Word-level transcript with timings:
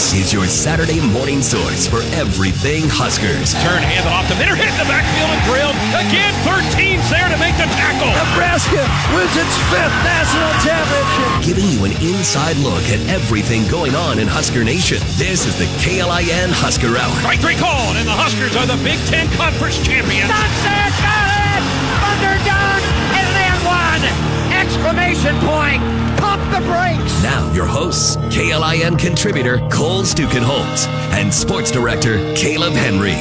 This 0.00 0.16
is 0.16 0.32
your 0.32 0.48
Saturday 0.48 0.96
morning 1.12 1.44
source 1.44 1.84
for 1.84 2.00
everything 2.16 2.88
Huskers. 2.88 3.52
Turn, 3.60 3.84
hand 3.84 4.08
it 4.08 4.08
off 4.08 4.24
the 4.32 4.38
middle, 4.40 4.56
hit 4.56 4.72
the 4.80 4.88
backfield 4.88 5.28
and 5.28 5.44
drilled. 5.44 5.76
Again, 5.92 6.32
13's 6.40 7.04
there 7.12 7.28
to 7.28 7.36
make 7.36 7.52
the 7.60 7.68
tackle. 7.76 8.08
Nebraska 8.08 8.80
wins 9.12 9.36
its 9.36 9.52
fifth 9.68 9.92
national 10.00 10.48
championship. 10.64 11.28
Giving 11.44 11.68
you 11.68 11.84
an 11.84 11.92
inside 12.00 12.56
look 12.64 12.80
at 12.88 12.96
everything 13.12 13.68
going 13.68 13.92
on 13.92 14.16
in 14.16 14.24
Husker 14.24 14.64
Nation. 14.64 15.04
This 15.20 15.44
is 15.44 15.60
the 15.60 15.68
KLIN 15.84 16.48
Husker 16.48 16.96
Hour. 16.96 17.12
Strike 17.20 17.44
three 17.44 17.60
called, 17.60 18.00
and 18.00 18.08
the 18.08 18.16
Huskers 18.16 18.56
are 18.56 18.64
the 18.64 18.80
Big 18.80 18.96
Ten 19.04 19.28
Conference 19.36 19.76
champions. 19.84 20.32
That's 20.32 20.64
it! 20.64 20.92
Got 20.96 21.28
it! 21.28 21.62
Underdog! 22.08 22.80
And 23.20 23.28
then 23.36 23.52
one! 23.68 24.02
Exclamation 24.48 25.36
point! 25.44 25.84
Pump 26.20 26.42
the 26.52 26.60
brakes! 26.66 27.22
Now, 27.22 27.50
your 27.52 27.66
hosts, 27.66 28.16
KLIN 28.16 28.98
contributor 28.98 29.58
Cole 29.70 30.02
Stukenholtz 30.02 30.86
and 31.14 31.32
sports 31.32 31.70
director 31.70 32.18
Caleb 32.34 32.74
Henry. 32.74 33.14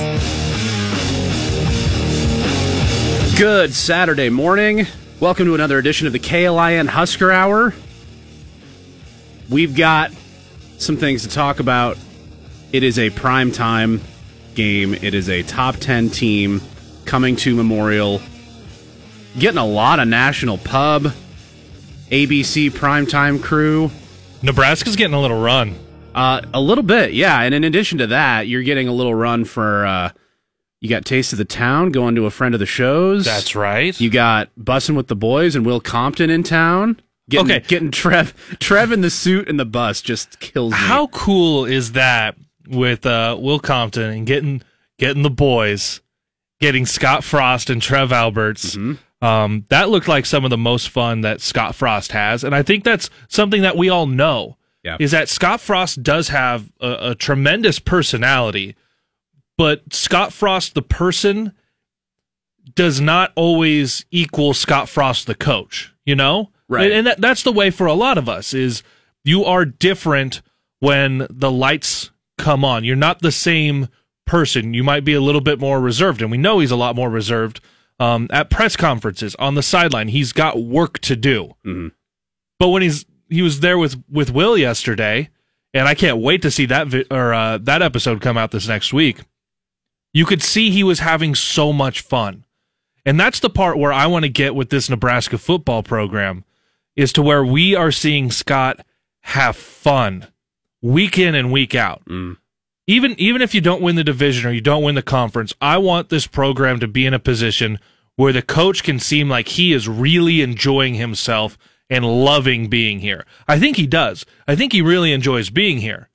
Good 3.37 3.73
Saturday 3.73 4.29
morning. 4.29 4.85
Welcome 5.21 5.45
to 5.45 5.55
another 5.55 5.77
edition 5.77 6.07
of 6.07 6.13
the 6.13 6.19
KLIN 6.19 6.87
Husker 6.87 7.31
Hour. 7.31 7.73
We've 9.49 9.75
got 9.75 10.11
some 10.77 10.97
things 10.97 11.23
to 11.23 11.29
talk 11.29 11.61
about. 11.61 11.97
It 12.73 12.83
is 12.83 12.99
a 12.99 13.09
prime 13.09 13.53
time 13.53 14.01
game. 14.55 14.93
It 14.93 15.13
is 15.13 15.29
a 15.29 15.41
top 15.43 15.77
10 15.77 16.09
team 16.09 16.61
coming 17.05 17.37
to 17.37 17.55
Memorial. 17.55 18.21
Getting 19.37 19.57
a 19.57 19.65
lot 19.65 19.99
of 19.99 20.07
national 20.09 20.57
pub, 20.57 21.13
ABC 22.11 22.71
primetime 22.71 23.41
crew. 23.41 23.91
Nebraska's 24.41 24.95
getting 24.95 25.13
a 25.13 25.21
little 25.21 25.39
run. 25.41 25.75
Uh, 26.15 26.41
a 26.53 26.59
little 26.61 26.83
bit, 26.83 27.13
yeah. 27.13 27.41
And 27.41 27.53
in 27.53 27.63
addition 27.63 27.99
to 27.99 28.07
that, 28.07 28.47
you're 28.47 28.63
getting 28.63 28.87
a 28.87 28.91
little 28.93 29.13
run 29.13 29.45
for. 29.45 29.85
Uh, 29.85 30.11
you 30.81 30.89
got 30.89 31.05
Taste 31.05 31.33
of 31.33 31.37
the 31.37 31.45
Town 31.45 31.91
going 31.91 32.15
to 32.15 32.25
a 32.25 32.31
friend 32.31 32.55
of 32.55 32.59
the 32.59 32.65
shows. 32.65 33.25
That's 33.25 33.53
right. 33.55 33.99
You 33.99 34.09
got 34.09 34.49
Bussing 34.57 34.95
with 34.95 35.07
the 35.07 35.15
Boys 35.15 35.55
and 35.55 35.65
Will 35.65 35.81
Compton 35.81 36.29
in 36.29 36.41
town. 36.41 37.01
Getting, 37.29 37.51
Okay. 37.51 37.59
Getting 37.67 37.91
Trev, 37.91 38.33
Trev 38.59 38.91
in 38.91 39.01
the 39.01 39.09
suit 39.09 39.49
and 39.49 39.59
the 39.59 39.65
bus 39.65 40.01
just 40.01 40.39
kills 40.39 40.71
me. 40.71 40.77
How 40.79 41.07
cool 41.07 41.65
is 41.65 41.91
that 41.91 42.37
with 42.67 43.05
uh, 43.05 43.37
Will 43.39 43.59
Compton 43.59 44.09
and 44.09 44.25
getting 44.25 44.61
getting 44.97 45.21
the 45.21 45.29
boys, 45.29 45.99
getting 46.61 46.85
Scott 46.85 47.23
Frost 47.25 47.69
and 47.69 47.81
Trev 47.81 48.11
Alberts? 48.13 48.75
Mm-hmm. 48.75 48.93
Um, 49.21 49.65
that 49.69 49.89
looked 49.89 50.07
like 50.07 50.25
some 50.25 50.45
of 50.45 50.49
the 50.49 50.57
most 50.57 50.89
fun 50.89 51.21
that 51.21 51.41
Scott 51.41 51.75
Frost 51.75 52.13
has, 52.13 52.43
and 52.43 52.55
I 52.55 52.63
think 52.63 52.83
that's 52.83 53.09
something 53.27 53.61
that 53.63 53.75
we 53.75 53.89
all 53.89 54.07
know. 54.07 54.57
Yeah. 54.83 54.95
Is 54.99 55.11
that 55.11 55.27
Scott 55.27 55.59
Frost 55.59 56.03
does 56.03 56.29
have 56.29 56.71
a, 56.79 57.11
a 57.11 57.15
tremendous 57.15 57.79
personality, 57.79 58.77
but 59.57 59.93
Scott 59.93 60.31
Frost 60.31 60.73
the 60.73 60.81
person 60.81 61.53
does 62.75 63.01
not 63.01 63.33
always 63.35 64.05
equal 64.09 64.53
Scott 64.53 64.87
Frost 64.87 65.27
the 65.27 65.35
coach, 65.35 65.93
you 66.05 66.15
know? 66.15 66.51
Right. 66.69 66.85
And, 66.85 66.93
and 66.93 67.07
that, 67.07 67.19
that's 67.19 67.43
the 67.43 67.51
way 67.51 67.71
for 67.71 67.87
a 67.87 67.93
lot 67.93 68.17
of 68.17 68.29
us 68.29 68.53
is 68.53 68.83
you 69.23 69.43
are 69.43 69.65
different 69.65 70.41
when 70.79 71.27
the 71.29 71.51
lights 71.51 72.11
come 72.37 72.63
on. 72.63 72.85
You're 72.85 72.95
not 72.95 73.21
the 73.21 73.33
same 73.33 73.89
person. 74.25 74.73
You 74.73 74.83
might 74.83 75.03
be 75.03 75.13
a 75.13 75.21
little 75.21 75.41
bit 75.41 75.59
more 75.59 75.81
reserved, 75.81 76.21
and 76.21 76.31
we 76.31 76.37
know 76.37 76.59
he's 76.59 76.71
a 76.71 76.77
lot 76.77 76.95
more 76.95 77.09
reserved 77.09 77.59
um, 77.99 78.27
at 78.31 78.49
press 78.49 78.75
conferences 78.75 79.35
on 79.35 79.55
the 79.55 79.63
sideline. 79.63 80.07
He's 80.09 80.31
got 80.33 80.61
work 80.61 80.99
to 80.99 81.15
do. 81.15 81.55
Mhm. 81.65 81.91
But 82.59 82.69
when 82.69 82.81
he's 82.81 83.05
he 83.29 83.41
was 83.41 83.59
there 83.59 83.77
with 83.77 84.01
with 84.09 84.31
Will 84.31 84.57
yesterday, 84.57 85.29
and 85.73 85.87
I 85.87 85.93
can't 85.95 86.17
wait 86.17 86.41
to 86.43 86.51
see 86.51 86.65
that 86.67 86.87
vi- 86.87 87.05
or 87.11 87.33
uh, 87.33 87.57
that 87.59 87.81
episode 87.81 88.21
come 88.21 88.37
out 88.37 88.51
this 88.51 88.67
next 88.67 88.91
week. 88.93 89.19
You 90.13 90.25
could 90.25 90.41
see 90.41 90.71
he 90.71 90.83
was 90.83 90.99
having 90.99 91.35
so 91.35 91.71
much 91.71 92.01
fun. 92.01 92.45
And 93.05 93.19
that's 93.19 93.39
the 93.39 93.49
part 93.49 93.77
where 93.77 93.93
I 93.93 94.07
want 94.07 94.23
to 94.23 94.29
get 94.29 94.55
with 94.55 94.69
this 94.69 94.89
Nebraska 94.89 95.37
football 95.37 95.83
program 95.83 96.43
is 96.95 97.13
to 97.13 97.21
where 97.21 97.45
we 97.45 97.75
are 97.75 97.91
seeing 97.91 98.29
Scott 98.31 98.85
have 99.21 99.55
fun 99.55 100.27
week 100.81 101.17
in 101.19 101.35
and 101.35 101.51
week 101.51 101.75
out. 101.75 102.01
Even 102.89 103.13
even 103.19 103.43
if 103.43 103.53
you 103.53 103.61
don't 103.61 103.83
win 103.83 103.97
the 103.97 104.03
division 104.03 104.49
or 104.49 104.51
you 104.51 104.61
don't 104.61 104.81
win 104.81 104.95
the 104.95 105.03
conference, 105.03 105.53
I 105.61 105.77
want 105.77 106.09
this 106.09 106.25
program 106.25 106.79
to 106.79 106.87
be 106.87 107.05
in 107.05 107.13
a 107.13 107.19
position 107.19 107.77
where 108.15 108.33
the 108.33 108.41
coach 108.41 108.81
can 108.81 108.97
seem 108.97 109.29
like 109.29 109.49
he 109.49 109.73
is 109.73 109.87
really 109.87 110.41
enjoying 110.41 110.95
himself 110.95 111.55
and 111.87 112.03
loving 112.03 112.67
being 112.67 112.97
here. 112.99 113.27
I 113.47 113.59
think 113.59 113.77
he 113.77 113.85
does. 113.85 114.25
I 114.47 114.55
think 114.55 114.73
he 114.73 114.81
really 114.81 115.13
enjoys 115.13 115.51
being 115.51 115.77
here. 115.77 116.09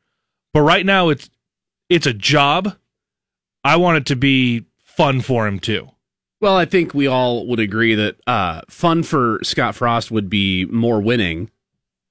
But 0.53 0.63
right 0.63 0.85
now 0.85 1.11
it's 1.11 1.31
it's 1.89 2.09
a 2.09 2.13
job. 2.13 2.77
I 3.63 3.77
want 3.77 3.99
it 3.99 4.07
to 4.07 4.17
be 4.17 4.65
fun 4.83 5.21
for 5.21 5.47
him 5.47 5.61
too. 5.61 5.91
Well, 6.41 6.57
I 6.57 6.65
think 6.65 6.93
we 6.93 7.07
all 7.07 7.47
would 7.47 7.61
agree 7.61 7.95
that 7.95 8.17
uh, 8.27 8.63
fun 8.69 9.05
for 9.05 9.39
Scott 9.45 9.77
Frost 9.77 10.11
would 10.11 10.29
be 10.29 10.65
more 10.65 11.01
winning, 11.01 11.51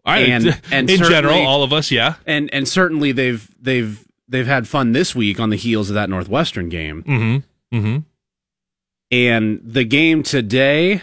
I, 0.05 0.19
And- 0.19 0.61
and 0.71 0.89
in 0.89 1.03
general, 1.03 1.45
all 1.45 1.63
of 1.63 1.73
us, 1.73 1.91
yeah. 1.91 2.15
and 2.25 2.49
and 2.53 2.65
certainly 2.65 3.11
they've 3.11 3.45
they've 3.61 3.99
they've 4.27 4.47
had 4.47 4.67
fun 4.67 4.91
this 4.91 5.15
week 5.15 5.39
on 5.39 5.49
the 5.49 5.55
heels 5.55 5.89
of 5.89 5.95
that 5.95 6.09
Northwestern 6.09 6.69
game. 6.69 7.03
Mm-hmm. 7.03 7.77
Mm-hmm. 7.77 7.97
And 9.11 9.61
the 9.63 9.83
game 9.83 10.23
today, 10.23 11.01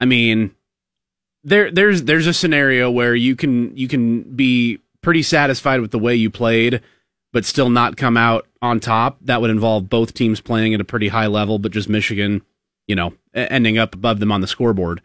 I 0.00 0.04
mean, 0.04 0.54
there 1.44 1.70
there's 1.70 2.04
there's 2.04 2.26
a 2.26 2.34
scenario 2.34 2.90
where 2.90 3.14
you 3.14 3.36
can 3.36 3.76
you 3.76 3.88
can 3.88 4.22
be 4.22 4.78
pretty 5.02 5.22
satisfied 5.22 5.80
with 5.80 5.90
the 5.90 5.98
way 5.98 6.14
you 6.14 6.30
played, 6.30 6.80
but 7.32 7.44
still 7.44 7.68
not 7.68 7.96
come 7.96 8.16
out 8.16 8.46
on 8.62 8.80
top. 8.80 9.18
That 9.22 9.40
would 9.40 9.50
involve 9.50 9.90
both 9.90 10.14
teams 10.14 10.40
playing 10.40 10.74
at 10.74 10.80
a 10.80 10.84
pretty 10.84 11.08
high 11.08 11.26
level, 11.26 11.58
but 11.58 11.72
just 11.72 11.88
Michigan, 11.88 12.42
you 12.86 12.94
know, 12.94 13.12
ending 13.34 13.78
up 13.78 13.94
above 13.94 14.20
them 14.20 14.32
on 14.32 14.40
the 14.40 14.46
scoreboard. 14.46 15.02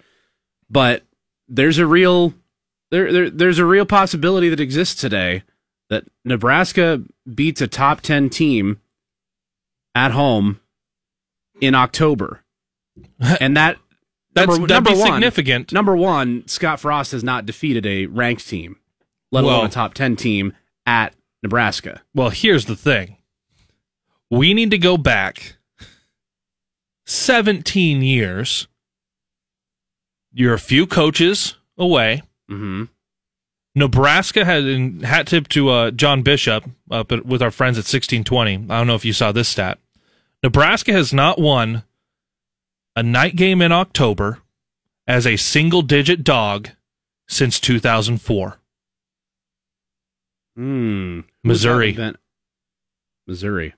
But 0.70 1.04
there's 1.48 1.80
a 1.80 1.86
real 1.86 2.34
there, 2.92 3.12
there 3.12 3.30
there's 3.30 3.60
a 3.60 3.66
real 3.66 3.86
possibility 3.86 4.50
that 4.50 4.60
exists 4.60 5.00
today 5.00 5.44
that 5.90 6.04
Nebraska 6.26 7.04
beats 7.34 7.62
a 7.62 7.68
top 7.68 8.02
10 8.02 8.30
team 8.30 8.82
at 9.96 10.12
home 10.12 10.60
in 11.62 11.76
October. 11.76 12.44
And 13.40 13.56
that 13.58 13.78
That's 14.34 14.48
number, 14.50 14.68
number 14.68 14.92
be 14.92 14.98
one, 14.98 15.14
significant. 15.14 15.72
Number 15.72 15.96
one, 15.96 16.48
Scott 16.48 16.80
Frost 16.80 17.12
has 17.12 17.24
not 17.24 17.46
defeated 17.46 17.86
a 17.86 18.08
ranked 18.08 18.48
team, 18.48 18.78
let 19.32 19.44
alone 19.44 19.68
a 19.68 19.70
top 19.70 19.94
10 19.94 20.16
team 20.16 20.54
at 20.88 21.14
Nebraska. 21.44 22.02
Well, 22.16 22.30
here's 22.32 22.66
the 22.66 22.76
thing. 22.76 23.18
We 24.32 24.56
need 24.56 24.72
to 24.72 24.78
go 24.80 24.98
back 24.98 25.58
17 27.06 28.02
years. 28.02 28.68
You're 30.34 30.56
a 30.56 30.60
few 30.60 30.88
coaches 30.88 31.56
away. 31.78 32.24
Mm-hmm. 32.50 32.86
Nebraska 33.78 34.44
had 34.44 34.64
in 34.64 35.02
hat 35.02 35.28
tip 35.28 35.48
to 35.50 35.70
uh, 35.70 35.92
John 35.92 36.24
Bishop 36.24 36.66
up 36.90 37.12
at, 37.12 37.26
with 37.28 37.44
our 37.44 37.52
friends 37.52 37.78
at 37.78 37.82
1620. 37.82 38.56
I 38.56 38.78
don't 38.78 38.88
know 38.88 38.96
if 38.96 39.06
you 39.06 39.14
saw 39.14 39.32
this 39.32 39.48
stat. 39.48 39.78
Nebraska 40.44 40.92
has 40.92 41.14
not 41.14 41.40
won 41.40 41.84
a 42.96 43.04
night 43.04 43.36
game 43.36 43.62
in 43.62 43.72
October 43.72 44.40
as 45.06 45.28
a 45.28 45.36
single 45.38 45.84
digit 45.84 46.24
dog 46.24 46.70
since 47.28 47.60
2004. 47.60 48.58
Hmm. 50.56 51.20
Missouri. 51.44 51.96
Missouri. 53.28 53.76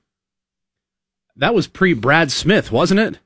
That 1.35 1.53
was 1.53 1.67
pre 1.67 1.93
Brad 1.93 2.31
Smith, 2.31 2.71
wasn't 2.71 3.01
it? 3.01 3.19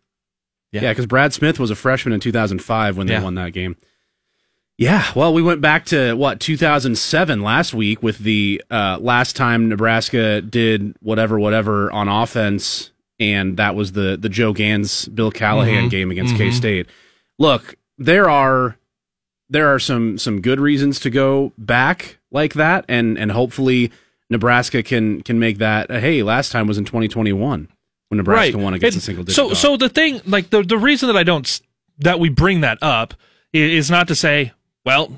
Yeah. 0.71 0.81
Yeah, 0.81 0.91
because 0.91 1.05
Brad 1.05 1.33
Smith 1.33 1.59
was 1.59 1.69
a 1.69 1.75
freshman 1.75 2.13
in 2.13 2.19
2005 2.19 2.97
when 2.97 3.05
they 3.05 3.13
Yeah. 3.13 3.21
won 3.23 3.35
that 3.35 3.53
game. 3.53 3.75
Yeah, 4.77 5.05
well, 5.15 5.33
we 5.33 5.41
went 5.43 5.61
back 5.61 5.85
to 5.87 6.13
what 6.15 6.39
2007 6.39 7.41
last 7.41 7.73
week 7.75 8.01
with 8.01 8.17
the 8.17 8.61
uh, 8.71 8.97
last 8.99 9.35
time 9.35 9.69
Nebraska 9.69 10.41
did 10.41 10.95
whatever, 10.99 11.39
whatever 11.39 11.91
on 11.91 12.07
offense, 12.09 12.91
and 13.19 13.57
that 13.57 13.75
was 13.75 13.91
the 13.91 14.17
the 14.19 14.29
Joe 14.29 14.51
Ganz 14.51 15.05
Bill 15.07 15.29
Callahan 15.31 15.85
Mhm. 15.85 15.89
game 15.91 16.11
against 16.11 16.33
Mhm. 16.33 16.37
K 16.37 16.51
State. 16.51 16.87
Look, 17.37 17.75
there 17.99 18.27
are 18.29 18.77
there 19.47 19.67
are 19.71 19.77
some 19.77 20.17
some 20.17 20.41
good 20.41 20.59
reasons 20.59 20.99
to 21.01 21.11
go 21.11 21.53
back 21.57 22.17
like 22.31 22.53
that, 22.55 22.83
and 22.89 23.15
and 23.19 23.31
hopefully 23.31 23.91
Nebraska 24.31 24.81
can 24.81 25.21
can 25.21 25.37
make 25.37 25.59
that. 25.59 25.91
A, 25.91 25.99
hey, 25.99 26.23
last 26.23 26.51
time 26.51 26.65
was 26.65 26.79
in 26.79 26.85
2021 26.85 27.67
when 28.09 28.17
Nebraska 28.17 28.57
won 28.57 28.73
against 28.73 28.95
And 28.95 29.01
a 29.03 29.05
single 29.05 29.23
digit. 29.23 29.35
So, 29.35 29.49
dog. 29.49 29.57
so 29.57 29.77
the 29.77 29.89
thing, 29.89 30.19
like 30.25 30.49
the 30.49 30.63
the 30.63 30.79
reason 30.79 31.07
that 31.07 31.15
I 31.15 31.21
don't 31.23 31.61
that 31.99 32.19
we 32.19 32.29
bring 32.29 32.61
that 32.61 32.79
up 32.81 33.13
is 33.53 33.91
not 33.91 34.07
to 34.07 34.15
say, 34.15 34.51
well, 34.85 35.11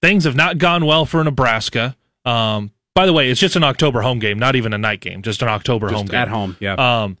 things 0.00 0.24
have 0.24 0.36
not 0.36 0.58
gone 0.58 0.84
well 0.84 1.06
for 1.06 1.22
Nebraska. 1.22 1.96
Um, 2.24 2.70
by 2.94 3.06
the 3.06 3.12
way, 3.12 3.30
it's 3.30 3.40
just 3.40 3.56
an 3.56 3.64
October 3.64 4.02
home 4.02 4.18
game, 4.18 4.38
not 4.38 4.56
even 4.56 4.72
a 4.72 4.78
night 4.78 5.00
game, 5.00 5.22
just 5.22 5.42
an 5.42 5.48
October 5.48 5.88
Just 5.88 5.98
home 5.98 6.06
game 6.06 6.20
at 6.20 6.28
home, 6.28 6.56
yeah. 6.60 6.74
Um, 6.74 7.18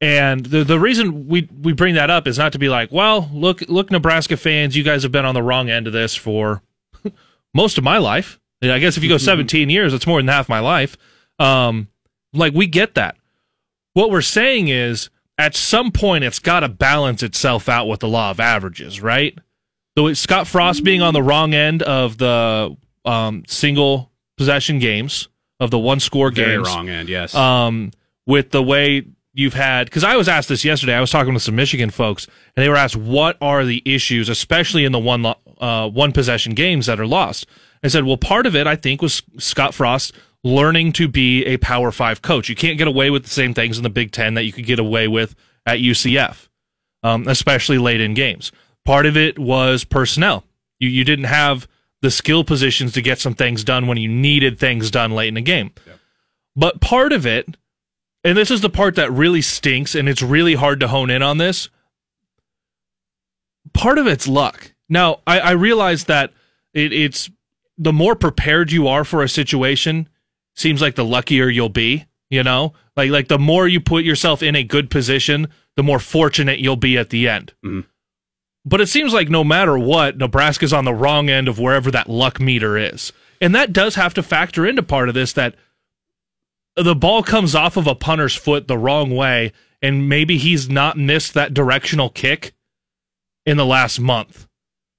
and 0.00 0.44
the 0.44 0.64
the 0.64 0.78
reason 0.78 1.28
we 1.28 1.48
we 1.62 1.72
bring 1.72 1.94
that 1.94 2.10
up 2.10 2.26
is 2.26 2.36
not 2.36 2.52
to 2.52 2.58
be 2.58 2.68
like, 2.68 2.92
well, 2.92 3.30
look 3.32 3.62
look, 3.62 3.90
Nebraska 3.90 4.36
fans, 4.36 4.76
you 4.76 4.82
guys 4.82 5.02
have 5.02 5.12
been 5.12 5.24
on 5.24 5.34
the 5.34 5.42
wrong 5.42 5.70
end 5.70 5.86
of 5.86 5.92
this 5.92 6.14
for 6.14 6.62
most 7.54 7.78
of 7.78 7.84
my 7.84 7.98
life, 7.98 8.38
I 8.62 8.78
guess 8.78 8.96
if 8.96 9.02
you 9.02 9.08
go 9.08 9.16
17 9.18 9.70
years, 9.70 9.92
that's 9.92 10.06
more 10.06 10.18
than 10.18 10.28
half 10.28 10.48
my 10.48 10.60
life. 10.60 10.96
Um, 11.38 11.88
like 12.32 12.52
we 12.52 12.66
get 12.66 12.94
that. 12.94 13.16
What 13.94 14.10
we're 14.10 14.22
saying 14.22 14.68
is 14.68 15.08
at 15.38 15.54
some 15.56 15.90
point 15.90 16.24
it's 16.24 16.38
got 16.38 16.60
to 16.60 16.68
balance 16.68 17.22
itself 17.22 17.68
out 17.68 17.86
with 17.86 18.00
the 18.00 18.08
law 18.08 18.30
of 18.30 18.40
averages, 18.40 19.00
right? 19.00 19.38
So 19.96 20.08
it's 20.08 20.20
Scott 20.20 20.46
Frost 20.46 20.82
being 20.82 21.02
on 21.02 21.14
the 21.14 21.22
wrong 21.22 21.54
end 21.54 21.82
of 21.82 22.18
the 22.18 22.76
um, 23.04 23.44
single 23.46 24.10
possession 24.36 24.78
games 24.78 25.28
of 25.60 25.70
the 25.70 25.78
one 25.78 26.00
score 26.00 26.30
games, 26.30 26.46
Very 26.46 26.58
wrong 26.76 26.88
end, 26.88 27.08
yes. 27.08 27.34
Um, 27.34 27.92
with 28.26 28.50
the 28.50 28.62
way 28.62 29.04
you've 29.32 29.54
had, 29.54 29.86
because 29.86 30.02
I 30.02 30.16
was 30.16 30.28
asked 30.28 30.48
this 30.48 30.64
yesterday. 30.64 30.94
I 30.94 31.00
was 31.00 31.10
talking 31.10 31.32
with 31.32 31.42
some 31.42 31.54
Michigan 31.54 31.90
folks, 31.90 32.26
and 32.56 32.64
they 32.64 32.68
were 32.68 32.76
asked 32.76 32.96
what 32.96 33.36
are 33.40 33.64
the 33.64 33.82
issues, 33.84 34.28
especially 34.28 34.84
in 34.84 34.92
the 34.92 34.98
one 34.98 35.22
lo- 35.22 35.38
uh, 35.58 35.88
one 35.88 36.12
possession 36.12 36.54
games 36.54 36.86
that 36.86 36.98
are 36.98 37.06
lost. 37.06 37.46
I 37.82 37.88
said, 37.88 38.04
well, 38.04 38.16
part 38.16 38.46
of 38.46 38.56
it 38.56 38.66
I 38.66 38.76
think 38.76 39.02
was 39.02 39.22
Scott 39.38 39.74
Frost 39.74 40.12
learning 40.42 40.92
to 40.94 41.06
be 41.06 41.44
a 41.44 41.56
Power 41.58 41.92
Five 41.92 42.20
coach. 42.22 42.48
You 42.48 42.56
can't 42.56 42.78
get 42.78 42.88
away 42.88 43.10
with 43.10 43.24
the 43.24 43.30
same 43.30 43.54
things 43.54 43.76
in 43.76 43.82
the 43.82 43.90
Big 43.90 44.10
Ten 44.10 44.34
that 44.34 44.44
you 44.44 44.52
could 44.52 44.66
get 44.66 44.78
away 44.78 45.06
with 45.06 45.34
at 45.66 45.78
UCF, 45.78 46.48
um, 47.02 47.28
especially 47.28 47.78
late 47.78 48.00
in 48.00 48.14
games. 48.14 48.50
Part 48.84 49.06
of 49.06 49.16
it 49.16 49.38
was 49.38 49.84
personnel. 49.84 50.44
You 50.78 50.88
you 50.88 51.04
didn't 51.04 51.26
have 51.26 51.66
the 52.02 52.10
skill 52.10 52.44
positions 52.44 52.92
to 52.92 53.00
get 53.00 53.18
some 53.18 53.34
things 53.34 53.64
done 53.64 53.86
when 53.86 53.96
you 53.96 54.08
needed 54.08 54.58
things 54.58 54.90
done 54.90 55.12
late 55.12 55.28
in 55.28 55.34
the 55.34 55.40
game. 55.40 55.72
But 56.54 56.80
part 56.80 57.12
of 57.12 57.26
it, 57.26 57.56
and 58.22 58.36
this 58.36 58.50
is 58.50 58.60
the 58.60 58.70
part 58.70 58.96
that 58.96 59.10
really 59.10 59.40
stinks, 59.40 59.94
and 59.94 60.08
it's 60.08 60.22
really 60.22 60.54
hard 60.54 60.80
to 60.80 60.88
hone 60.88 61.10
in 61.10 61.22
on 61.22 61.38
this. 61.38 61.70
Part 63.72 63.98
of 63.98 64.06
it's 64.06 64.28
luck. 64.28 64.72
Now, 64.88 65.20
I, 65.26 65.40
I 65.40 65.50
realize 65.52 66.04
that 66.04 66.32
it, 66.74 66.92
it's 66.92 67.30
the 67.78 67.92
more 67.92 68.14
prepared 68.14 68.70
you 68.70 68.86
are 68.86 69.04
for 69.04 69.22
a 69.22 69.28
situation, 69.28 70.08
seems 70.54 70.80
like 70.80 70.94
the 70.94 71.04
luckier 71.04 71.48
you'll 71.48 71.68
be. 71.70 72.04
You 72.30 72.42
know, 72.42 72.74
like 72.96 73.10
like 73.10 73.28
the 73.28 73.38
more 73.38 73.68
you 73.68 73.80
put 73.80 74.04
yourself 74.04 74.42
in 74.42 74.56
a 74.56 74.64
good 74.64 74.90
position, 74.90 75.48
the 75.76 75.82
more 75.82 75.98
fortunate 75.98 76.58
you'll 76.58 76.76
be 76.76 76.98
at 76.98 77.10
the 77.10 77.28
end. 77.28 77.52
Mm-hmm. 77.64 77.80
But 78.64 78.80
it 78.80 78.88
seems 78.88 79.12
like 79.12 79.28
no 79.28 79.44
matter 79.44 79.78
what, 79.78 80.16
Nebraska's 80.16 80.72
on 80.72 80.84
the 80.84 80.94
wrong 80.94 81.28
end 81.28 81.48
of 81.48 81.58
wherever 81.58 81.90
that 81.90 82.08
luck 82.08 82.40
meter 82.40 82.78
is. 82.78 83.12
And 83.40 83.54
that 83.54 83.72
does 83.72 83.96
have 83.96 84.14
to 84.14 84.22
factor 84.22 84.66
into 84.66 84.82
part 84.82 85.08
of 85.08 85.14
this 85.14 85.32
that 85.34 85.54
the 86.76 86.94
ball 86.94 87.22
comes 87.22 87.54
off 87.54 87.76
of 87.76 87.86
a 87.86 87.94
punter's 87.94 88.34
foot 88.34 88.66
the 88.66 88.78
wrong 88.78 89.14
way, 89.14 89.52
and 89.82 90.08
maybe 90.08 90.38
he's 90.38 90.68
not 90.68 90.96
missed 90.96 91.34
that 91.34 91.54
directional 91.54 92.08
kick 92.08 92.54
in 93.44 93.56
the 93.56 93.66
last 93.66 94.00
month. 94.00 94.48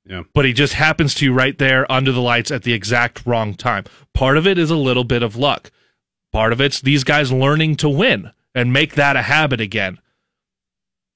Yeah. 0.05 0.23
But 0.33 0.45
he 0.45 0.53
just 0.53 0.73
happens 0.73 1.15
to 1.15 1.25
you 1.25 1.33
right 1.33 1.57
there 1.57 1.91
under 1.91 2.11
the 2.11 2.21
lights 2.21 2.51
at 2.51 2.63
the 2.63 2.73
exact 2.73 3.25
wrong 3.25 3.55
time. 3.55 3.85
Part 4.13 4.37
of 4.37 4.45
it 4.45 4.59
is 4.59 4.69
a 4.69 4.75
little 4.75 5.03
bit 5.03 5.23
of 5.23 5.35
luck. 5.35 5.71
Part 6.31 6.53
of 6.53 6.61
it's 6.61 6.79
these 6.79 7.03
guys 7.03 7.31
learning 7.31 7.77
to 7.77 7.89
win 7.89 8.31
and 8.53 8.71
make 8.71 8.93
that 8.95 9.15
a 9.15 9.23
habit 9.23 9.59
again. 9.59 9.99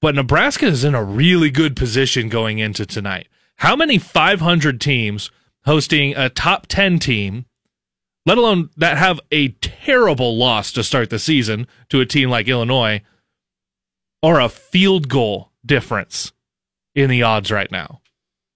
But 0.02 0.16
Nebraska 0.16 0.66
is 0.66 0.84
in 0.84 0.96
a 0.96 1.04
really 1.04 1.50
good 1.50 1.76
position 1.76 2.30
going 2.30 2.60
into 2.60 2.86
tonight. 2.86 3.28
How 3.58 3.76
many 3.76 3.98
500 3.98 4.80
teams 4.80 5.32
hosting 5.66 6.16
a 6.16 6.30
top 6.30 6.68
10 6.68 7.00
team, 7.00 7.46
let 8.26 8.38
alone 8.38 8.70
that 8.78 8.98
have 8.98 9.20
a 9.32 9.50
terrible 9.50 10.38
loss 10.38 10.72
to 10.74 10.84
start 10.84 11.10
the 11.10 11.20
season 11.20 11.68
to 11.90 12.00
a 12.00 12.06
team 12.06 12.30
like 12.30 12.48
Illinois, 12.48 13.02
are 14.24 14.40
a 14.40 14.50
field 14.50 15.10
goal 15.10 15.52
difference 15.66 16.32
in 16.96 17.10
the 17.10 17.24
odds 17.24 17.52
right 17.52 17.72
now? 17.72 18.02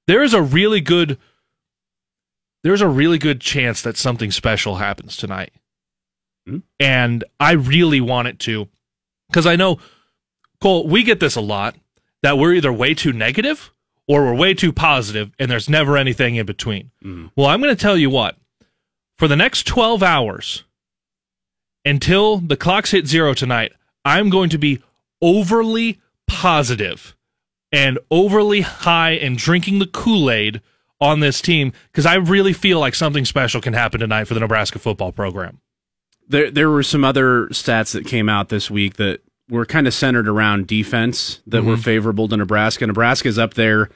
There 0.07 0.23
is 0.23 0.33
a 0.33 0.41
really 0.41 0.81
good 0.81 1.17
there's 2.63 2.81
a 2.81 2.87
really 2.87 3.17
good 3.17 3.41
chance 3.41 3.81
that 3.81 3.97
something 3.97 4.31
special 4.31 4.75
happens 4.75 5.17
tonight. 5.17 5.51
Hmm? 6.47 6.59
And 6.79 7.25
I 7.39 7.51
really 7.53 7.99
want 7.99 8.29
it 8.29 8.39
to 8.39 8.69
because 9.27 9.45
I 9.45 9.57
know 9.57 9.79
Cole, 10.63 10.87
we 10.87 11.03
get 11.03 11.19
this 11.19 11.35
a 11.35 11.41
lot 11.41 11.75
that 12.21 12.37
we're 12.37 12.53
either 12.53 12.71
way 12.71 12.93
too 12.93 13.11
negative 13.11 13.73
or 14.07 14.23
we're 14.23 14.33
way 14.33 14.53
too 14.53 14.71
positive, 14.71 15.31
and 15.37 15.51
there's 15.51 15.69
never 15.69 15.97
anything 15.97 16.37
in 16.37 16.45
between. 16.45 16.89
Mm-hmm. 17.03 17.27
Well, 17.35 17.47
I'm 17.47 17.61
going 17.61 17.75
to 17.75 17.81
tell 17.81 17.97
you 17.97 18.09
what. 18.09 18.37
For 19.17 19.27
the 19.27 19.35
next 19.35 19.67
12 19.67 20.01
hours, 20.01 20.63
until 21.83 22.37
the 22.37 22.55
clocks 22.55 22.91
hit 22.91 23.07
zero 23.07 23.33
tonight, 23.33 23.73
I'm 24.05 24.29
going 24.29 24.49
to 24.51 24.57
be 24.57 24.81
overly 25.21 25.99
positive 26.27 27.13
and 27.73 27.99
overly 28.09 28.61
high 28.61 29.11
and 29.11 29.37
drinking 29.37 29.79
the 29.79 29.87
Kool 29.87 30.31
Aid 30.31 30.61
on 31.01 31.19
this 31.19 31.41
team 31.41 31.73
because 31.91 32.05
I 32.05 32.15
really 32.15 32.53
feel 32.53 32.79
like 32.79 32.95
something 32.95 33.25
special 33.25 33.59
can 33.59 33.73
happen 33.73 33.99
tonight 33.99 34.29
for 34.29 34.33
the 34.33 34.39
Nebraska 34.39 34.79
football 34.79 35.11
program. 35.11 35.59
there 36.27 36.49
there 36.49 36.69
were 36.69 36.83
some 36.83 37.03
other 37.03 37.47
stats 37.47 37.91
that 37.91 38.05
came 38.05 38.29
out 38.29 38.47
this 38.47 38.71
week 38.71 38.95
that 38.95 39.19
were 39.49 39.65
kind 39.65 39.87
of 39.87 39.93
centered 39.93 40.27
around 40.27 40.67
defense 40.67 41.41
that 41.47 41.63
were 41.63 41.77
favorable 41.77 42.27
to 42.29 42.37
Nebraska. 42.37 42.87
Nebraska's 42.87 43.37
up 43.37 43.55
there 43.55 43.89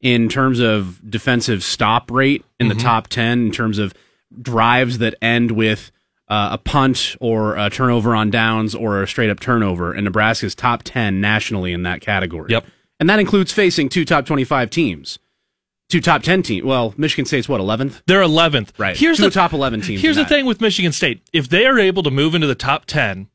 in 0.00 0.28
terms 0.28 0.60
of 0.60 1.00
defensive 1.08 1.62
stop 1.62 2.10
rate 2.10 2.44
in 2.58 2.68
the 2.68 2.74
top 2.74 3.08
10 3.08 3.46
in 3.46 3.50
terms 3.52 3.78
of 3.78 3.94
drives 4.40 4.98
that 4.98 5.14
end 5.22 5.50
with 5.52 5.90
uh, 6.28 6.50
a 6.52 6.58
punt 6.58 7.16
or 7.20 7.56
a 7.56 7.68
turnover 7.70 8.14
on 8.14 8.30
downs 8.30 8.74
or 8.74 9.02
a 9.02 9.06
straight 9.08 9.30
up 9.30 9.40
turnover 9.40 9.92
and 9.92 10.04
Nebraska's 10.04 10.54
top 10.54 10.82
10 10.82 11.20
nationally 11.20 11.72
in 11.72 11.82
that 11.82 12.00
category. 12.00 12.50
Yep. 12.50 12.66
And 12.98 13.10
that 13.10 13.18
includes 13.18 13.52
facing 13.52 13.88
two 13.88 14.04
top 14.04 14.24
25 14.26 14.70
teams. 14.70 15.18
Two 15.90 16.00
top 16.00 16.22
10 16.22 16.42
teams. 16.42 16.64
Well, 16.64 16.94
Michigan 16.96 17.26
State's 17.26 17.48
what, 17.48 17.60
11th? 17.60 18.02
They're 18.06 18.22
11th. 18.22 18.70
Right. 18.78 18.96
Here's 18.96 19.18
Two 19.18 19.24
the 19.24 19.30
top 19.30 19.52
11 19.52 19.82
teams 19.82 20.00
Here's 20.00 20.16
the 20.16 20.22
that. 20.22 20.28
thing 20.28 20.46
with 20.46 20.60
Michigan 20.60 20.92
State. 20.92 21.22
If 21.32 21.48
they 21.48 21.66
are 21.66 21.78
able 21.78 22.02
to 22.04 22.10
move 22.10 22.34
into 22.34 22.46
the 22.46 22.54
top 22.54 22.86
10, 22.86 23.28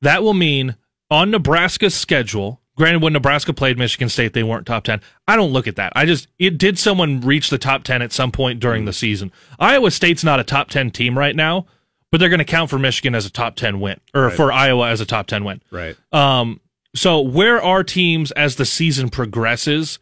that 0.00 0.22
will 0.22 0.34
mean 0.34 0.76
on 1.10 1.30
Nebraska's 1.30 1.94
schedule, 1.94 2.60
granted 2.76 3.02
when 3.02 3.12
Nebraska 3.12 3.52
played 3.52 3.78
Michigan 3.78 4.08
State 4.08 4.32
they 4.32 4.42
weren't 4.42 4.66
top 4.66 4.84
10. 4.84 5.00
I 5.26 5.36
don't 5.36 5.52
look 5.52 5.66
at 5.66 5.76
that. 5.76 5.92
I 5.96 6.06
just 6.06 6.28
it 6.38 6.58
did 6.58 6.78
someone 6.78 7.20
reach 7.20 7.50
the 7.50 7.58
top 7.58 7.84
10 7.84 8.02
at 8.02 8.12
some 8.12 8.32
point 8.32 8.60
during 8.60 8.84
the 8.84 8.92
season. 8.92 9.32
Iowa 9.58 9.90
State's 9.90 10.24
not 10.24 10.40
a 10.40 10.44
top 10.44 10.68
10 10.70 10.90
team 10.90 11.18
right 11.18 11.34
now, 11.36 11.66
but 12.10 12.18
they're 12.18 12.28
going 12.28 12.38
to 12.38 12.44
count 12.44 12.70
for 12.70 12.78
Michigan 12.78 13.14
as 13.14 13.26
a 13.26 13.30
top 13.30 13.56
10 13.56 13.80
win 13.80 14.00
or 14.14 14.30
for 14.30 14.52
Iowa 14.52 14.88
as 14.90 15.00
a 15.00 15.06
top 15.06 15.26
10 15.26 15.44
win. 15.44 15.62
Right. 15.70 15.96
Um, 16.12 16.60
so 16.94 17.20
where 17.20 17.62
are 17.62 17.84
teams 17.84 18.32
as 18.32 18.56
the 18.56 18.64
season 18.64 19.10
progresses? 19.10 19.98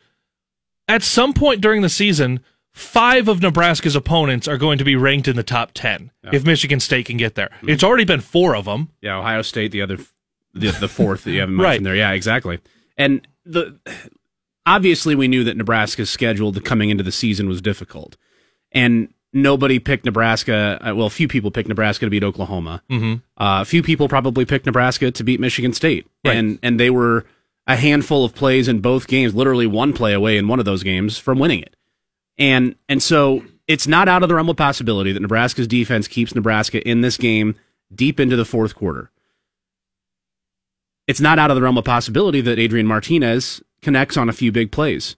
At 0.87 1.02
some 1.02 1.34
point 1.34 1.61
during 1.61 1.82
the 1.82 1.90
season, 1.90 2.40
five 2.72 3.28
of 3.28 3.43
Nebraska's 3.43 3.94
opponents 3.94 4.49
are 4.49 4.56
going 4.56 4.78
to 4.78 4.84
be 4.84 4.96
ranked 4.96 5.28
in 5.28 5.37
the 5.37 5.43
top 5.43 5.72
ten 5.75 6.11
if 6.32 6.44
Michigan 6.44 6.81
State 6.81 7.06
can 7.06 7.19
get 7.19 7.34
there. 7.34 7.50
It's 7.62 7.85
already 7.85 8.04
been 8.04 8.21
four 8.21 8.56
of 8.56 8.64
them. 8.64 8.90
Yeah, 9.02 9.18
Ohio 9.18 9.42
State, 9.42 9.73
the 9.73 9.83
other, 9.83 9.99
the, 10.55 10.71
the 10.73 10.88
fourth 10.88 11.25
that 11.25 11.33
you 11.33 11.40
haven't 11.40 11.57
Right. 11.59 11.69
mentioned 11.71 11.87
there. 11.87 11.97
Yeah, 11.97 12.12
exactly. 12.12 12.59
And 12.97 13.26
the 13.45 13.78
obviously 14.67 15.14
we 15.14 15.28
knew 15.28 15.45
that 15.45 15.57
Nebraska's 15.57 16.11
schedule 16.11 16.52
to 16.52 16.61
coming 16.61 16.90
into 16.90 17.05
the 17.05 17.12
season 17.12 17.49
was 17.49 17.61
difficult, 17.62 18.17
and 18.73 19.12
nobody 19.33 19.78
picked 19.78 20.05
Nebraska. 20.05 20.78
uh, 20.83 20.95
Well, 20.95 21.07
a 21.07 21.11
few 21.11 21.28
people 21.28 21.50
picked 21.50 21.69
Nebraska 21.69 22.07
to 22.07 22.11
beat 22.11 22.25
Oklahoma. 22.25 22.83
Mm-hmm. 22.90 23.14
Uh, 23.40 23.62
a 23.62 23.64
few 23.64 23.83
people 23.83 24.09
probably 24.09 24.45
picked 24.45 24.67
Nebraska 24.67 25.11
to 25.11 25.25
beat 25.25 25.40
Michigan 25.40 25.73
State, 25.73 26.07
Right. 26.25 26.37
and 26.37 26.59
and 26.62 26.78
they 26.81 26.90
were 26.90 27.25
a 27.67 27.76
handful 27.76 28.25
of 28.25 28.35
plays 28.35 28.67
in 28.69 28.81
both 28.81 29.07
games, 29.07 29.35
literally 29.35 29.67
one 29.67 29.93
play 29.93 30.14
away 30.14 30.38
in 30.38 30.49
one 30.49 30.59
of 30.59 30.64
those 30.64 30.83
games 30.83 31.19
from 31.19 31.38
winning 31.38 31.61
it. 31.61 31.76
And 32.38 32.76
and 32.88 33.02
so 33.02 33.45
it's 33.67 33.87
not 33.87 34.09
out 34.09 34.23
of 34.23 34.28
the 34.31 34.35
realm 34.35 34.49
of 34.49 34.57
possibility 34.57 35.12
that 35.12 35.21
Nebraska's 35.21 35.67
defense 35.69 36.09
keeps 36.09 36.35
Nebraska 36.35 36.87
in 36.88 37.02
this 37.02 37.19
game 37.19 37.55
deep 37.95 38.19
into 38.19 38.37
the 38.37 38.45
fourth 38.47 38.75
quarter. 38.75 39.11
It's 41.09 41.21
not 41.21 41.38
out 41.38 41.50
of 41.50 41.57
the 41.57 41.62
realm 41.62 41.79
of 41.79 41.85
possibility 41.87 42.43
that 42.43 42.59
Adrian 42.59 42.87
Martinez 42.87 43.62
connects 43.81 44.19
on 44.19 44.29
a 44.29 44.35
few 44.35 44.53
big 44.53 44.71
plays. 44.71 45.17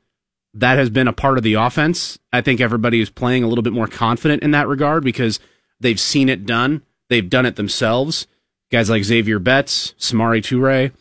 That 0.54 0.78
has 0.78 0.88
been 0.88 1.08
a 1.08 1.12
part 1.12 1.36
of 1.36 1.42
the 1.44 1.54
offense. 1.54 2.18
I 2.32 2.40
think 2.40 2.60
everybody 2.60 3.00
is 3.00 3.10
playing 3.10 3.42
a 3.42 3.48
little 3.48 3.62
bit 3.62 3.72
more 3.72 3.88
confident 3.88 4.42
in 4.42 4.52
that 4.52 4.68
regard 4.68 5.04
because 5.04 5.40
they've 5.80 6.00
seen 6.00 6.28
it 6.28 6.46
done. 6.46 6.82
They've 7.08 7.28
done 7.28 7.44
it 7.44 7.56
themselves. 7.56 8.28
Guys 8.70 8.88
like 8.88 9.02
Zavier 9.02 9.42
Betts, 9.42 9.94
Samari 9.98 10.40
Toure, 10.40 10.92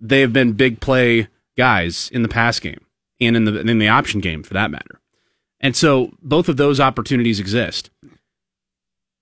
they 0.00 0.22
have 0.22 0.32
been 0.32 0.52
big 0.52 0.80
play 0.80 1.28
guys 1.56 2.08
in 2.10 2.22
the 2.22 2.28
pass 2.28 2.58
game 2.60 2.80
and 3.20 3.36
in 3.36 3.44
the 3.44 3.60
in 3.60 3.78
the 3.78 3.88
option 3.88 4.20
game 4.20 4.42
for 4.42 4.54
that 4.54 4.70
matter. 4.70 5.00
And 5.60 5.76
so 5.76 6.12
both 6.22 6.48
of 6.48 6.56
those 6.56 6.80
opportunities 6.80 7.40
exist. 7.40 7.90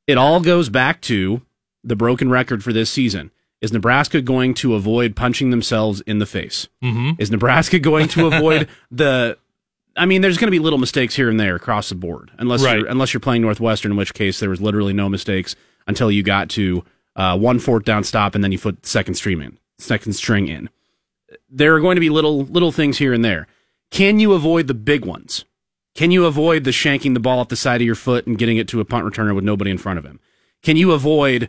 It 0.07 0.19
all 0.19 0.41
goes 0.41 0.69
back 0.69 1.01
to 1.03 1.43
the 1.83 1.97
broken 1.97 2.31
record 2.31 2.63
for 2.63 2.73
this 2.73 2.91
season. 2.91 3.33
Is 3.63 3.73
Nebraska 3.73 4.21
going 4.21 4.55
to 4.55 4.75
avoid 4.75 5.17
punching 5.17 5.51
themselves 5.51 6.01
in 6.03 6.19
the 6.19 6.27
face? 6.27 6.69
Mm-hmm. 6.83 7.13
Is 7.21 7.31
Nebraska 7.31 7.79
going 7.79 8.09
to 8.09 8.27
avoid 8.33 8.69
the? 8.91 9.39
I 9.97 10.05
mean, 10.05 10.21
there's 10.21 10.37
going 10.37 10.49
to 10.49 10.51
be 10.53 10.59
little 10.59 10.79
mistakes 10.79 11.17
here 11.17 11.31
and 11.31 11.41
there 11.41 11.57
across 11.57 11.89
the 11.89 11.95
board, 11.95 12.31
unless 12.39 12.63
Right. 12.63 12.79
you're 12.81 12.87
unless 12.89 13.15
you're 13.15 13.21
playing 13.21 13.43
Northwestern, 13.43 13.93
in 13.93 13.97
which 13.97 14.13
case 14.13 14.41
there 14.41 14.51
was 14.51 14.61
literally 14.61 14.93
no 14.93 15.09
mistakes 15.09 15.57
until 15.87 16.11
you 16.11 16.23
got 16.23 16.51
to 16.51 16.85
uh, 17.17 17.39
one 17.39 17.59
fourth 17.59 17.85
down 17.85 18.05
stop, 18.05 18.35
and 18.35 18.45
then 18.45 18.53
you 18.53 18.59
put 18.59 18.85
second 18.85 19.15
stream 19.15 19.41
in, 19.41 19.59
second 19.79 20.13
string 20.13 20.49
in. 20.49 20.69
There 21.49 21.75
are 21.75 21.81
going 21.81 21.97
to 21.97 22.01
be 22.01 22.11
little 22.11 22.45
little 22.45 22.73
things 22.73 22.99
here 22.99 23.15
and 23.15 23.25
there. 23.25 23.47
Can 23.91 24.21
you 24.21 24.35
avoid 24.35 24.67
the 24.67 24.75
big 24.75 25.05
ones? 25.07 25.45
Can 25.95 26.11
you 26.11 26.27
avoid 26.27 26.65
the 26.65 26.73
shanking 26.73 27.15
the 27.15 27.21
ball 27.21 27.39
off 27.39 27.49
the 27.49 27.57
side 27.57 27.81
of 27.81 27.87
your 27.87 27.95
foot 27.95 28.27
and 28.27 28.37
getting 28.37 28.59
it 28.59 28.69
to 28.69 28.81
a 28.81 28.85
punt 28.85 29.07
returner 29.07 29.35
with 29.35 29.45
nobody 29.45 29.71
in 29.71 29.79
front 29.79 29.99
of 29.99 30.05
him? 30.05 30.21
Can 30.63 30.77
you 30.77 30.93
avoid 30.93 31.49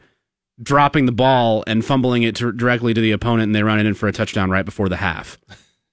dropping 0.61 1.05
the 1.05 1.11
ball 1.11 1.63
and 1.67 1.85
fumbling 1.85 2.23
it 2.23 2.35
to, 2.37 2.51
directly 2.51 2.93
to 2.93 3.01
the 3.01 3.11
opponent 3.11 3.43
and 3.43 3.55
they 3.55 3.63
run 3.63 3.79
it 3.79 3.85
in 3.85 3.93
for 3.93 4.07
a 4.07 4.11
touchdown 4.11 4.49
right 4.49 4.65
before 4.65 4.89
the 4.89 4.97
half? 4.97 5.37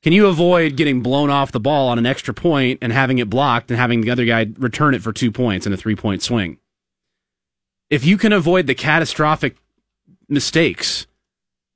Can 0.02 0.12
you 0.12 0.26
avoid 0.26 0.76
getting 0.76 1.00
blown 1.00 1.30
off 1.30 1.52
the 1.52 1.60
ball 1.60 1.88
on 1.88 1.98
an 1.98 2.06
extra 2.06 2.34
point 2.34 2.78
and 2.82 2.92
having 2.92 3.18
it 3.18 3.30
blocked 3.30 3.70
and 3.70 3.78
having 3.80 4.02
the 4.02 4.10
other 4.10 4.24
guy 4.24 4.46
return 4.58 4.94
it 4.94 5.02
for 5.02 5.12
two 5.12 5.30
points 5.32 5.66
in 5.66 5.72
a 5.72 5.76
three 5.76 5.96
point 5.96 6.22
swing? 6.22 6.58
If 7.90 8.04
you 8.04 8.16
can 8.18 8.32
avoid 8.32 8.66
the 8.66 8.74
catastrophic 8.74 9.56
mistakes, 10.28 11.06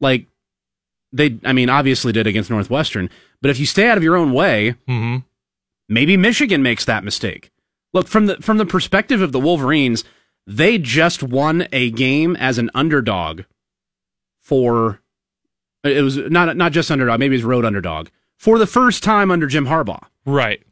like 0.01 0.27
they, 1.13 1.39
I 1.45 1.53
mean, 1.53 1.71
obviously 1.71 2.13
did 2.13 2.27
against 2.27 2.51
Northwestern, 2.51 3.09
but 3.41 3.51
if 3.51 3.59
you 3.59 3.67
stay 3.67 3.89
out 3.89 3.97
of 3.97 4.03
your 4.05 4.17
own 4.17 4.33
way, 4.33 4.75
Mm-hmm. 4.89 5.19
maybe 5.89 6.17
Michigan 6.17 6.63
makes 6.63 6.85
that 6.85 7.05
mistake. 7.05 7.51
Look 7.95 8.09
from 8.09 8.27
the 8.27 8.37
from 8.37 8.59
the 8.59 8.67
perspective 8.67 9.23
of 9.23 9.33
the 9.33 9.41
Wolverines, 9.41 10.05
they 10.51 10.79
just 10.79 11.23
won 11.23 11.69
a 11.73 11.91
game 11.91 12.35
as 12.37 12.57
an 12.57 12.71
underdog 12.75 13.43
for 14.41 15.01
it 15.85 16.03
was 16.03 16.17
not 16.17 16.57
not 16.57 16.73
just 16.73 16.91
underdog, 16.91 17.21
maybe 17.21 17.37
it's 17.37 17.45
road 17.45 17.65
underdog 17.65 18.09
for 18.39 18.59
the 18.59 18.67
first 18.67 19.03
time 19.05 19.31
under 19.31 19.47
Jim 19.47 19.67
Harbaugh. 19.67 20.03
Right. 20.25 20.63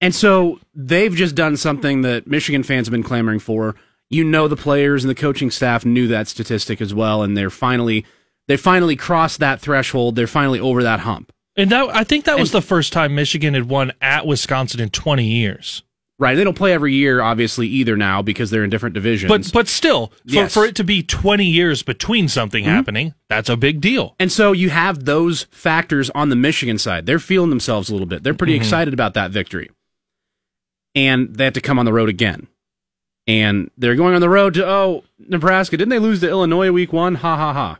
And 0.00 0.14
so 0.14 0.60
they've 0.74 1.14
just 1.14 1.34
done 1.34 1.56
something 1.56 2.02
that 2.02 2.26
Michigan 2.26 2.62
fans 2.62 2.86
have 2.86 2.92
been 2.92 3.02
clamoring 3.02 3.38
for. 3.38 3.74
You 4.10 4.24
know 4.24 4.48
the 4.48 4.56
players 4.56 5.02
and 5.04 5.10
the 5.10 5.14
coaching 5.14 5.50
staff 5.50 5.84
knew 5.86 6.06
that 6.08 6.28
statistic 6.28 6.80
as 6.82 6.92
well 6.92 7.22
and 7.22 7.36
they're 7.36 7.50
finally 7.50 8.04
they 8.48 8.56
finally 8.56 8.96
crossed 8.96 9.40
that 9.40 9.60
threshold. 9.60 10.14
They're 10.16 10.26
finally 10.26 10.60
over 10.60 10.82
that 10.82 11.00
hump. 11.00 11.32
And 11.56 11.70
that 11.70 11.88
I 11.94 12.04
think 12.04 12.24
that 12.26 12.38
was 12.38 12.50
And- 12.52 12.62
the 12.62 12.66
first 12.66 12.92
time 12.92 13.14
Michigan 13.14 13.54
had 13.54 13.68
won 13.70 13.92
at 14.02 14.26
Wisconsin 14.26 14.80
in 14.80 14.90
20 14.90 15.24
years. 15.24 15.82
Right. 16.18 16.34
They 16.36 16.44
don't 16.44 16.56
play 16.56 16.72
every 16.72 16.94
year, 16.94 17.20
obviously, 17.20 17.66
either 17.66 17.96
now 17.96 18.22
because 18.22 18.50
they're 18.50 18.62
in 18.62 18.70
different 18.70 18.94
divisions. 18.94 19.28
But 19.28 19.50
but 19.52 19.66
still, 19.68 20.08
for, 20.08 20.14
Yes. 20.24 20.50
Mm-hmm. 20.52 20.60
for 20.60 20.66
it 20.66 20.76
to 20.76 20.84
be 20.84 21.02
20 21.02 21.44
years 21.44 21.82
between 21.82 22.28
something 22.28 22.62
happening, 22.64 23.14
that's 23.28 23.48
a 23.48 23.56
big 23.56 23.80
deal. 23.80 24.14
and 24.20 24.30
so 24.30 24.52
you 24.52 24.70
have 24.70 25.04
those 25.04 25.44
factors 25.50 26.10
on 26.10 26.28
the 26.28 26.36
Michigan 26.36 26.78
side. 26.78 27.06
They're 27.06 27.18
feeling 27.18 27.50
themselves 27.50 27.88
a 27.88 27.92
little 27.92 28.06
bit. 28.06 28.22
They're 28.22 28.34
pretty 28.34 28.54
excited 28.54 28.94
about 28.94 29.14
that 29.14 29.30
victory. 29.32 29.70
And 30.94 31.34
they 31.34 31.44
have 31.44 31.54
to 31.54 31.60
come 31.60 31.78
on 31.78 31.86
the 31.86 31.92
road 31.92 32.08
again. 32.08 32.46
And 33.26 33.70
they're 33.78 33.94
going 33.96 34.14
on 34.14 34.20
the 34.20 34.28
road 34.28 34.54
to, 34.54 34.66
oh, 34.68 35.04
Nebraska. 35.18 35.76
Didn't 35.76 35.90
they 35.90 35.98
lose 35.98 36.20
to 36.20 36.28
Illinois 36.28 36.70
week 36.70 36.92
one? 36.92 37.14
Ha 37.16 37.36
ha 37.36 37.52
ha. 37.52 37.78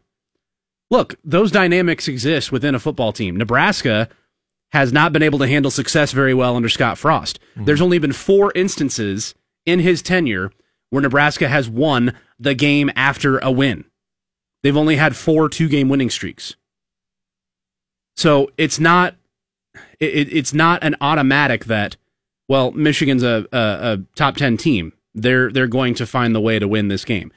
Look, 0.91 1.17
those 1.25 1.51
dynamics 1.51 2.09
exist 2.09 2.51
within 2.53 2.75
a 2.75 2.79
football 2.79 3.13
team. 3.13 3.37
Nebraska 3.37 4.09
has 4.73 4.93
not 4.93 5.13
been 5.13 5.23
able 5.23 5.39
to 5.39 5.47
handle 5.47 5.71
success 5.71 6.13
very 6.13 6.33
well 6.33 6.57
under 6.57 6.69
Scott 6.69 6.97
Frost. 6.99 7.39
Mm-hmm. 7.53 7.65
There's 7.65 7.83
only 7.83 7.99
been 7.99 8.13
four 8.13 8.53
instances 8.55 9.35
in 9.67 9.81
his 9.81 10.03
tenure 10.03 10.51
where 10.91 11.03
Nebraska 11.03 11.49
has 11.49 11.69
won 11.69 12.17
the 12.39 12.55
game 12.55 12.91
after 12.97 13.39
a 13.39 13.51
win. 13.51 13.85
They've 14.63 14.77
only 14.77 14.97
had 14.97 15.17
four 15.17 15.49
two 15.49 15.69
game 15.69 15.89
winning 15.89 16.11
streaks. 16.11 16.57
So 18.17 18.51
it's 18.57 18.79
not 18.79 19.17
it, 19.99 20.33
it's 20.33 20.55
not 20.55 20.83
an 20.83 20.97
automatic 21.01 21.67
that 21.67 21.97
well 22.49 22.73
Michigan's 22.73 23.23
a, 23.23 23.47
a, 23.53 23.59
a 23.59 23.99
top 24.15 24.37
ten 24.37 24.57
team. 24.57 24.93
They're 25.15 25.51
they're 25.51 25.67
going 25.67 25.95
to 25.95 26.07
find 26.07 26.35
the 26.35 26.41
way 26.41 26.59
to 26.59 26.67
win 26.67 26.89
this 26.89 27.05
game. 27.05 27.33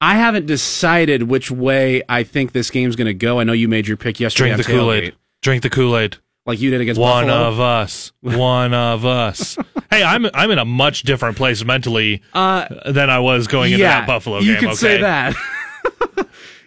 I 0.00 0.16
haven't 0.16 0.46
decided 0.46 1.24
which 1.24 1.50
way 1.50 2.02
I 2.08 2.22
think 2.22 2.52
this 2.52 2.70
game's 2.70 2.96
going 2.96 3.06
to 3.06 3.14
go. 3.14 3.40
I 3.40 3.44
know 3.44 3.52
you 3.52 3.68
made 3.68 3.86
your 3.86 3.96
pick 3.96 4.20
yesterday. 4.20 4.50
Drink 4.54 4.66
the 4.66 4.72
Kool 4.72 4.92
Aid. 4.92 5.14
Drink 5.46 5.62
the 5.62 5.70
Kool 5.70 5.96
Aid. 5.96 6.16
like 6.44 6.60
you 6.60 6.70
did 6.70 6.80
against 6.80 7.00
One 7.00 7.28
Buffalo. 7.28 7.48
of 7.48 7.60
us. 7.60 8.10
One 8.20 8.74
of 8.74 9.06
us. 9.06 9.56
Hey, 9.88 10.02
I'm 10.02 10.26
I'm 10.34 10.50
in 10.50 10.58
a 10.58 10.64
much 10.64 11.04
different 11.04 11.36
place 11.36 11.64
mentally 11.64 12.20
uh, 12.34 12.66
than 12.86 13.08
I 13.08 13.20
was 13.20 13.46
going 13.46 13.70
into 13.70 13.84
yeah, 13.84 14.00
that 14.00 14.08
Buffalo 14.08 14.40
game. 14.40 14.48
you 14.48 14.56
could 14.56 14.70
okay? 14.70 14.74
say 14.74 15.00
that. 15.00 15.36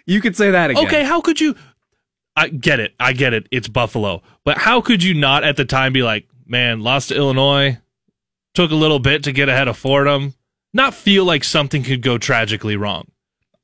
you 0.06 0.22
could 0.22 0.34
say 0.34 0.52
that 0.52 0.70
again. 0.70 0.86
Okay, 0.86 1.04
how 1.04 1.20
could 1.20 1.38
you? 1.38 1.54
I 2.34 2.48
get 2.48 2.80
it. 2.80 2.94
I 2.98 3.12
get 3.12 3.34
it. 3.34 3.46
It's 3.50 3.68
Buffalo, 3.68 4.22
but 4.42 4.56
how 4.56 4.80
could 4.80 5.02
you 5.02 5.12
not 5.12 5.44
at 5.44 5.56
the 5.58 5.66
time 5.66 5.92
be 5.92 6.02
like, 6.02 6.26
man, 6.46 6.80
lost 6.80 7.10
to 7.10 7.14
Illinois, 7.14 7.76
took 8.54 8.70
a 8.70 8.74
little 8.74 8.98
bit 8.98 9.22
to 9.24 9.32
get 9.32 9.50
ahead 9.50 9.68
of 9.68 9.76
Fordham, 9.76 10.32
not 10.72 10.94
feel 10.94 11.26
like 11.26 11.44
something 11.44 11.82
could 11.82 12.00
go 12.00 12.16
tragically 12.16 12.76
wrong? 12.76 13.04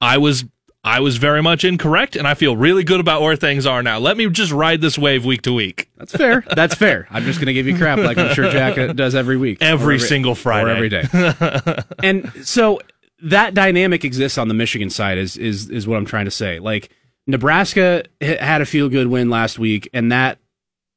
I 0.03 0.19
was. 0.19 0.45
I 0.87 1.01
was 1.01 1.17
very 1.17 1.43
much 1.43 1.65
incorrect, 1.65 2.15
and 2.15 2.29
I 2.29 2.35
feel 2.35 2.57
really 2.57 2.85
good 2.85 3.01
about 3.01 3.21
where 3.21 3.35
things 3.35 3.67
are 3.67 3.83
now. 3.83 3.99
Let 3.99 4.17
me 4.17 4.31
just 4.31 4.53
ride 4.53 4.81
this 4.81 4.97
wave 4.97 5.25
week 5.25 5.43
to 5.43 5.53
week, 5.53 5.91
That's 5.97 6.13
fair. 6.13 6.45
That's 6.55 6.77
fair. 6.77 7.09
I'm 7.11 7.25
just 7.25 7.41
going 7.41 7.49
to 7.49 7.53
give 7.53 7.67
you 7.67 7.77
crap 7.77 7.99
like 7.99 8.17
I'm 8.17 8.33
sure 8.35 8.49
Jack 8.51 8.95
does 8.95 9.17
every 9.17 9.37
week. 9.37 9.59
every 9.61 9.97
Or 9.97 9.99
single 9.99 10.37
Friday, 10.37 10.71
or 10.71 10.75
every 10.75 10.89
day. 10.89 11.83
and 12.03 12.33
so 12.47 12.81
that 13.23 13.53
dynamic 13.53 14.05
exists 14.05 14.39
on 14.39 14.47
the 14.47 14.55
Michigan 14.55 14.89
side 14.89 15.19
is 15.19 15.37
is 15.37 15.69
is 15.71 15.89
what 15.89 15.97
I'm 15.97 16.07
trying 16.07 16.27
to 16.27 16.31
say. 16.31 16.61
Like 16.61 16.91
Nebraska 17.27 18.05
had 18.21 18.63
a 18.63 18.67
feel 18.67 18.89
good 18.89 19.09
win 19.09 19.29
last 19.29 19.59
week 19.59 19.89
and 19.93 20.13
that 20.13 20.39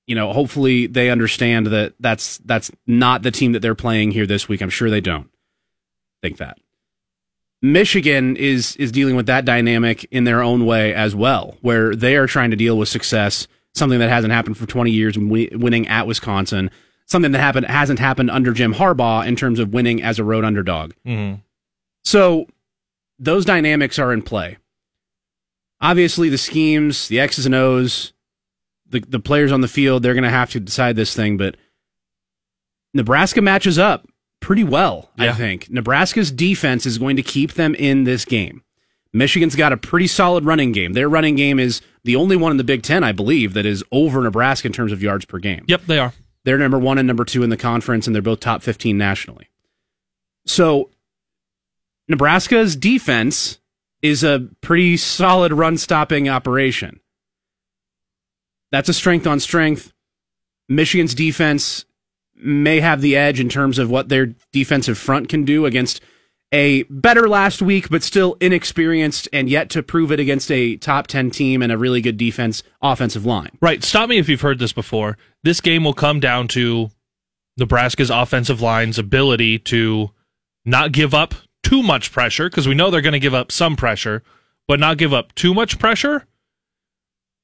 you 0.06 0.16
know, 0.16 0.34
hopefully 0.34 0.88
they 0.88 1.12
understand 1.12 1.68
that 1.68 1.94
that's 2.00 2.40
that's 2.40 2.72
not 2.88 3.22
the 3.22 3.30
team 3.32 3.52
that 3.52 3.62
they're 3.62 3.76
playing 3.76 4.10
here 4.12 4.26
this 4.26 4.50
week. 4.50 4.62
I'm 4.62 4.72
sure 4.72 4.90
they 4.90 5.02
don't 5.02 5.30
think 6.22 6.38
that. 6.38 6.58
Michigan 7.62 8.36
is 8.38 8.76
is 8.78 8.92
dealing 8.92 9.16
with 9.16 9.26
that 9.26 9.44
dynamic 9.46 10.06
in 10.12 10.24
their 10.24 10.42
own 10.42 10.66
way 10.66 10.94
as 10.94 11.16
well, 11.16 11.58
where 11.62 11.94
they 11.96 12.16
are 12.16 12.28
trying 12.28 12.52
to 12.52 12.56
deal 12.56 12.78
with 12.78 12.88
success, 12.88 13.48
something 13.76 14.00
that 14.00 14.10
hasn't 14.10 14.32
happened 14.34 14.58
for 14.58 14.66
20 14.66 14.92
years, 14.92 15.18
winning 15.18 15.88
at 15.88 16.08
Wisconsin, 16.08 16.72
something 17.06 17.32
that 17.34 17.40
happened 17.40 17.66
hasn't 17.66 18.00
happened 18.00 18.32
under 18.32 18.54
Jim 18.54 18.74
Harbaugh 18.76 19.28
in 19.28 19.36
terms 19.36 19.60
of 19.60 19.74
winning 19.74 20.02
as 20.02 20.20
a 20.20 20.24
road 20.24 20.46
underdog. 20.46 20.94
Mhm. 21.06 21.42
So 22.06 22.48
those 23.20 23.44
dynamics 23.44 24.00
are 24.00 24.14
in 24.14 24.22
play. 24.22 24.58
Obviously, 25.82 26.30
the 26.30 26.38
schemes, 26.38 27.10
the 27.10 27.20
X's 27.20 27.46
and 27.46 27.56
O's, 27.56 28.14
the 28.90 29.02
the 29.02 29.20
players 29.20 29.52
on 29.52 29.60
the 29.62 29.68
field, 29.68 30.02
they're 30.02 30.14
going 30.14 30.24
to 30.24 30.30
have 30.30 30.50
to 30.52 30.60
decide 30.62 30.96
this 30.96 31.14
thing. 31.14 31.36
But 31.36 31.58
Nebraska 32.94 33.42
matches 33.42 33.78
up 33.78 34.08
pretty 34.40 34.64
well, 34.64 35.10
I 35.18 35.34
think. 35.34 35.70
Nebraska's 35.70 36.32
defense 36.32 36.86
is 36.86 36.98
going 36.98 37.16
to 37.16 37.24
keep 37.24 37.54
them 37.54 37.76
in 37.76 38.04
this 38.04 38.26
game. 38.26 38.64
Michigan's 39.12 39.56
got 39.56 39.74
a 39.74 39.78
pretty 39.78 40.08
solid 40.08 40.46
running 40.46 40.72
game. 40.72 40.94
Their 40.94 41.10
running 41.10 41.36
game 41.36 41.60
is 41.60 41.82
the 42.04 42.16
only 42.16 42.36
one 42.36 42.52
in 42.52 42.58
the 42.58 42.64
Big 42.64 42.84
Ten, 42.84 43.04
I 43.04 43.12
believe, 43.12 43.54
that 43.54 43.66
is 43.66 43.84
over 43.92 44.22
Nebraska 44.22 44.68
in 44.68 44.74
terms 44.74 44.92
of 44.92 45.02
yards 45.02 45.26
per 45.26 45.40
game. 45.40 45.66
Yep, 45.68 45.86
they 45.88 46.00
are. 46.00 46.14
They're 46.44 46.58
number 46.58 46.80
one 46.80 46.98
and 46.98 47.08
number 47.08 47.26
two 47.26 47.44
in 47.44 47.50
the 47.50 47.58
conference, 47.58 48.08
and 48.08 48.16
they're 48.16 48.22
both 48.22 48.40
top 48.40 48.62
15 48.62 48.98
nationally. 48.98 49.50
So, 50.46 50.90
Nebraska's 52.08 52.76
defense 52.76 53.60
is 54.02 54.24
a 54.24 54.48
pretty 54.62 54.98
solid 54.98 55.52
run 55.52 55.78
stopping 55.78 56.30
operation. 56.30 57.00
That's 58.72 58.90
a 58.90 58.94
strength 58.94 59.28
on 59.28 59.40
strength. 59.40 59.92
Michigan's 60.68 61.16
defense 61.16 61.86
may 62.40 62.80
have 62.80 63.02
the 63.02 63.16
edge 63.16 63.40
in 63.40 63.50
terms 63.50 63.80
of 63.80 63.90
what 63.90 64.10
their 64.10 64.34
defensive 64.52 64.98
front 64.98 65.30
can 65.30 65.46
do 65.46 65.66
against 65.66 66.02
a 66.52 66.84
better 66.84 67.30
last 67.30 67.62
week, 67.62 67.90
but 67.90 68.02
still 68.02 68.36
inexperienced 68.40 69.28
and 69.32 69.50
yet 69.50 69.70
to 69.70 69.84
prove 69.84 70.12
it 70.12 70.20
against 70.20 70.52
a 70.52 70.78
top 70.78 71.08
10 71.08 71.30
team 71.32 71.62
and 71.62 71.72
a 71.72 71.78
really 71.78 72.02
good 72.02 72.18
defense 72.18 72.64
offensive 72.82 73.26
line. 73.26 73.52
Right. 73.62 73.84
Stop 73.84 74.10
me 74.10 74.18
if 74.18 74.28
you've 74.28 74.42
heard 74.42 74.60
this 74.60 74.74
before. 74.74 75.18
This 75.44 75.62
game 75.62 75.84
will 75.84 75.94
come 75.94 76.20
down 76.20 76.48
to 76.50 76.90
Nebraska's 77.58 78.10
offensive 78.10 78.62
line's 78.62 78.98
ability 78.98 79.60
to 79.60 80.12
not 80.66 80.92
give 80.92 81.14
up 81.14 81.36
too 81.64 81.84
much 81.84 82.12
pressure 82.12 82.50
because 82.50 82.68
we 82.68 82.76
know 82.76 82.90
they're 82.90 83.02
going 83.02 83.14
to 83.14 83.20
give 83.20 83.34
up 83.34 83.52
some 83.52 83.76
pressure, 83.76 84.24
but 84.68 84.80
not 84.80 84.98
give 84.98 85.14
up 85.14 85.36
too 85.36 85.54
much 85.54 85.78
pressure 85.78 86.26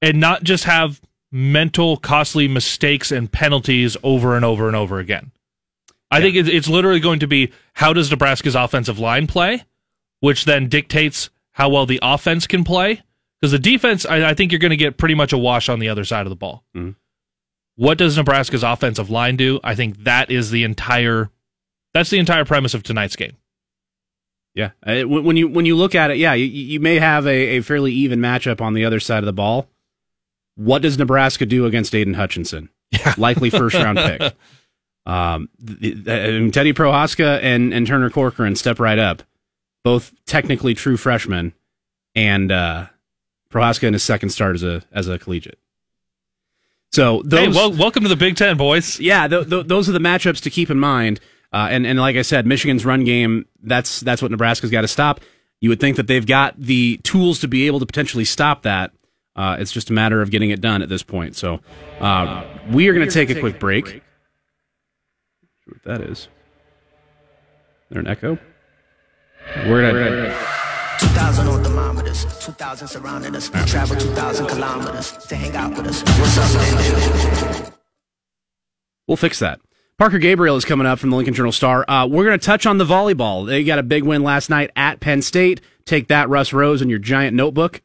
and 0.01 0.19
not 0.19 0.43
just 0.43 0.63
have 0.63 0.99
mental 1.35 1.97
costly 1.97 2.47
mistakes 2.47 3.11
and 3.11 3.29
penalties 3.29 3.97
over 4.03 4.37
and 4.37 4.45
over 4.45 4.67
and 4.67 4.75
over 4.75 4.99
again. 4.99 5.31
I 6.09 6.21
think 6.21 6.37
it's, 6.37 6.47
it's 6.47 6.69
literally 6.69 7.01
going 7.01 7.19
to 7.19 7.27
be 7.27 7.51
how 7.73 7.91
does 7.91 8.09
Nebraska's 8.09 8.55
offensive 8.55 8.99
line 8.99 9.27
play, 9.27 9.63
which 10.21 10.45
then 10.45 10.69
dictates 10.69 11.29
how 11.51 11.67
well 11.67 11.85
the 11.85 11.99
offense 12.01 12.47
can 12.47 12.63
play. 12.63 13.01
Because 13.41 13.51
the 13.51 13.59
defense, 13.59 14.05
I, 14.05 14.29
I 14.29 14.33
think 14.33 14.53
you're 14.53 14.59
going 14.59 14.69
to 14.69 14.77
get 14.77 14.95
pretty 14.97 15.15
much 15.15 15.33
a 15.33 15.37
wash 15.37 15.67
on 15.67 15.79
the 15.79 15.89
other 15.89 16.05
side 16.05 16.25
of 16.25 16.29
the 16.29 16.37
ball. 16.37 16.63
Mhm. 16.73 16.95
What 17.75 17.97
does 17.97 18.15
Nebraska's 18.15 18.63
offensive 18.63 19.09
line 19.09 19.35
do? 19.35 19.59
I 19.61 19.75
think 19.75 20.05
that 20.05 20.31
is 20.31 20.51
the 20.51 20.63
entire. 20.63 21.29
That's 21.93 22.09
the 22.09 22.19
entire 22.19 22.45
premise 22.45 22.73
of 22.73 22.83
tonight's 22.83 23.17
game. 23.17 23.35
Yeah, 24.53 24.71
Uh, 24.87 25.01
when 25.05 25.25
when 25.25 25.35
you 25.35 25.49
when 25.49 25.65
you 25.65 25.75
look 25.75 25.95
at 25.95 26.11
it, 26.11 26.17
yeah, 26.17 26.33
you, 26.33 26.45
you 26.45 26.79
may 26.79 26.97
have 26.99 27.27
a, 27.27 27.57
a 27.57 27.61
fairly 27.61 27.91
even 27.91 28.19
matchup 28.21 28.61
on 28.61 28.73
the 28.73 28.85
other 28.85 29.01
side 29.01 29.17
of 29.19 29.25
the 29.25 29.33
ball. 29.33 29.67
What 30.55 30.81
does 30.81 30.97
Nebraska 30.97 31.45
do 31.45 31.65
against 31.65 31.93
Aidan 31.93 32.13
Hutchinson? 32.13 32.69
Likely 33.17 33.49
first 33.49 33.75
round 33.75 33.97
pick. 33.97 34.33
Um, 35.07 35.49
th- 35.63 36.03
th- 36.03 36.07
I 36.07 36.31
mean, 36.31 36.49
Teddy 36.51 36.73
Prochazka 36.73 37.39
and 37.43 37.71
and 37.71 37.85
Turner 37.85 38.09
Corcoran 38.09 38.55
step 38.55 38.79
right 38.79 38.97
up, 38.97 39.21
both 39.83 40.11
technically 40.25 40.73
true 40.73 40.97
freshmen, 40.97 41.53
and 42.15 42.51
uh, 42.51 42.87
Prochazka 43.51 43.83
in 43.83 43.93
his 43.93 44.01
second 44.01 44.29
start 44.29 44.55
as 44.55 44.63
a 44.63 44.81
as 44.91 45.07
a 45.07 45.19
collegiate. 45.19 45.59
So 46.91 47.21
those, 47.23 47.39
hey, 47.39 47.47
well, 47.49 47.71
welcome 47.71 48.01
to 48.01 48.09
the 48.09 48.15
Big 48.15 48.35
Ten, 48.35 48.57
boys. 48.57 48.99
Yeah, 48.99 49.27
th- 49.27 49.47
th- 49.47 49.67
those 49.67 49.87
are 49.89 49.91
the 49.91 49.99
matchups 49.99 50.41
to 50.41 50.49
keep 50.49 50.71
in 50.71 50.79
mind. 50.79 51.19
Uh, 51.53 51.67
and 51.69 51.85
and 51.85 51.99
like 51.99 52.15
I 52.15 52.23
said, 52.23 52.47
Michigan's 52.47 52.83
run 52.83 53.03
game 53.03 53.45
that's 53.61 53.99
that's 53.99 54.23
what 54.23 54.31
Nebraska's 54.31 54.71
got 54.71 54.81
to 54.81 54.87
stop. 54.87 55.19
You 55.61 55.69
would 55.69 55.79
think 55.79 55.97
that 55.97 56.07
they've 56.07 56.25
got 56.25 56.59
the 56.59 56.99
tools 57.03 57.39
to 57.41 57.47
be 57.47 57.67
able 57.67 57.79
to 57.79 57.85
potentially 57.85 58.25
stop 58.25 58.63
that. 58.63 58.91
Uh, 59.35 59.57
it's 59.59 59.71
just 59.71 59.89
a 59.89 59.93
matter 59.93 60.21
of 60.21 60.31
getting 60.31 60.49
it 60.49 60.61
done 60.61 60.81
at 60.81 60.89
this 60.89 61.03
point. 61.03 61.35
So 61.35 61.59
uh, 61.99 62.45
we 62.71 62.87
are 62.87 62.93
going 62.93 63.07
to 63.07 63.13
take 63.13 63.29
a 63.29 63.39
quick 63.39 63.59
break. 63.59 64.01
What 65.65 65.83
that 65.83 66.01
is? 66.01 66.27
There 67.89 67.99
an 67.99 68.07
echo? 68.07 68.37
We're 69.65 69.91
gonna. 69.91 70.55
2,000 70.99 71.47
on 71.47 71.63
thermometers, 71.63 72.25
2,000 72.39 72.87
surrounding 72.87 73.35
us. 73.35 73.49
Travel 73.65 73.97
2,000 73.97 74.47
kilometers 74.47 75.11
to 75.11 75.35
hang 75.35 75.55
out 75.55 75.75
with 75.75 75.87
us. 75.87 76.01
What's 76.19 76.37
up, 76.37 77.61
man? 77.61 77.73
We'll 79.07 79.17
fix 79.17 79.39
that. 79.39 79.59
Parker 79.97 80.19
Gabriel 80.19 80.55
is 80.55 80.65
coming 80.65 80.87
up 80.87 80.99
from 80.99 81.09
the 81.09 81.15
Lincoln 81.15 81.33
Journal 81.33 81.51
Star. 81.51 81.89
Uh, 81.89 82.07
we're 82.07 82.25
going 82.25 82.37
to 82.39 82.45
touch 82.45 82.65
on 82.65 82.77
the 82.77 82.85
volleyball. 82.85 83.45
They 83.45 83.63
got 83.63 83.79
a 83.79 83.83
big 83.83 84.03
win 84.03 84.23
last 84.23 84.49
night 84.49 84.71
at 84.75 84.99
Penn 84.99 85.21
State. 85.21 85.61
Take 85.85 86.07
that, 86.07 86.27
Russ 86.27 86.53
Rose, 86.53 86.81
in 86.81 86.89
your 86.89 86.99
giant 86.99 87.35
notebook. 87.35 87.81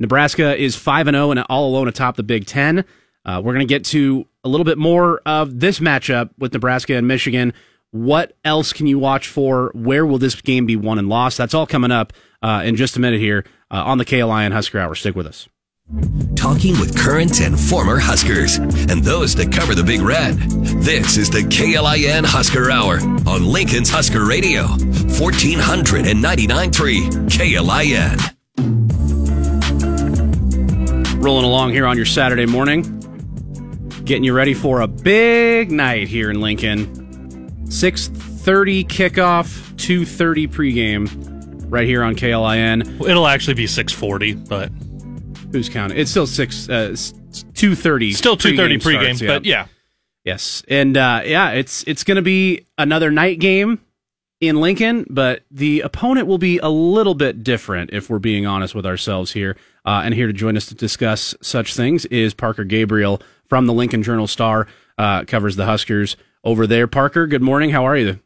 Nebraska 0.00 0.56
is 0.56 0.74
5 0.74 1.08
and 1.08 1.14
0 1.14 1.30
and 1.30 1.44
all 1.48 1.68
alone 1.68 1.86
atop 1.86 2.16
the 2.16 2.22
Big 2.22 2.46
Ten. 2.46 2.84
Uh, 3.24 3.40
we're 3.44 3.52
going 3.52 3.66
to 3.66 3.72
get 3.72 3.84
to 3.84 4.26
a 4.42 4.48
little 4.48 4.64
bit 4.64 4.78
more 4.78 5.20
of 5.26 5.60
this 5.60 5.78
matchup 5.78 6.30
with 6.38 6.54
Nebraska 6.54 6.96
and 6.96 7.06
Michigan. 7.06 7.52
What 7.90 8.34
else 8.44 8.72
can 8.72 8.86
you 8.86 8.98
watch 8.98 9.28
for? 9.28 9.70
Where 9.74 10.06
will 10.06 10.18
this 10.18 10.40
game 10.40 10.64
be 10.64 10.76
won 10.76 10.98
and 10.98 11.08
lost? 11.08 11.36
That's 11.36 11.54
all 11.54 11.66
coming 11.66 11.90
up 11.90 12.14
uh, 12.42 12.62
in 12.64 12.76
just 12.76 12.96
a 12.96 13.00
minute 13.00 13.20
here 13.20 13.44
uh, 13.70 13.84
on 13.84 13.98
the 13.98 14.06
KLIN 14.06 14.52
Husker 14.52 14.78
Hour. 14.78 14.94
Stick 14.94 15.14
with 15.14 15.26
us. 15.26 15.46
Talking 16.36 16.78
with 16.78 16.96
current 16.96 17.40
and 17.40 17.58
former 17.58 17.98
Huskers 17.98 18.58
and 18.58 19.02
those 19.02 19.34
that 19.34 19.52
cover 19.52 19.74
the 19.74 19.82
Big 19.82 20.00
Red. 20.00 20.36
This 20.36 21.16
is 21.18 21.28
the 21.28 21.40
KLIN 21.40 22.24
Husker 22.24 22.70
Hour 22.70 23.00
on 23.28 23.44
Lincoln's 23.44 23.90
Husker 23.90 24.24
Radio, 24.24 24.62
1499.3 24.62 27.28
KLIN. 27.28 28.39
Rolling 31.20 31.44
along 31.44 31.72
here 31.72 31.86
on 31.86 31.96
your 31.96 32.06
Saturday 32.06 32.46
morning, 32.46 32.82
getting 34.04 34.24
you 34.24 34.32
ready 34.32 34.54
for 34.54 34.80
a 34.80 34.88
big 34.88 35.70
night 35.70 36.08
here 36.08 36.30
in 36.30 36.40
Lincoln. 36.40 36.86
6:30 37.66 38.84
kickoff, 38.84 39.76
2:30 39.76 40.48
pregame, 40.48 41.66
right 41.70 41.86
here 41.86 42.02
on 42.02 42.16
KLIN. 42.16 43.06
It'll 43.06 43.26
actually 43.26 43.54
be 43.54 43.66
640, 43.66 44.32
but 44.34 44.72
Who's 45.52 45.68
counting? 45.68 45.98
It's 45.98 46.10
still 46.10 46.26
six, 46.26 46.68
uh, 46.68 46.96
two 47.54 47.74
thirty. 47.74 48.12
still 48.12 48.36
230 48.36 48.78
pregame, 48.78 49.16
starts, 49.16 49.22
but 49.22 49.44
yeah. 49.44 49.66
Yes, 50.24 50.62
and 50.68 50.96
uh, 50.96 51.22
yeah, 51.24 51.50
it's 51.50 51.82
it's 51.84 52.04
going 52.04 52.16
to 52.16 52.22
be 52.22 52.66
another 52.78 53.10
night 53.10 53.40
game 53.40 53.80
in 54.40 54.60
Lincoln, 54.60 55.06
but 55.10 55.44
the 55.50 55.80
opponent 55.82 56.26
will 56.26 56.38
be 56.38 56.58
a 56.58 56.68
little 56.68 57.14
bit 57.14 57.44
different 57.44 57.90
if 57.92 58.08
we're 58.08 58.18
being 58.18 58.46
honest 58.46 58.74
with 58.74 58.86
ourselves 58.86 59.32
here. 59.32 59.56
Uh, 59.84 60.02
and 60.04 60.14
here 60.14 60.26
to 60.26 60.32
join 60.32 60.56
us 60.56 60.66
to 60.66 60.74
discuss 60.74 61.34
such 61.42 61.74
things 61.74 62.06
is 62.06 62.34
Parker 62.34 62.64
Gabriel 62.64 63.20
from 63.48 63.66
the 63.66 63.72
Lincoln 63.72 64.02
Journal 64.02 64.26
Star, 64.26 64.66
uh, 64.98 65.24
covers 65.24 65.56
the 65.56 65.66
Huskers 65.66 66.16
over 66.44 66.66
there. 66.66 66.86
Parker, 66.86 67.26
good 67.26 67.42
morning. 67.42 67.70
How 67.70 67.84
are 67.84 67.96
you? 67.96 68.18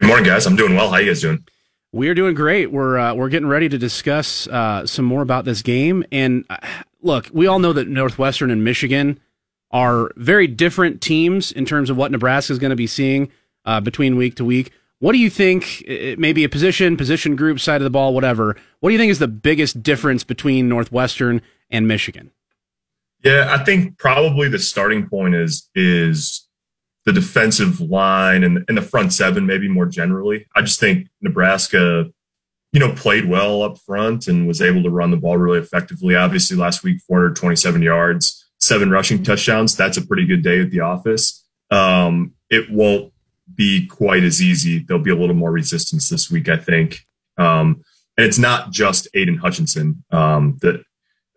Good 0.00 0.08
morning, 0.08 0.26
guys. 0.26 0.46
I'm 0.46 0.56
doing 0.56 0.74
well. 0.74 0.90
How 0.90 0.96
are 0.96 1.00
you 1.00 1.10
guys 1.10 1.22
doing? 1.22 1.46
We 1.92 2.08
are 2.08 2.14
doing 2.14 2.34
great. 2.34 2.70
We're 2.70 2.98
uh, 2.98 3.14
we're 3.14 3.30
getting 3.30 3.48
ready 3.48 3.70
to 3.70 3.78
discuss 3.78 4.46
uh, 4.48 4.86
some 4.86 5.06
more 5.06 5.22
about 5.22 5.46
this 5.46 5.62
game. 5.62 6.04
And 6.12 6.44
uh, 6.50 6.58
look, 7.00 7.30
we 7.32 7.46
all 7.46 7.58
know 7.58 7.72
that 7.72 7.88
Northwestern 7.88 8.50
and 8.50 8.62
Michigan 8.62 9.18
are 9.70 10.10
very 10.16 10.46
different 10.46 11.00
teams 11.00 11.52
in 11.52 11.64
terms 11.64 11.88
of 11.88 11.96
what 11.96 12.10
Nebraska 12.10 12.52
is 12.52 12.58
going 12.58 12.70
to 12.70 12.76
be 12.76 12.86
seeing 12.86 13.30
uh, 13.64 13.80
between 13.80 14.16
week 14.16 14.34
to 14.36 14.44
week. 14.44 14.72
What 14.98 15.12
do 15.12 15.18
you 15.18 15.30
think? 15.30 15.84
Maybe 15.86 16.44
a 16.44 16.48
position, 16.48 16.96
position 16.96 17.36
group, 17.36 17.60
side 17.60 17.80
of 17.80 17.84
the 17.84 17.90
ball, 17.90 18.14
whatever. 18.14 18.56
What 18.80 18.90
do 18.90 18.92
you 18.94 18.98
think 18.98 19.10
is 19.10 19.18
the 19.18 19.28
biggest 19.28 19.82
difference 19.82 20.24
between 20.24 20.68
Northwestern 20.68 21.42
and 21.70 21.86
Michigan? 21.86 22.30
Yeah, 23.24 23.48
I 23.50 23.64
think 23.64 23.98
probably 23.98 24.48
the 24.48 24.58
starting 24.58 25.08
point 25.08 25.34
is 25.34 25.68
is 25.74 26.46
the 27.04 27.12
defensive 27.12 27.80
line 27.80 28.42
and, 28.42 28.64
and 28.68 28.76
the 28.76 28.82
front 28.82 29.12
seven, 29.12 29.46
maybe 29.46 29.68
more 29.68 29.86
generally. 29.86 30.46
I 30.56 30.60
just 30.60 30.80
think 30.80 31.08
Nebraska, 31.20 32.06
you 32.72 32.80
know, 32.80 32.92
played 32.94 33.28
well 33.28 33.62
up 33.62 33.78
front 33.78 34.26
and 34.26 34.46
was 34.46 34.60
able 34.60 34.82
to 34.82 34.90
run 34.90 35.12
the 35.12 35.16
ball 35.16 35.38
really 35.38 35.60
effectively. 35.60 36.16
Obviously, 36.16 36.56
last 36.56 36.82
week, 36.82 37.00
427 37.06 37.82
yards, 37.82 38.48
seven 38.60 38.90
rushing 38.90 39.22
touchdowns. 39.22 39.76
That's 39.76 39.96
a 39.96 40.06
pretty 40.06 40.26
good 40.26 40.42
day 40.42 40.60
at 40.60 40.70
the 40.70 40.80
office. 40.80 41.44
Um, 41.70 42.32
it 42.50 42.70
won't 42.70 43.12
be 43.54 43.86
quite 43.86 44.24
as 44.24 44.42
easy. 44.42 44.80
There'll 44.80 45.02
be 45.02 45.10
a 45.10 45.16
little 45.16 45.34
more 45.34 45.52
resistance 45.52 46.08
this 46.08 46.30
week, 46.30 46.48
I 46.48 46.56
think. 46.56 47.06
Um, 47.38 47.82
and 48.16 48.26
it's 48.26 48.38
not 48.38 48.70
just 48.70 49.08
Aidan 49.14 49.36
Hutchinson 49.36 50.02
um, 50.10 50.58
that 50.62 50.82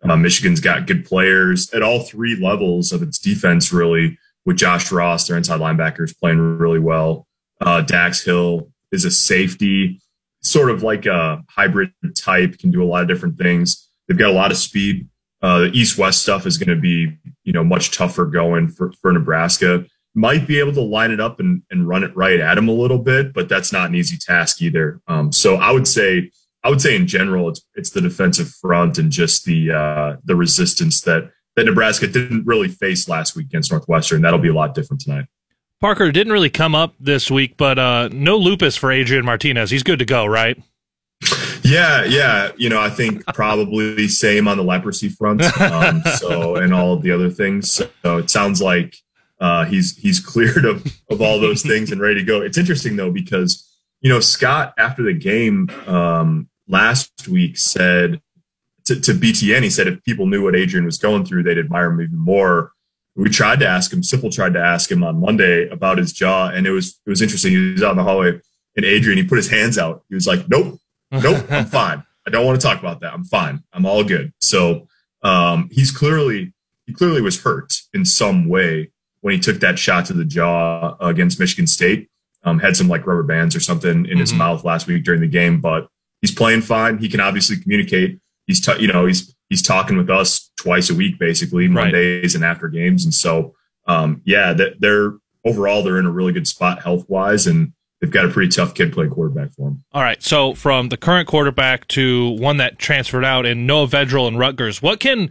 uh, 0.02 0.16
Michigan's 0.16 0.60
got 0.60 0.86
good 0.86 1.04
players 1.04 1.70
at 1.72 1.82
all 1.82 2.00
three 2.00 2.36
levels 2.36 2.92
of 2.92 3.02
its 3.02 3.18
defense, 3.18 3.72
really, 3.72 4.18
with 4.46 4.56
Josh 4.56 4.90
Ross, 4.90 5.26
their 5.26 5.36
inside 5.36 5.60
linebackers 5.60 6.18
playing 6.18 6.58
really 6.58 6.78
well. 6.78 7.26
Uh, 7.60 7.82
Dax 7.82 8.24
Hill 8.24 8.70
is 8.92 9.04
a 9.04 9.10
safety, 9.10 10.00
sort 10.42 10.70
of 10.70 10.82
like 10.82 11.04
a 11.06 11.44
hybrid 11.50 11.92
type, 12.16 12.58
can 12.58 12.70
do 12.70 12.82
a 12.82 12.86
lot 12.86 13.02
of 13.02 13.08
different 13.08 13.36
things. 13.36 13.88
They've 14.08 14.18
got 14.18 14.30
a 14.30 14.34
lot 14.34 14.50
of 14.50 14.56
speed. 14.56 15.08
Uh, 15.42 15.60
the 15.60 15.70
east 15.72 15.98
west 15.98 16.22
stuff 16.22 16.46
is 16.46 16.58
going 16.58 16.74
to 16.74 16.80
be, 16.80 17.16
you 17.44 17.52
know, 17.52 17.64
much 17.64 17.96
tougher 17.96 18.24
going 18.24 18.68
for, 18.68 18.92
for 19.00 19.12
Nebraska. 19.12 19.84
Might 20.14 20.46
be 20.46 20.58
able 20.58 20.72
to 20.72 20.80
line 20.80 21.12
it 21.12 21.20
up 21.20 21.38
and, 21.38 21.62
and 21.70 21.86
run 21.86 22.02
it 22.02 22.14
right 22.16 22.40
at 22.40 22.58
him 22.58 22.68
a 22.68 22.72
little 22.72 22.98
bit, 22.98 23.32
but 23.32 23.48
that's 23.48 23.72
not 23.72 23.88
an 23.88 23.94
easy 23.94 24.16
task 24.16 24.60
either. 24.60 25.00
Um, 25.06 25.32
so 25.32 25.56
I 25.56 25.70
would 25.70 25.86
say, 25.86 26.30
I 26.64 26.70
would 26.70 26.82
say 26.82 26.96
in 26.96 27.06
general, 27.06 27.48
it's 27.48 27.62
it's 27.74 27.90
the 27.90 28.00
defensive 28.00 28.48
front 28.60 28.98
and 28.98 29.10
just 29.10 29.44
the 29.44 29.70
uh, 29.70 30.16
the 30.24 30.34
resistance 30.34 31.00
that 31.02 31.30
that 31.56 31.64
Nebraska 31.64 32.06
didn't 32.06 32.44
really 32.46 32.68
face 32.68 33.08
last 33.08 33.36
week 33.36 33.46
against 33.46 33.70
Northwestern. 33.70 34.22
That'll 34.22 34.38
be 34.40 34.48
a 34.48 34.54
lot 34.54 34.74
different 34.74 35.00
tonight. 35.00 35.26
Parker 35.80 36.12
didn't 36.12 36.32
really 36.32 36.50
come 36.50 36.74
up 36.74 36.94
this 37.00 37.30
week, 37.30 37.56
but 37.56 37.78
uh, 37.78 38.08
no 38.12 38.36
lupus 38.36 38.76
for 38.76 38.92
Adrian 38.92 39.24
Martinez. 39.24 39.70
He's 39.70 39.82
good 39.82 39.98
to 40.00 40.04
go, 40.04 40.26
right? 40.26 40.62
Yeah, 41.62 42.04
yeah. 42.04 42.52
You 42.56 42.68
know, 42.68 42.80
I 42.80 42.90
think 42.90 43.24
probably 43.34 44.08
same 44.08 44.48
on 44.48 44.56
the 44.56 44.64
leprosy 44.64 45.08
front. 45.08 45.42
Um, 45.60 46.02
so 46.16 46.56
and 46.56 46.74
all 46.74 46.94
of 46.94 47.02
the 47.02 47.10
other 47.10 47.30
things. 47.30 47.72
So 48.02 48.18
it 48.18 48.28
sounds 48.28 48.60
like 48.60 48.96
uh, 49.40 49.64
he's 49.64 49.96
he's 49.96 50.20
cleared 50.20 50.64
of 50.64 50.84
of 51.10 51.20
all 51.22 51.40
those 51.40 51.62
things 51.62 51.90
and 51.90 52.00
ready 52.00 52.16
to 52.16 52.24
go. 52.24 52.42
It's 52.42 52.58
interesting 52.58 52.96
though 52.96 53.10
because 53.10 53.66
you 54.00 54.10
know 54.10 54.20
Scott 54.20 54.74
after 54.78 55.02
the 55.02 55.14
game 55.14 55.70
um, 55.86 56.48
last 56.68 57.26
week 57.26 57.56
said 57.56 58.20
to, 58.84 59.00
to 59.00 59.12
BTN 59.12 59.62
he 59.62 59.70
said 59.70 59.86
if 59.86 60.02
people 60.04 60.26
knew 60.26 60.44
what 60.44 60.56
Adrian 60.56 60.84
was 60.84 60.98
going 60.98 61.24
through 61.24 61.42
they'd 61.42 61.58
admire 61.58 61.90
him 61.90 62.02
even 62.02 62.18
more. 62.18 62.72
We 63.16 63.28
tried 63.28 63.60
to 63.60 63.66
ask 63.66 63.92
him. 63.92 64.02
Simple 64.02 64.30
tried 64.30 64.54
to 64.54 64.60
ask 64.60 64.90
him 64.90 65.02
on 65.02 65.20
Monday 65.20 65.68
about 65.68 65.98
his 65.98 66.12
jaw, 66.12 66.48
and 66.48 66.66
it 66.66 66.70
was 66.70 67.00
it 67.04 67.10
was 67.10 67.22
interesting. 67.22 67.52
He 67.52 67.72
was 67.72 67.82
out 67.82 67.90
in 67.90 67.96
the 67.96 68.04
hallway, 68.04 68.40
and 68.76 68.84
Adrian 68.84 69.18
he 69.18 69.24
put 69.24 69.36
his 69.36 69.50
hands 69.50 69.78
out. 69.78 70.04
He 70.08 70.14
was 70.14 70.26
like, 70.26 70.48
"Nope, 70.48 70.78
nope, 71.10 71.44
I'm 71.50 71.66
fine. 71.66 72.04
I 72.26 72.30
don't 72.30 72.46
want 72.46 72.60
to 72.60 72.66
talk 72.66 72.78
about 72.78 73.00
that. 73.00 73.12
I'm 73.12 73.24
fine. 73.24 73.64
I'm 73.72 73.84
all 73.84 74.04
good." 74.04 74.32
So 74.40 74.86
um, 75.22 75.68
he's 75.72 75.90
clearly 75.90 76.54
he 76.86 76.92
clearly 76.92 77.20
was 77.20 77.42
hurt 77.42 77.80
in 77.92 78.04
some 78.04 78.48
way 78.48 78.90
when 79.22 79.34
he 79.34 79.40
took 79.40 79.60
that 79.60 79.78
shot 79.78 80.06
to 80.06 80.12
the 80.12 80.24
jaw 80.24 80.96
against 81.00 81.38
Michigan 81.40 81.66
State. 81.66 82.08
Um, 82.42 82.58
had 82.58 82.74
some 82.76 82.88
like 82.88 83.06
rubber 83.06 83.22
bands 83.22 83.54
or 83.54 83.60
something 83.60 84.06
in 84.06 84.16
his 84.18 84.32
Mhm. 84.32 84.38
mouth 84.38 84.64
last 84.64 84.86
week 84.86 85.04
during 85.04 85.20
the 85.20 85.26
game, 85.26 85.60
but 85.60 85.88
he's 86.22 86.34
playing 86.34 86.62
fine. 86.62 86.96
He 86.96 87.08
can 87.08 87.20
obviously 87.20 87.56
communicate. 87.58 88.18
He's 88.46 88.60
t- 88.64 88.80
you 88.80 88.88
know 88.88 89.04
he's 89.06 89.34
he's 89.50 89.60
talking 89.62 89.98
with 89.98 90.08
us 90.08 90.50
twice 90.56 90.88
a 90.88 90.94
week 90.94 91.18
basically 91.18 91.66
Right. 91.68 91.84
Mondays 91.92 92.34
and 92.34 92.42
after 92.44 92.68
games, 92.68 93.04
and 93.04 93.12
so 93.12 93.54
um, 93.86 94.22
yeah, 94.24 94.52
that 94.54 94.80
they're 94.80 95.14
overall 95.44 95.82
they're 95.82 95.98
in 95.98 96.06
a 96.06 96.10
really 96.10 96.32
good 96.32 96.46
spot 96.48 96.82
health 96.82 97.04
wise, 97.08 97.46
and 97.46 97.72
they've 98.00 98.10
got 98.10 98.24
a 98.24 98.28
pretty 98.28 98.48
tough 98.50 98.74
kid 98.74 98.92
playing 98.92 99.10
quarterback 99.10 99.52
for 99.54 99.68
them. 99.68 99.84
All 99.92 100.02
right. 100.02 100.22
So 100.22 100.54
from 100.54 100.88
the 100.88 100.96
current 100.96 101.28
quarterback 101.28 101.88
to 101.88 102.30
one 102.30 102.56
that 102.58 102.78
transferred 102.78 103.24
out 103.24 103.44
in 103.44 103.66
Noah 103.66 103.86
Vedral 103.88 104.26
and 104.28 104.38
Rutgers, 104.38 104.80
what 104.80 104.98
can 105.00 105.30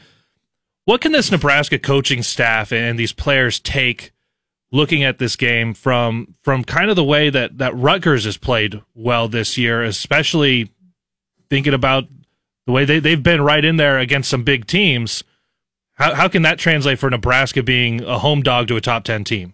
what 0.86 1.02
can 1.02 1.12
this 1.12 1.32
Nebraska 1.32 1.78
coaching 1.78 2.24
staff 2.24 2.72
and 2.72 2.98
these 2.98 3.14
players 3.14 3.60
take 3.60 4.12
looking 4.72 5.04
at 5.04 5.18
this 5.18 5.36
game 5.36 5.74
from 5.74 6.36
from 6.42 6.64
kind 6.64 6.90
of 6.90 6.96
the 6.96 7.04
way 7.04 7.30
that 7.30 7.58
that 7.58 7.76
Rutgers 7.76 8.26
has 8.26 8.38
played 8.38 8.82
well 8.94 9.28
this 9.28 9.58
year, 9.58 9.84
especially 9.84 10.72
thinking 11.50 11.74
about 11.74 12.06
the 12.66 12.72
way 12.72 12.86
they, 12.86 13.00
they've 13.00 13.24
been 13.24 13.42
right 13.42 13.66
in 13.66 13.78
there 13.78 13.98
against 13.98 14.30
some 14.30 14.44
big 14.44 14.68
teams. 14.68 15.24
How 15.94 16.14
how 16.14 16.28
can 16.28 16.44
that 16.44 16.60
translate 16.60 17.00
for 17.00 17.10
Nebraska 17.10 17.64
being 17.64 18.04
a 18.04 18.20
home 18.20 18.42
dog 18.42 18.68
to 18.68 18.76
a 18.76 18.82
top 18.82 19.04
ten 19.04 19.24
team? 19.24 19.54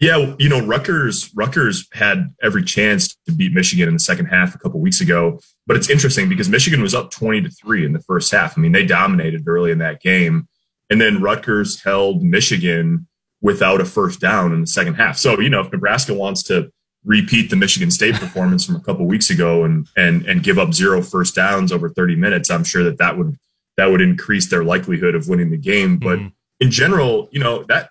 Yeah, 0.00 0.34
you 0.38 0.48
know, 0.48 0.64
Rutgers 0.64 1.30
Rutgers 1.34 1.88
had 1.92 2.34
every 2.42 2.64
chance 2.64 3.16
to 3.26 3.32
beat 3.32 3.52
Michigan 3.52 3.88
in 3.88 3.94
the 3.94 4.00
second 4.00 4.26
half 4.26 4.54
a 4.54 4.58
couple 4.58 4.80
weeks 4.80 5.00
ago, 5.00 5.40
but 5.66 5.76
it's 5.76 5.88
interesting 5.88 6.28
because 6.28 6.48
Michigan 6.48 6.82
was 6.82 6.94
up 6.94 7.10
twenty 7.10 7.42
to 7.42 7.50
three 7.50 7.84
in 7.84 7.92
the 7.92 8.00
first 8.00 8.30
half. 8.32 8.56
I 8.56 8.60
mean, 8.60 8.72
they 8.72 8.84
dominated 8.84 9.46
early 9.46 9.70
in 9.70 9.78
that 9.78 10.00
game, 10.00 10.48
and 10.94 11.00
then 11.00 11.20
Rutgers 11.20 11.82
held 11.82 12.22
Michigan 12.22 13.08
without 13.40 13.80
a 13.80 13.84
first 13.84 14.20
down 14.20 14.52
in 14.52 14.60
the 14.60 14.66
second 14.68 14.94
half. 14.94 15.18
So, 15.18 15.40
you 15.40 15.50
know, 15.50 15.60
if 15.60 15.72
Nebraska 15.72 16.14
wants 16.14 16.44
to 16.44 16.70
repeat 17.04 17.50
the 17.50 17.56
Michigan 17.56 17.90
State 17.90 18.14
performance 18.14 18.64
from 18.64 18.76
a 18.76 18.80
couple 18.80 19.04
weeks 19.04 19.28
ago 19.28 19.64
and 19.64 19.88
and 19.96 20.24
and 20.24 20.44
give 20.44 20.56
up 20.56 20.72
zero 20.72 21.02
first 21.02 21.34
downs 21.34 21.72
over 21.72 21.88
30 21.88 22.14
minutes, 22.14 22.48
I'm 22.48 22.62
sure 22.62 22.84
that 22.84 22.98
that 22.98 23.18
would 23.18 23.36
that 23.76 23.86
would 23.86 24.00
increase 24.02 24.48
their 24.48 24.62
likelihood 24.62 25.16
of 25.16 25.26
winning 25.26 25.50
the 25.50 25.56
game. 25.56 25.98
But 25.98 26.20
mm-hmm. 26.20 26.28
in 26.60 26.70
general, 26.70 27.28
you 27.32 27.40
know, 27.40 27.64
that 27.64 27.90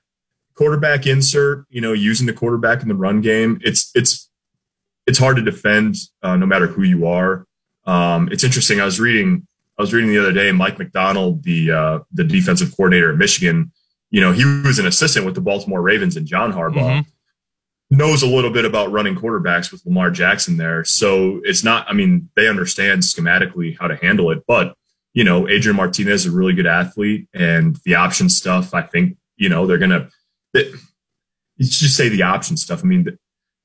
quarterback 0.56 1.06
insert, 1.06 1.66
you 1.70 1.82
know, 1.82 1.92
using 1.92 2.26
the 2.26 2.32
quarterback 2.32 2.84
in 2.84 2.88
the 2.88 2.96
run 2.96 3.20
game, 3.20 3.60
it's 3.66 3.92
it's 3.96 4.30
it's 5.08 5.20
hard 5.20 5.36
to 5.36 5.42
defend 5.42 5.98
uh, 6.22 6.38
no 6.38 6.46
matter 6.46 6.68
who 6.68 6.84
you 6.84 7.06
are. 7.06 7.46
Um, 7.86 8.30
it's 8.32 8.46
interesting. 8.46 8.80
I 8.80 8.86
was 8.86 8.98
reading 8.98 9.46
I 9.78 9.82
was 9.82 9.94
reading 9.94 10.12
the 10.12 10.20
other 10.20 10.32
day, 10.32 10.52
Mike 10.52 10.78
Macdonald, 10.78 11.44
the 11.44 11.72
uh, 11.72 12.00
the 12.12 12.24
defensive 12.24 12.76
coordinator 12.76 13.12
at 13.12 13.18
Michigan. 13.18 13.72
You 14.12 14.22
know, 14.22 14.32
he 14.32 14.46
was 14.46 14.78
an 14.78 14.86
assistant 14.86 15.26
with 15.26 15.36
the 15.36 15.42
Baltimore 15.42 15.82
Ravens 15.82 16.16
and 16.16 16.28
John 16.28 16.54
Harbaugh. 16.54 17.02
Mm-hmm. 17.02 17.10
Knows 17.98 18.24
a 18.24 18.28
little 18.28 18.50
bit 18.50 18.66
about 18.66 18.92
running 18.92 19.16
quarterbacks 19.16 19.72
with 19.72 19.86
Lamar 19.86 20.10
Jackson 20.10 20.58
there. 20.58 20.84
So 20.84 21.42
it's 21.44 21.64
not, 21.64 21.88
I 21.90 21.94
mean, 21.94 22.30
they 22.36 22.48
understand 22.48 23.02
schematically 23.02 23.78
how 23.80 23.88
to 23.88 23.96
handle 23.96 24.32
it. 24.32 24.44
But, 24.48 24.76
you 25.14 25.24
know, 25.24 25.48
Adrian 25.48 25.76
Martinez 25.76 26.26
is 26.26 26.34
a 26.34 26.36
really 26.36 26.54
good 26.54 26.66
athlete 26.66 27.28
and 27.34 27.76
the 27.86 27.96
option 27.96 28.30
stuff, 28.30 28.74
I 28.74 28.82
think, 28.82 29.18
you 29.38 29.50
know, 29.50 29.68
they're 29.68 29.78
going 29.78 29.92
to, 29.92 30.10
it's 30.54 31.80
just 31.80 31.96
say 31.96 32.10
the 32.10 32.24
option 32.24 32.58
stuff. 32.58 32.84
I 32.84 32.88
mean, 32.88 33.18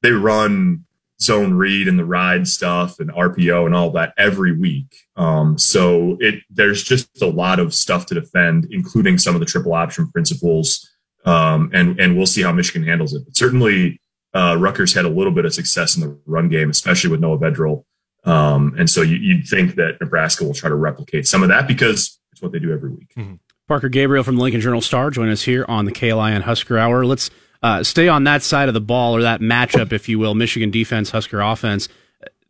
they 0.02 0.12
run 0.12 0.84
zone 1.20 1.54
read 1.54 1.88
and 1.88 1.98
the 1.98 2.04
ride 2.04 2.46
stuff 2.46 3.00
and 3.00 3.10
RPO 3.10 3.66
and 3.66 3.74
all 3.74 3.90
that 3.90 4.14
every 4.16 4.52
week. 4.52 5.06
Um, 5.16 5.58
so 5.58 6.16
it 6.20 6.42
there's 6.50 6.82
just 6.82 7.22
a 7.22 7.26
lot 7.26 7.58
of 7.58 7.74
stuff 7.74 8.06
to 8.06 8.14
defend, 8.14 8.68
including 8.70 9.18
some 9.18 9.34
of 9.34 9.40
the 9.40 9.46
triple 9.46 9.74
option 9.74 10.10
principles. 10.10 10.88
Um, 11.24 11.70
and 11.74 11.98
and 12.00 12.16
we'll 12.16 12.26
see 12.26 12.42
how 12.42 12.52
Michigan 12.52 12.86
handles 12.86 13.12
it. 13.14 13.24
But 13.24 13.36
certainly, 13.36 14.00
uh, 14.34 14.56
Rutgers 14.58 14.94
had 14.94 15.04
a 15.04 15.10
little 15.10 15.32
bit 15.32 15.44
of 15.44 15.52
success 15.52 15.96
in 15.96 16.02
the 16.02 16.18
run 16.26 16.48
game, 16.48 16.70
especially 16.70 17.10
with 17.10 17.20
Noah 17.20 17.38
Vedral. 17.38 17.84
Um, 18.24 18.74
and 18.78 18.88
so 18.88 19.02
you, 19.02 19.36
would 19.36 19.46
think 19.46 19.74
that 19.76 20.00
Nebraska 20.00 20.44
will 20.44 20.54
try 20.54 20.68
to 20.68 20.74
replicate 20.74 21.26
some 21.26 21.42
of 21.42 21.48
that 21.48 21.66
because 21.66 22.18
it's 22.32 22.42
what 22.42 22.52
they 22.52 22.58
do 22.58 22.72
every 22.72 22.90
week. 22.90 23.12
Mm-hmm. 23.16 23.34
Parker 23.66 23.88
Gabriel 23.88 24.24
from 24.24 24.36
the 24.36 24.42
Lincoln 24.42 24.60
Journal 24.60 24.80
Star 24.80 25.10
join 25.10 25.28
us 25.28 25.42
here 25.42 25.64
on 25.68 25.84
the 25.84 25.92
KLIN 25.92 26.42
Husker 26.42 26.78
Hour. 26.78 27.04
Let's 27.04 27.30
uh, 27.62 27.82
stay 27.82 28.08
on 28.08 28.24
that 28.24 28.42
side 28.42 28.68
of 28.68 28.74
the 28.74 28.80
ball 28.80 29.16
or 29.16 29.22
that 29.22 29.40
matchup, 29.40 29.92
if 29.92 30.08
you 30.08 30.18
will, 30.18 30.34
Michigan 30.34 30.70
defense, 30.70 31.10
Husker 31.10 31.40
offense. 31.40 31.88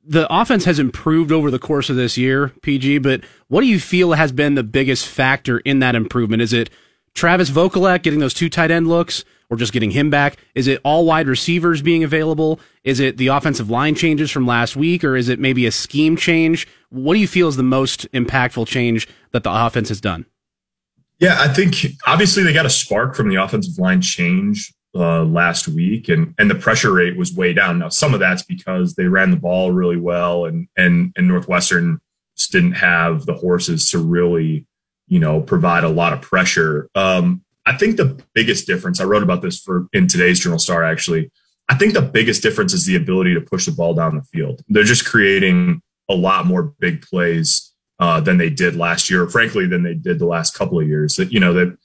The 0.05 0.27
offense 0.35 0.65
has 0.65 0.79
improved 0.79 1.33
over 1.33 1.51
the 1.51 1.59
course 1.59 1.91
of 1.91 1.97
this 1.97 2.17
year, 2.17 2.53
PG, 2.63 2.99
but 2.99 3.23
what 3.49 3.61
do 3.61 3.67
you 3.67 3.79
feel 3.79 4.13
has 4.13 4.33
been 4.33 4.55
the 4.55 4.63
biggest 4.63 5.07
factor 5.07 5.59
in 5.61 5.81
that 5.81 5.95
improvement? 5.95 6.43
Is 6.43 6.53
it 6.53 6.71
Travis 7.15 7.51
Vokolek 7.51 8.03
getting 8.03 8.21
those 8.21 8.35
two 8.35 8.49
tight 8.49 8.71
end 8.71 8.89
looks 8.89 9.25
or 9.51 9.57
just 9.57 9.73
getting 9.73 9.91
him 9.91 10.09
back? 10.11 10.37
Is 10.55 10.67
it 10.67 10.81
all 10.85 11.05
wide 11.05 11.27
receivers 11.27 11.83
being 11.83 12.05
available? 12.05 12.61
Is 12.85 13.01
it 13.01 13.17
the 13.17 13.29
offensive 13.29 13.71
line 13.71 13.95
changes 13.95 14.31
from 14.31 14.47
last 14.47 14.77
week 14.77 15.05
or 15.05 15.17
is 15.17 15.29
it 15.29 15.39
maybe 15.39 15.67
a 15.67 15.73
scheme 15.73 16.17
change? 16.17 16.69
What 16.91 17.15
do 17.15 17.21
you 17.21 17.29
feel 17.29 17.49
is 17.49 17.57
the 17.57 17.63
most 17.63 18.11
impactful 18.13 18.67
change 18.67 19.09
that 19.33 19.43
the 19.43 19.53
offense 19.53 19.89
has 19.89 20.01
done? 20.01 20.27
Yeah, 21.19 21.37
I 21.41 21.49
think 21.49 21.75
obviously 22.07 22.45
they 22.45 22.53
got 22.53 22.67
a 22.67 22.71
spark 22.71 23.15
from 23.15 23.29
the 23.29 23.37
offensive 23.37 23.79
line 23.79 24.01
change 24.01 24.73
uh, 24.99 25.25
last 25.25 25.69
week, 25.69 26.09
and 26.09 26.35
and 26.39 26.51
the 26.51 26.55
pressure 26.55 26.93
rate 26.93 27.17
was 27.17 27.35
way 27.35 27.53
down. 27.53 27.79
Now 27.79 27.89
some 27.89 28.15
of 28.15 28.21
that's 28.21 28.43
because 28.43 28.95
they 28.95 29.07
ran 29.07 29.31
the 29.31 29.37
ball 29.37 29.73
really 29.73 29.97
well, 29.97 30.47
and 30.47 30.69
and 30.77 31.13
and 31.17 31.29
Northwestern 31.29 32.01
just 32.37 32.53
didn't 32.53 32.73
have 32.73 33.27
the 33.27 33.35
horses 33.35 33.91
to 33.91 33.99
really, 33.99 34.67
you 35.07 35.19
know, 35.19 35.41
provide 35.41 35.85
a 35.85 35.89
lot 35.89 36.13
of 36.13 36.21
pressure. 36.21 36.89
Um, 36.95 37.45
I 37.67 37.77
think 37.77 37.97
the 37.97 38.23
biggest 38.35 38.67
difference 38.67 39.01
I 39.01 39.05
wrote 39.05 39.23
about 39.23 39.43
this 39.43 39.61
for 39.61 39.89
in 39.93 40.07
today's 40.07 40.41
Journal 40.41 40.59
Star 40.59 40.85
actually. 40.85 41.31
I 41.71 41.75
think 41.75 41.93
the 41.93 42.01
biggest 42.01 42.43
difference 42.43 42.73
is 42.73 42.87
the 42.87 42.97
ability 42.97 43.35
to 43.35 43.43
push 43.43 43.67
the 43.67 43.73
ball 43.73 43.93
down 43.93 44.17
the 44.17 44.23
field. 44.23 44.63
They're 44.69 44.85
just 44.85 45.05
creating 45.05 45.83
a 46.09 46.15
lot 46.15 46.47
more 46.47 46.75
big 46.79 47.03
plays 47.03 47.75
uh, 48.01 48.21
than 48.21 48.39
they 48.39 48.49
did 48.49 48.77
last 48.77 49.11
year, 49.11 49.27
frankly, 49.29 49.67
than 49.67 49.83
they 49.83 49.95
did 49.95 50.19
the 50.19 50.27
last 50.27 50.55
couple 50.55 50.81
of 50.81 50.89
years. 50.89 51.17
That 51.17 51.33
you 51.33 51.41
know 51.41 51.53
that 51.53 51.77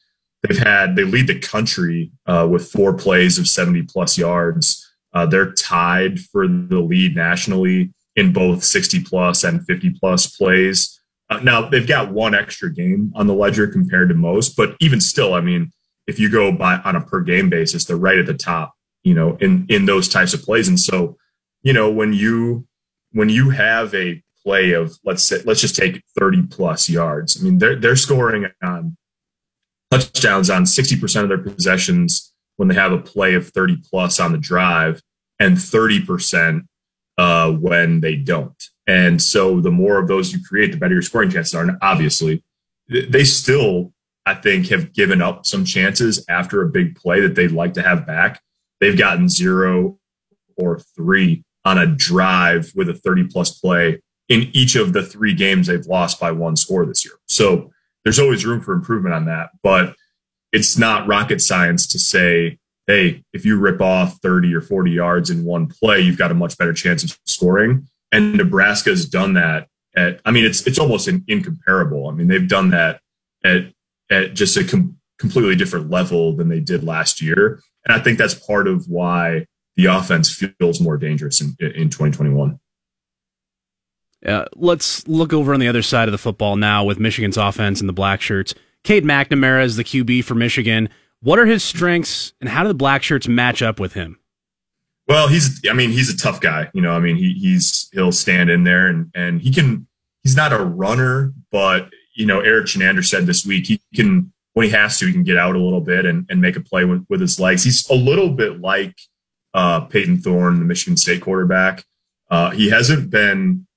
They've 0.44 0.58
had 0.58 0.96
they 0.96 1.04
lead 1.04 1.28
the 1.28 1.40
country 1.40 2.12
uh, 2.26 2.48
with 2.50 2.70
four 2.70 2.94
plays 2.94 3.38
of 3.38 3.48
70 3.48 3.84
plus 3.84 4.18
yards. 4.18 4.92
Uh, 5.14 5.26
they're 5.26 5.54
tied 5.54 6.20
for 6.20 6.48
the 6.48 6.80
lead 6.80 7.16
nationally 7.16 7.92
in 8.16 8.34
both 8.34 8.64
60 8.64 9.04
plus 9.04 9.44
and 9.44 9.66
50 9.66 9.92
plus 9.92 10.36
plays. 10.36 11.00
Uh, 11.30 11.40
now 11.40 11.68
they've 11.70 11.88
got 11.88 12.12
one 12.12 12.36
extra 12.36 12.72
game 12.72 13.12
on 13.16 13.28
the 13.28 13.34
ledger 13.34 13.68
compared 13.68 14.10
to 14.10 14.16
most, 14.16 14.58
but 14.58 14.76
even 14.80 15.00
still, 15.00 15.34
I 15.34 15.42
mean, 15.42 15.72
if 16.08 16.20
you 16.20 16.30
go 16.30 16.52
by 16.52 16.78
on 16.80 16.96
a 16.96 17.02
per 17.02 17.22
game 17.22 17.50
basis, 17.50 17.86
they're 17.86 17.96
right 17.96 18.18
at 18.18 18.26
the 18.26 18.34
top, 18.34 18.74
you 19.04 19.14
know, 19.14 19.38
in 19.38 19.66
in 19.70 19.86
those 19.86 20.10
types 20.10 20.34
of 20.34 20.42
plays. 20.42 20.68
And 20.68 20.80
so, 20.80 21.18
you 21.62 21.72
know, 21.72 21.90
when 21.90 22.12
you 22.12 22.68
when 23.14 23.30
you 23.30 23.52
have 23.52 23.96
a 23.96 24.22
play 24.44 24.72
of 24.72 24.98
let's 25.06 25.24
say 25.24 25.42
let's 25.46 25.62
just 25.62 25.78
take 25.78 26.04
30 26.20 26.48
plus 26.48 26.90
yards, 26.90 27.40
I 27.40 27.46
mean, 27.46 27.58
they're 27.60 27.78
they're 27.78 27.96
scoring 27.96 28.48
on 28.62 28.98
touchdowns 30.00 30.50
on 30.50 30.64
60% 30.64 31.24
of 31.24 31.30
their 31.30 31.38
possessions 31.38 32.34
when 32.58 32.68
they 32.68 32.76
have 32.76 32.92
a 32.92 32.98
play 32.98 33.34
of 33.36 33.50
30 33.50 33.78
plus 33.90 34.20
on 34.20 34.32
the 34.32 34.38
drive 34.38 35.02
and 35.40 35.58
30% 35.58 36.66
uh, 37.18 37.52
when 37.52 38.02
they 38.02 38.16
don't. 38.16 38.62
And 38.88 39.22
so 39.22 39.60
the 39.60 39.72
more 39.72 40.00
of 40.00 40.08
those 40.08 40.34
you 40.34 40.40
create, 40.44 40.72
the 40.72 40.78
better 40.78 40.94
your 40.94 41.02
scoring 41.02 41.30
chances 41.30 41.56
are. 41.56 41.64
And 41.64 41.78
obviously, 41.82 42.44
they 42.90 43.24
still, 43.24 43.94
I 44.26 44.36
think, 44.36 44.68
have 44.68 44.94
given 44.94 45.22
up 45.22 45.46
some 45.46 45.64
chances 45.64 46.24
after 46.28 46.62
a 46.62 46.70
big 46.70 46.96
play 46.96 47.22
that 47.22 47.36
they'd 47.36 47.52
like 47.52 47.74
to 47.76 47.82
have 47.82 48.06
back. 48.06 48.42
They've 48.80 48.98
gotten 48.98 49.30
zero 49.30 50.00
or 50.58 50.80
three 50.80 51.44
on 51.66 51.78
a 51.78 51.88
drive 51.88 52.72
with 52.76 52.90
a 52.90 52.94
30 52.94 53.26
plus 53.26 53.58
play 53.58 54.02
in 54.28 54.50
each 54.54 54.76
of 54.76 54.94
the 54.94 55.04
three 55.04 55.34
games 55.34 55.68
they've 55.68 55.86
lost 55.86 56.20
by 56.20 56.32
one 56.32 56.56
score 56.56 56.86
this 56.86 57.06
year. 57.06 57.16
So 57.28 57.72
there's 58.04 58.20
always 58.20 58.46
room 58.46 58.62
for 58.62 58.74
improvement 58.74 59.16
on 59.16 59.26
that. 59.26 59.50
But 59.62 59.96
it's 60.52 60.78
not 60.78 61.08
rocket 61.08 61.42
science 61.42 61.88
to 61.88 62.00
say, 62.00 62.60
hey, 62.88 63.24
if 63.34 63.46
you 63.46 63.58
rip 63.58 63.82
off 63.82 64.18
30 64.22 64.54
or 64.54 64.62
40 64.62 64.92
yards 64.92 65.30
in 65.30 65.46
one 65.46 65.68
play, 65.68 66.02
you've 66.02 66.18
got 66.18 66.32
a 66.32 66.36
much 66.36 66.58
better 66.58 66.74
chance 66.74 67.04
of 67.04 67.18
scoring. 67.26 67.88
And 68.12 68.36
Nebraska's 68.36 69.08
done 69.08 69.34
that 69.34 69.68
at, 69.96 70.20
I 70.26 70.32
mean, 70.32 70.46
it's, 70.46 70.68
it's 70.68 70.80
almost 70.80 71.08
in, 71.08 71.24
incomparable. 71.28 72.10
I 72.10 72.12
mean, 72.12 72.28
they've 72.28 72.48
done 72.48 72.70
that 72.70 73.00
at, 73.44 73.74
at 74.12 74.34
just 74.34 74.58
a 74.58 74.64
com- 74.64 74.98
completely 75.18 75.56
different 75.56 75.90
level 75.90 76.36
than 76.36 76.50
they 76.50 76.60
did 76.60 76.84
last 76.84 77.22
year. 77.22 77.62
And 77.86 77.96
I 77.96 78.00
think 78.00 78.18
that's 78.18 78.34
part 78.36 78.68
of 78.68 78.88
why 78.88 79.46
the 79.76 79.86
offense 79.86 80.34
feels 80.60 80.80
more 80.80 80.98
dangerous 80.98 81.42
in, 81.42 81.56
in 81.60 81.90
2021. 81.90 82.60
Uh, 84.26 84.46
let's 84.56 85.08
look 85.08 85.34
over 85.34 85.54
on 85.54 85.60
the 85.60 85.68
other 85.68 85.82
side 85.82 86.08
of 86.08 86.12
the 86.12 86.18
football 86.18 86.56
now 86.56 86.84
with 86.84 87.00
Michigan's 87.00 87.38
offense 87.38 87.80
and 87.80 87.90
the 87.90 87.94
black 87.94 88.22
shirts. 88.22 88.54
Cade 88.84 89.04
McNamara 89.04 89.64
is 89.64 89.76
the 89.76 89.84
QB 89.84 90.24
for 90.24 90.36
Michigan. 90.36 90.90
What 91.22 91.40
are 91.40 91.46
his 91.46 91.64
strengths, 91.64 92.34
and 92.42 92.50
how 92.50 92.64
do 92.64 92.68
the 92.68 92.74
black 92.74 93.04
shirts 93.04 93.28
match 93.28 93.62
up 93.62 93.80
with 93.80 93.94
him? 93.94 94.20
Well, 95.08 95.28
he's 95.28 95.62
I 95.70 95.74
mean 95.74 95.92
he's 95.92 96.14
a 96.14 96.18
tough 96.18 96.40
guy. 96.40 96.70
You 96.74 96.82
know, 96.82 96.92
I 96.92 97.00
mean 97.00 97.16
he 97.16 97.34
he's 97.34 97.90
he'll 97.94 98.12
stand 98.12 98.50
in 98.50 98.64
there 98.64 98.88
and 98.88 99.12
and 99.16 99.42
he 99.42 99.52
can. 99.52 99.88
He's 100.22 100.36
not 100.38 100.54
a 100.54 100.64
runner, 100.64 101.34
but 101.52 101.90
you 102.16 102.26
know 102.26 102.40
Erik 102.40 102.68
Chinander 102.68 103.06
said 103.06 103.26
this 103.26 103.46
week 103.46 103.68
he 103.68 103.82
can 103.94 104.32
when 104.54 104.66
he 104.66 104.72
has 104.72 105.00
to 105.00 105.06
he 105.06 105.12
can 105.12 105.24
get 105.24 105.38
out 105.38 105.56
a 105.56 105.60
little 105.60 105.82
bit 105.82 106.06
and, 106.06 106.26
and 106.30 106.42
make 106.42 106.56
a 106.56 106.62
play 106.62 106.86
with, 106.86 107.06
with 107.10 107.20
his 107.20 107.40
legs. 107.40 107.64
He's 107.64 107.90
a 107.90 107.96
little 107.96 108.30
bit 108.30 108.62
like 108.62 108.98
uh, 109.54 109.82
Payton 109.82 110.20
Thorne, 110.20 110.60
the 110.60 110.66
Michigan 110.66 110.98
State 110.98 111.22
quarterback. 111.22 111.84
Uh, 112.30 112.52
he 112.52 112.70
hasn't 112.70 113.10
been 113.10 113.68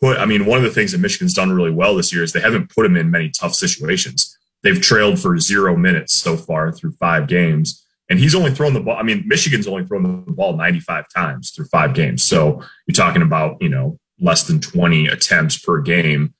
put, 0.00 0.18
I 0.18 0.24
mean, 0.24 0.46
one 0.46 0.58
of 0.58 0.64
the 0.64 0.70
things 0.70 0.92
that 0.92 0.98
Michigan's 0.98 1.34
done 1.34 1.52
really 1.52 1.70
well 1.70 1.96
this 1.96 2.12
year 2.12 2.22
is 2.22 2.32
they 2.32 2.40
haven't 2.40 2.74
put 2.74 2.86
him 2.86 2.96
in 2.96 3.10
many 3.10 3.30
tough 3.30 3.54
situations. 3.54 4.36
They've 4.62 4.80
trailed 4.80 5.20
for 5.20 5.38
zero 5.38 5.76
minutes 5.76 6.14
so 6.14 6.36
far 6.36 6.72
through 6.72 6.92
five 6.92 7.28
games. 7.28 7.84
And 8.10 8.18
he's 8.18 8.34
only 8.34 8.52
thrown 8.52 8.72
the 8.72 8.80
ball. 8.80 8.96
I 8.96 9.02
mean, 9.02 9.24
Michigan's 9.26 9.66
only 9.66 9.84
thrown 9.84 10.24
the 10.26 10.32
ball 10.32 10.56
95 10.56 11.04
times 11.14 11.50
through 11.50 11.66
five 11.66 11.94
games. 11.94 12.22
So 12.22 12.62
you're 12.86 12.94
talking 12.94 13.22
about, 13.22 13.60
you 13.60 13.68
know, 13.68 13.98
less 14.18 14.44
than 14.44 14.60
20 14.60 15.08
attempts 15.08 15.58
per 15.58 15.80
game. 15.80 16.34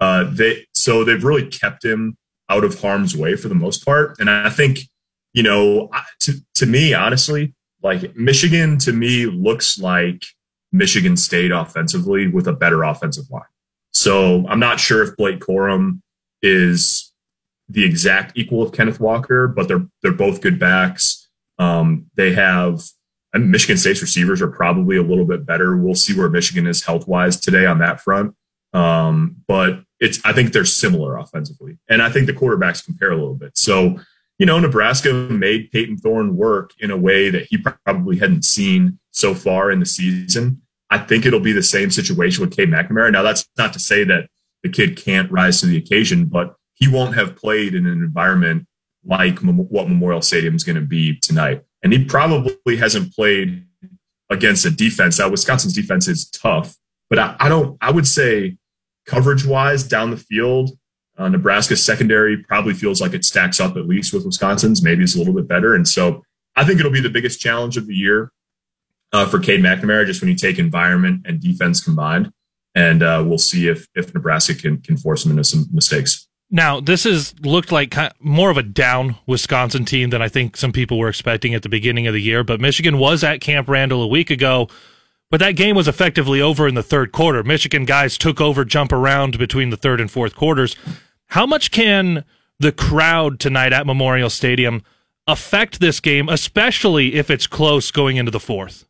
Uh, 0.00 0.24
they, 0.30 0.66
so 0.72 1.02
they've 1.02 1.24
really 1.24 1.46
kept 1.46 1.84
him 1.84 2.16
out 2.50 2.64
of 2.64 2.78
harm's 2.80 3.16
way 3.16 3.36
for 3.36 3.48
the 3.48 3.54
most 3.54 3.84
part. 3.84 4.16
And 4.18 4.28
I 4.28 4.50
think, 4.50 4.80
you 5.32 5.42
know, 5.42 5.90
to, 6.20 6.34
to 6.56 6.66
me, 6.66 6.92
honestly, 6.92 7.54
like 7.82 8.14
Michigan 8.16 8.78
to 8.78 8.92
me 8.92 9.26
looks 9.26 9.78
like 9.78 10.24
Michigan 10.74 11.16
State 11.16 11.52
offensively 11.52 12.26
with 12.26 12.48
a 12.48 12.52
better 12.52 12.82
offensive 12.82 13.30
line. 13.30 13.42
So 13.92 14.44
I'm 14.48 14.58
not 14.58 14.80
sure 14.80 15.04
if 15.04 15.16
Blake 15.16 15.38
Corum 15.38 16.00
is 16.42 17.12
the 17.68 17.84
exact 17.84 18.36
equal 18.36 18.62
of 18.62 18.72
Kenneth 18.72 18.98
Walker, 18.98 19.46
but 19.46 19.68
they're 19.68 19.86
they're 20.02 20.12
both 20.12 20.40
good 20.40 20.58
backs. 20.58 21.28
Um, 21.58 22.10
they 22.16 22.32
have 22.34 22.82
and 23.32 23.50
Michigan 23.50 23.76
State's 23.76 24.02
receivers 24.02 24.42
are 24.42 24.48
probably 24.48 24.96
a 24.96 25.02
little 25.02 25.24
bit 25.24 25.46
better. 25.46 25.76
We'll 25.76 25.94
see 25.94 26.16
where 26.16 26.28
Michigan 26.28 26.66
is 26.66 26.84
health 26.84 27.06
wise 27.06 27.38
today 27.38 27.66
on 27.66 27.78
that 27.78 28.00
front. 28.00 28.34
Um, 28.72 29.36
but 29.46 29.80
it's 30.00 30.20
I 30.24 30.32
think 30.32 30.52
they're 30.52 30.64
similar 30.64 31.16
offensively, 31.16 31.78
and 31.88 32.02
I 32.02 32.10
think 32.10 32.26
the 32.26 32.32
quarterbacks 32.32 32.84
compare 32.84 33.12
a 33.12 33.16
little 33.16 33.36
bit. 33.36 33.56
So 33.56 34.00
you 34.40 34.46
know, 34.46 34.58
Nebraska 34.58 35.12
made 35.12 35.70
Payton 35.70 35.98
Thorne 35.98 36.36
work 36.36 36.72
in 36.80 36.90
a 36.90 36.96
way 36.96 37.30
that 37.30 37.46
he 37.46 37.58
probably 37.58 38.18
hadn't 38.18 38.44
seen 38.44 38.98
so 39.12 39.32
far 39.32 39.70
in 39.70 39.78
the 39.78 39.86
season. 39.86 40.60
I 40.94 40.98
think 40.98 41.26
it'll 41.26 41.40
be 41.40 41.52
the 41.52 41.60
same 41.60 41.90
situation 41.90 42.40
with 42.40 42.56
Cade 42.56 42.68
McNamara. 42.68 43.10
Now, 43.10 43.22
that's 43.22 43.48
not 43.58 43.72
to 43.72 43.80
say 43.80 44.04
that 44.04 44.28
the 44.62 44.68
kid 44.68 44.96
can't 44.96 45.28
rise 45.28 45.58
to 45.60 45.66
the 45.66 45.76
occasion, 45.76 46.26
but 46.26 46.54
he 46.74 46.86
won't 46.86 47.16
have 47.16 47.34
played 47.34 47.74
in 47.74 47.84
an 47.84 47.94
environment 47.94 48.68
like 49.04 49.40
what 49.40 49.88
Memorial 49.88 50.22
Stadium 50.22 50.54
is 50.54 50.62
going 50.62 50.76
to 50.76 50.86
be 50.86 51.18
tonight. 51.18 51.64
And 51.82 51.92
he 51.92 52.04
probably 52.04 52.76
hasn't 52.76 53.12
played 53.12 53.66
against 54.30 54.66
a 54.66 54.70
defense. 54.70 55.18
Now, 55.18 55.30
Wisconsin's 55.30 55.74
defense 55.74 56.06
is 56.06 56.30
tough, 56.30 56.76
but 57.10 57.18
I, 57.18 57.34
I 57.40 57.48
don't, 57.48 57.76
I 57.80 57.90
would 57.90 58.06
say 58.06 58.56
coverage 59.04 59.44
wise 59.44 59.82
down 59.82 60.12
the 60.12 60.16
field, 60.16 60.78
uh, 61.18 61.28
Nebraska's 61.28 61.84
secondary 61.84 62.36
probably 62.36 62.72
feels 62.72 63.00
like 63.00 63.14
it 63.14 63.24
stacks 63.24 63.58
up 63.58 63.76
at 63.76 63.88
least 63.88 64.14
with 64.14 64.24
Wisconsin's. 64.24 64.80
Maybe 64.80 65.02
it's 65.02 65.16
a 65.16 65.18
little 65.18 65.34
bit 65.34 65.48
better. 65.48 65.74
And 65.74 65.88
so 65.88 66.22
I 66.54 66.64
think 66.64 66.78
it'll 66.78 66.92
be 66.92 67.00
the 67.00 67.10
biggest 67.10 67.40
challenge 67.40 67.76
of 67.76 67.88
the 67.88 67.96
year 67.96 68.30
uh, 69.14 69.26
for 69.26 69.38
Cade 69.38 69.60
McNamara, 69.60 70.04
just 70.04 70.20
when 70.20 70.28
you 70.28 70.36
take 70.36 70.58
environment 70.58 71.24
and 71.24 71.40
defense 71.40 71.82
combined. 71.82 72.30
And 72.74 73.02
uh, 73.02 73.22
we'll 73.24 73.38
see 73.38 73.68
if, 73.68 73.86
if 73.94 74.12
Nebraska 74.12 74.54
can, 74.54 74.82
can 74.82 74.96
force 74.96 75.24
him 75.24 75.30
into 75.30 75.44
some 75.44 75.66
mistakes. 75.72 76.26
Now, 76.50 76.80
this 76.80 77.04
has 77.04 77.32
looked 77.40 77.70
like 77.70 77.94
more 78.20 78.50
of 78.50 78.56
a 78.56 78.62
down 78.62 79.16
Wisconsin 79.26 79.84
team 79.84 80.10
than 80.10 80.20
I 80.20 80.28
think 80.28 80.56
some 80.56 80.72
people 80.72 80.98
were 80.98 81.08
expecting 81.08 81.54
at 81.54 81.62
the 81.62 81.68
beginning 81.68 82.08
of 82.08 82.12
the 82.12 82.20
year. 82.20 82.42
But 82.42 82.60
Michigan 82.60 82.98
was 82.98 83.22
at 83.22 83.40
Camp 83.40 83.68
Randall 83.68 84.02
a 84.02 84.08
week 84.08 84.30
ago. 84.30 84.68
But 85.30 85.38
that 85.38 85.52
game 85.52 85.76
was 85.76 85.88
effectively 85.88 86.40
over 86.40 86.66
in 86.66 86.74
the 86.74 86.82
third 86.82 87.12
quarter. 87.12 87.42
Michigan 87.44 87.84
guys 87.84 88.18
took 88.18 88.40
over, 88.40 88.64
jump 88.64 88.92
around 88.92 89.38
between 89.38 89.70
the 89.70 89.76
third 89.76 90.00
and 90.00 90.10
fourth 90.10 90.34
quarters. 90.34 90.76
How 91.28 91.46
much 91.46 91.70
can 91.70 92.24
the 92.58 92.72
crowd 92.72 93.40
tonight 93.40 93.72
at 93.72 93.86
Memorial 93.86 94.30
Stadium 94.30 94.82
affect 95.26 95.80
this 95.80 96.00
game, 96.00 96.28
especially 96.28 97.14
if 97.14 97.30
it's 97.30 97.46
close 97.46 97.90
going 97.90 98.16
into 98.16 98.30
the 98.30 98.40
fourth? 98.40 98.86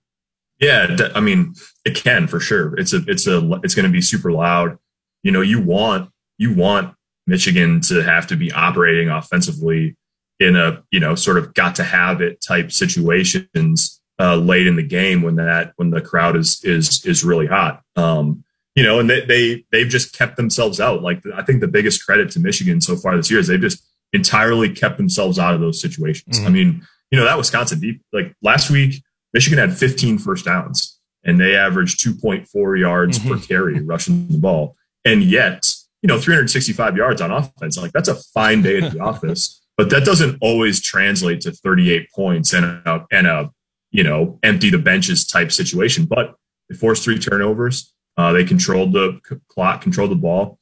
Yeah, 0.61 0.97
I 1.15 1.21
mean, 1.21 1.55
it 1.85 1.95
can 1.95 2.27
for 2.27 2.41
sure. 2.41 2.79
It's 2.79 2.93
a, 2.93 3.03
it's 3.07 3.27
a, 3.27 3.61
it's 3.63 3.75
going 3.75 3.87
to 3.87 3.93
be 3.93 4.01
super 4.01 4.33
loud. 4.33 4.79
You 5.23 5.33
know, 5.33 5.41
you 5.41 5.61
want, 5.61 6.11
you 6.39 6.55
want 6.55 6.95
Michigan 7.27 7.81
to 7.83 8.03
have 8.03 8.27
to 8.29 8.37
be 8.37 8.53
operating 8.53 9.09
offensively 9.09 9.97
in 10.39 10.57
a, 10.57 10.83
you 10.91 11.01
know, 11.01 11.15
sort 11.15 11.39
of 11.39 11.55
got 11.55 11.75
to 11.77 11.85
have 11.85 12.21
it 12.21 12.41
type 12.41 12.73
situations 12.73 14.01
uh, 14.21 14.37
late 14.37 14.67
in 14.67 14.77
the 14.77 14.83
game 14.83 15.23
when 15.23 15.37
that 15.37 15.73
when 15.77 15.91
the 15.91 16.01
crowd 16.01 16.37
is 16.37 16.63
is 16.65 17.05
is 17.05 17.25
really 17.25 17.47
hot. 17.47 17.83
Um, 17.97 18.45
you 18.75 18.83
know, 18.83 18.99
and 18.99 19.09
they, 19.09 19.25
they 19.25 19.65
they've 19.71 19.89
just 19.89 20.17
kept 20.17 20.37
themselves 20.37 20.81
out. 20.81 21.03
Like 21.03 21.23
I 21.35 21.43
think 21.43 21.61
the 21.61 21.69
biggest 21.69 22.05
credit 22.05 22.31
to 22.33 22.41
Michigan 22.41 22.81
so 22.81 22.97
far 22.97 23.17
this 23.17 23.31
year 23.31 23.41
is 23.41 23.47
they've 23.47 23.61
just 23.61 23.85
entirely 24.13 24.71
kept 24.71 24.97
themselves 24.97 25.39
out 25.39 25.55
of 25.55 25.61
those 25.61 25.81
situations. 25.81 26.39
Mm-hmm. 26.39 26.47
I 26.47 26.51
mean, 26.51 26.87
you 27.11 27.19
know, 27.19 27.25
that 27.25 27.39
Wisconsin 27.39 27.81
deep 27.81 28.03
like 28.13 28.35
last 28.43 28.71
week, 28.71 29.03
Michigan 29.35 29.59
had 29.59 29.77
15 29.77 30.19
first 30.19 30.45
downs 30.45 30.99
and 31.25 31.39
they 31.39 31.57
averaged 31.57 32.01
2.4 32.01 32.79
yards 32.79 33.19
mm-hmm. 33.19 33.35
per 33.35 33.39
carry 33.41 33.81
rushing 33.85 34.29
the 34.29 34.39
ball. 34.39 34.77
And 35.05 35.23
yet, 35.23 35.71
you 36.01 36.07
know, 36.07 36.19
365 36.19 36.97
yards 36.97 37.21
on 37.21 37.31
offense, 37.31 37.77
like 37.77 37.93
that's 37.93 38.09
a 38.09 38.15
fine 38.15 38.63
day 38.63 38.81
at 38.81 38.93
the 38.93 39.01
office. 39.03 39.61
But 39.77 39.91
that 39.91 40.05
doesn't 40.05 40.39
always 40.41 40.81
translate 40.81 41.41
to 41.43 41.51
38 41.51 42.11
points 42.13 42.53
and 42.53 42.65
a, 42.65 43.05
and 43.11 43.27
a 43.27 43.51
you 43.91 44.05
know, 44.05 44.39
empty 44.43 44.71
the 44.71 44.79
benches 44.79 45.27
type 45.27 45.51
situation. 45.51 46.05
But 46.05 46.35
they 46.69 46.77
forced 46.77 47.05
three 47.05 47.19
turnovers. 47.19 47.93
Uh, 48.17 48.33
they 48.33 48.45
controlled 48.45 48.93
the 48.93 49.21
clock, 49.49 49.83
controlled 49.83 50.13
the 50.13 50.17
ball, 50.17 50.59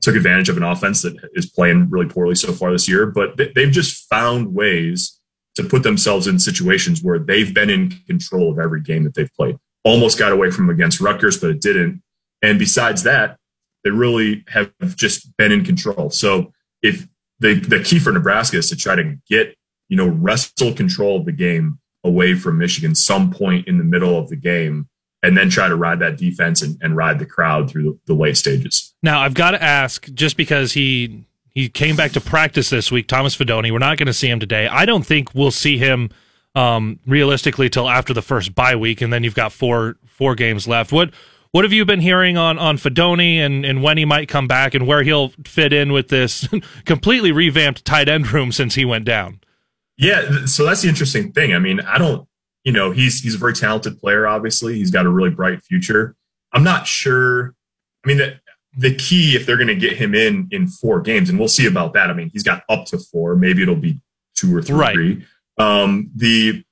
took 0.00 0.16
advantage 0.16 0.48
of 0.48 0.56
an 0.56 0.62
offense 0.62 1.02
that 1.02 1.16
is 1.34 1.46
playing 1.46 1.88
really 1.90 2.08
poorly 2.08 2.34
so 2.34 2.52
far 2.52 2.72
this 2.72 2.88
year. 2.88 3.06
But 3.06 3.36
they've 3.36 3.70
just 3.70 4.08
found 4.08 4.54
ways 4.54 5.18
to 5.54 5.64
put 5.64 5.82
themselves 5.82 6.26
in 6.26 6.38
situations 6.38 7.02
where 7.02 7.18
they've 7.18 7.52
been 7.52 7.70
in 7.70 7.90
control 8.06 8.50
of 8.50 8.58
every 8.58 8.80
game 8.80 9.04
that 9.04 9.14
they've 9.14 9.32
played. 9.34 9.56
Almost 9.84 10.18
got 10.18 10.32
away 10.32 10.50
from 10.50 10.70
against 10.70 11.00
Rutgers, 11.00 11.38
but 11.38 11.50
it 11.50 11.60
didn't. 11.60 12.02
And 12.40 12.58
besides 12.58 13.02
that, 13.02 13.36
they 13.84 13.90
really 13.90 14.44
have 14.48 14.72
just 14.96 15.36
been 15.36 15.52
in 15.52 15.64
control. 15.64 16.10
So 16.10 16.52
if 16.82 17.06
the 17.40 17.54
the 17.54 17.82
key 17.82 17.98
for 17.98 18.12
Nebraska 18.12 18.58
is 18.58 18.68
to 18.70 18.76
try 18.76 18.94
to 18.94 19.16
get 19.28 19.56
you 19.88 19.96
know 19.96 20.08
wrestle 20.08 20.72
control 20.72 21.18
of 21.18 21.26
the 21.26 21.32
game 21.32 21.78
away 22.04 22.34
from 22.34 22.58
Michigan 22.58 22.94
some 22.94 23.30
point 23.30 23.66
in 23.68 23.78
the 23.78 23.84
middle 23.84 24.18
of 24.18 24.28
the 24.28 24.36
game 24.36 24.88
and 25.22 25.36
then 25.36 25.48
try 25.48 25.68
to 25.68 25.76
ride 25.76 26.00
that 26.00 26.18
defense 26.18 26.62
and, 26.62 26.76
and 26.82 26.96
ride 26.96 27.18
the 27.18 27.26
crowd 27.26 27.70
through 27.70 27.84
the, 27.84 27.98
the 28.06 28.14
late 28.14 28.36
stages. 28.36 28.92
Now, 29.02 29.20
I've 29.20 29.34
got 29.34 29.52
to 29.52 29.62
ask, 29.62 30.12
just 30.12 30.36
because 30.36 30.72
he 30.72 31.24
he 31.54 31.68
came 31.68 31.96
back 31.96 32.12
to 32.12 32.20
practice 32.20 32.70
this 32.70 32.90
week, 32.90 33.06
Thomas 33.06 33.36
Fidone. 33.36 33.70
we're 33.72 33.78
not 33.78 33.98
going 33.98 34.06
to 34.06 34.12
see 34.12 34.28
him 34.28 34.40
today. 34.40 34.66
I 34.68 34.86
don't 34.86 35.04
think 35.04 35.34
we'll 35.34 35.50
see 35.50 35.78
him 35.78 36.10
um, 36.54 36.98
realistically 37.06 37.68
till 37.68 37.88
after 37.88 38.12
the 38.12 38.22
first 38.22 38.54
bye 38.54 38.76
week, 38.76 39.00
and 39.00 39.12
then 39.12 39.24
you've 39.24 39.34
got 39.34 39.52
four 39.52 39.96
four 40.06 40.34
games 40.34 40.66
left. 40.66 40.92
What 40.92 41.10
what 41.52 41.64
have 41.64 41.72
you 41.72 41.84
been 41.84 42.00
hearing 42.00 42.36
on 42.36 42.58
on 42.58 42.76
Fidone 42.78 43.36
and 43.36 43.64
and 43.64 43.82
when 43.82 43.98
he 43.98 44.04
might 44.04 44.28
come 44.28 44.46
back 44.46 44.74
and 44.74 44.86
where 44.86 45.02
he'll 45.02 45.28
fit 45.44 45.72
in 45.72 45.92
with 45.92 46.08
this 46.08 46.48
completely 46.84 47.32
revamped 47.32 47.84
tight 47.84 48.08
end 48.08 48.32
room 48.32 48.52
since 48.52 48.74
he 48.74 48.84
went 48.84 49.04
down? 49.04 49.40
Yeah, 49.98 50.46
so 50.46 50.64
that's 50.64 50.82
the 50.82 50.88
interesting 50.88 51.32
thing. 51.32 51.54
I 51.54 51.58
mean, 51.58 51.80
I 51.80 51.98
don't, 51.98 52.26
you 52.64 52.72
know, 52.72 52.90
he's 52.90 53.20
he's 53.20 53.34
a 53.34 53.38
very 53.38 53.54
talented 53.54 53.98
player. 54.00 54.26
Obviously, 54.26 54.74
he's 54.74 54.90
got 54.90 55.06
a 55.06 55.10
really 55.10 55.30
bright 55.30 55.62
future. 55.62 56.16
I'm 56.52 56.64
not 56.64 56.86
sure. 56.86 57.54
I 58.04 58.08
mean, 58.08 58.18
the 58.18 58.40
the 58.76 58.94
key 58.94 59.36
if 59.36 59.46
they're 59.46 59.56
going 59.56 59.68
to 59.68 59.76
get 59.76 59.96
him 59.96 60.14
in 60.14 60.48
in 60.50 60.66
four 60.66 61.00
games, 61.00 61.28
and 61.28 61.38
we'll 61.38 61.48
see 61.48 61.66
about 61.66 61.92
that. 61.94 62.10
I 62.10 62.14
mean, 62.14 62.30
he's 62.32 62.42
got 62.42 62.62
up 62.68 62.86
to 62.86 62.98
four. 62.98 63.36
Maybe 63.36 63.62
it'll 63.62 63.76
be 63.76 64.00
two 64.34 64.54
or 64.56 64.62
three. 64.62 64.76
Right. 64.76 65.18
Um, 65.58 66.10
the 66.14 66.64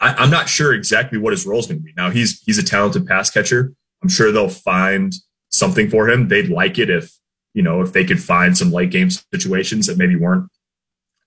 I, 0.00 0.22
am 0.22 0.30
not 0.30 0.48
sure 0.48 0.74
exactly 0.74 1.18
what 1.18 1.32
his 1.32 1.46
role 1.46 1.58
is 1.58 1.66
going 1.66 1.78
to 1.78 1.84
be. 1.84 1.92
Now 1.96 2.10
he's 2.10 2.42
he's 2.42 2.58
a 2.58 2.62
talented 2.62 3.06
pass 3.06 3.30
catcher. 3.30 3.72
I'm 4.02 4.08
sure 4.08 4.30
they'll 4.30 4.48
find 4.48 5.12
something 5.50 5.90
for 5.90 6.08
him. 6.08 6.28
They'd 6.28 6.50
like 6.50 6.78
it 6.78 6.90
if 6.90 7.12
you 7.54 7.62
know 7.62 7.80
if 7.80 7.92
they 7.92 8.04
could 8.04 8.22
find 8.22 8.56
some 8.56 8.70
late 8.70 8.90
game 8.90 9.10
situations 9.10 9.86
that 9.86 9.98
maybe 9.98 10.16
weren't 10.16 10.48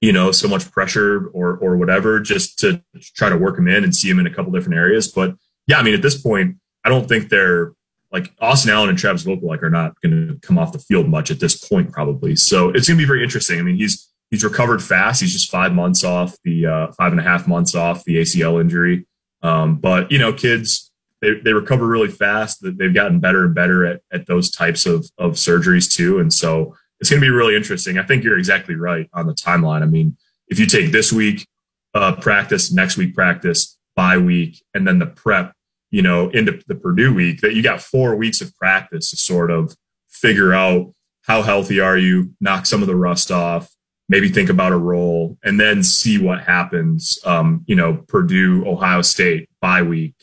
you 0.02 0.12
know, 0.12 0.32
so 0.32 0.48
much 0.48 0.70
pressure 0.72 1.28
or 1.28 1.58
or 1.58 1.78
whatever, 1.78 2.20
just 2.20 2.58
to 2.60 2.84
try 3.15 3.30
to 3.30 3.38
work 3.38 3.58
him 3.58 3.67
in 3.67 3.84
and 3.84 3.96
see 3.96 4.10
him 4.10 4.20
in 4.20 4.26
a 4.26 4.34
couple 4.34 4.52
different 4.52 4.78
areas. 4.78 5.08
But 5.08 5.36
yeah, 5.67 5.78
I 5.78 5.84
mean, 5.84 5.94
at 5.94 6.02
this 6.02 6.20
point, 6.20 6.58
I 6.84 6.89
don't 6.89 7.08
think 7.08 7.30
they're 7.30 7.74
like 8.12 8.34
Austin 8.39 8.71
Allen 8.71 8.89
and 8.89 8.97
Travis 8.97 9.24
Vokolek 9.24 9.63
are 9.63 9.69
not 9.69 10.00
going 10.02 10.28
to 10.28 10.39
come 10.41 10.58
off 10.58 10.74
the 10.74 10.80
field 10.80 11.08
much 11.08 11.32
at 11.32 11.39
this 11.39 11.58
point, 11.67 11.91
probably. 11.91 12.36
So 12.36 12.69
it's 12.69 12.88
going 12.88 12.97
to 12.97 13.04
be 13.04 13.08
very 13.08 13.24
interesting. 13.24 13.60
I 13.60 13.63
mean, 13.63 13.78
he's 13.78 14.10
he's 14.30 14.43
recovered 14.43 14.84
fast. 14.84 15.21
He's 15.21 15.34
just 15.34 15.52
five 15.52 15.74
months 15.74 16.04
off 16.04 16.36
the 16.43 16.65
uh, 16.65 16.91
five 16.93 17.12
and 17.12 17.19
a 17.19 17.24
half 17.24 17.47
months 17.47 17.76
off 17.76 18.04
the 18.04 18.17
ACL 18.17 18.60
injury. 18.60 19.06
Um, 19.41 19.78
but 19.78 20.12
you 20.12 20.19
know, 20.19 20.34
kids 20.34 20.91
they, 21.21 21.36
they 21.36 21.54
recover 21.54 21.88
really 21.88 22.10
fast. 22.10 22.60
They've 22.62 22.93
gotten 22.93 23.19
better 23.19 23.45
and 23.45 23.54
better 23.54 23.86
at, 23.86 24.02
at 24.12 24.26
those 24.26 24.50
types 24.50 24.86
of 24.86 25.10
of 25.17 25.34
surgeries 25.34 25.93
too. 25.93 26.19
And 26.19 26.34
so 26.34 26.76
it's 27.00 27.10
going 27.10 27.21
to 27.21 27.26
be 27.26 27.32
really 27.32 27.56
interesting. 27.56 27.97
I 27.97 28.04
think 28.04 28.24
you're 28.24 28.38
exactly 28.38 28.76
right 28.76 29.10
on 29.13 29.26
the 29.26 29.34
timeline. 29.34 29.82
I 29.82 29.86
mean, 29.86 30.17
if 30.47 30.60
you 30.60 30.65
take 30.65 30.91
this 30.91 31.12
week 31.12 31.47
uh, 31.93 32.15
practice, 32.15 32.71
next 32.71 32.97
week 32.97 33.15
practice, 33.15 33.78
bye 33.95 34.17
week, 34.17 34.63
and 34.74 34.88
then 34.88 35.00
the 35.00 35.08
prep, 35.08 35.54
you 35.91 36.01
know, 36.01 36.30
into 36.30 36.60
the 36.67 36.75
Purdue 36.75 37.13
week, 37.13 37.41
that 37.41 37.54
you 37.54 37.62
got 37.62 37.82
four 37.82 38.15
weeks 38.15 38.41
of 38.41 38.56
practice 38.56 39.12
to 39.12 39.17
sort 39.17 39.51
of 39.51 39.75
figure 40.10 40.54
out 40.54 40.93
how 41.23 41.41
healthy 41.41 41.80
are 41.80 41.97
you, 41.97 42.34
knock 42.41 42.65
some 42.65 42.82
of 42.82 42.88
the 42.88 42.95
rust 42.95 43.32
off, 43.32 43.69
maybe 44.10 44.30
think 44.30 44.49
about 44.49 44.71
a 44.71 44.77
role, 44.77 45.38
and 45.43 45.60
then 45.60 45.84
see 45.84 46.17
what 46.17 46.41
happens. 46.41 47.19
Um, 47.25 47.63
you 47.67 47.75
know, 47.75 48.04
Purdue, 48.08 48.65
Ohio 48.67 49.01
State, 49.01 49.49
bye 49.62 49.84
week. 49.84 50.15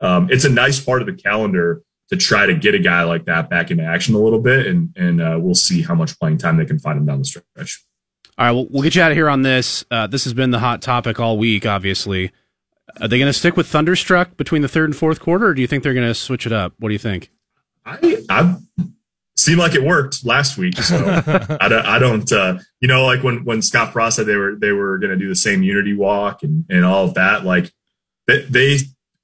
Um, 0.00 0.28
it's 0.30 0.44
a 0.44 0.50
nice 0.50 0.80
part 0.80 1.02
of 1.02 1.06
the 1.06 1.14
calendar 1.14 1.82
to 2.10 2.16
try 2.16 2.46
to 2.46 2.54
get 2.54 2.74
a 2.74 2.78
guy 2.78 3.02
like 3.02 3.24
that 3.26 3.50
back 3.50 3.70
into 3.70 3.84
action 3.84 4.14
a 4.14 4.18
little 4.18 4.40
bit, 4.40 4.66
and 4.66 4.92
and 4.96 5.20
uh, 5.20 5.38
we'll 5.40 5.54
see 5.54 5.82
how 5.82 5.94
much 5.94 6.18
playing 6.18 6.38
time 6.38 6.56
they 6.56 6.64
can 6.64 6.78
find 6.78 6.98
him 6.98 7.06
down 7.06 7.18
the 7.18 7.24
stretch. 7.24 7.84
All 8.38 8.44
right, 8.44 8.52
well, 8.52 8.66
we'll 8.70 8.82
get 8.82 8.94
you 8.94 9.02
out 9.02 9.10
of 9.10 9.16
here 9.16 9.30
on 9.30 9.42
this. 9.42 9.84
Uh, 9.90 10.06
this 10.06 10.24
has 10.24 10.34
been 10.34 10.50
the 10.50 10.58
hot 10.58 10.82
topic 10.82 11.18
all 11.18 11.38
week. 11.38 11.64
Obviously, 11.64 12.32
are 13.00 13.08
they 13.08 13.18
going 13.18 13.28
to 13.28 13.38
stick 13.38 13.56
with 13.56 13.66
Thunderstruck 13.66 14.36
between 14.36 14.62
the 14.62 14.68
third 14.68 14.86
and 14.86 14.96
fourth 14.96 15.20
quarter, 15.20 15.46
or 15.46 15.54
do 15.54 15.60
you 15.60 15.66
think 15.66 15.82
they're 15.82 15.94
going 15.94 16.06
to 16.06 16.14
switch 16.14 16.46
it 16.46 16.52
up? 16.52 16.72
What 16.78 16.88
do 16.88 16.92
you 16.92 16.98
think? 16.98 17.30
I 17.84 18.24
I 18.28 18.56
seemed 19.36 19.58
like 19.58 19.74
it 19.74 19.82
worked 19.82 20.24
last 20.24 20.56
week, 20.56 20.76
so 20.78 20.96
I 21.60 21.68
don't. 21.68 21.86
I 21.86 21.98
don't 21.98 22.32
uh, 22.32 22.58
you 22.80 22.88
know, 22.88 23.04
like 23.04 23.22
when 23.22 23.44
when 23.44 23.62
Scott 23.62 23.92
Frost 23.92 24.16
said 24.16 24.26
they 24.26 24.36
were 24.36 24.56
they 24.56 24.72
were 24.72 24.98
going 24.98 25.10
to 25.10 25.16
do 25.16 25.28
the 25.28 25.36
same 25.36 25.62
Unity 25.62 25.94
walk 25.94 26.42
and 26.42 26.64
and 26.68 26.84
all 26.84 27.04
of 27.04 27.14
that, 27.14 27.44
like 27.44 27.72
they, 28.26 28.42
they 28.42 28.78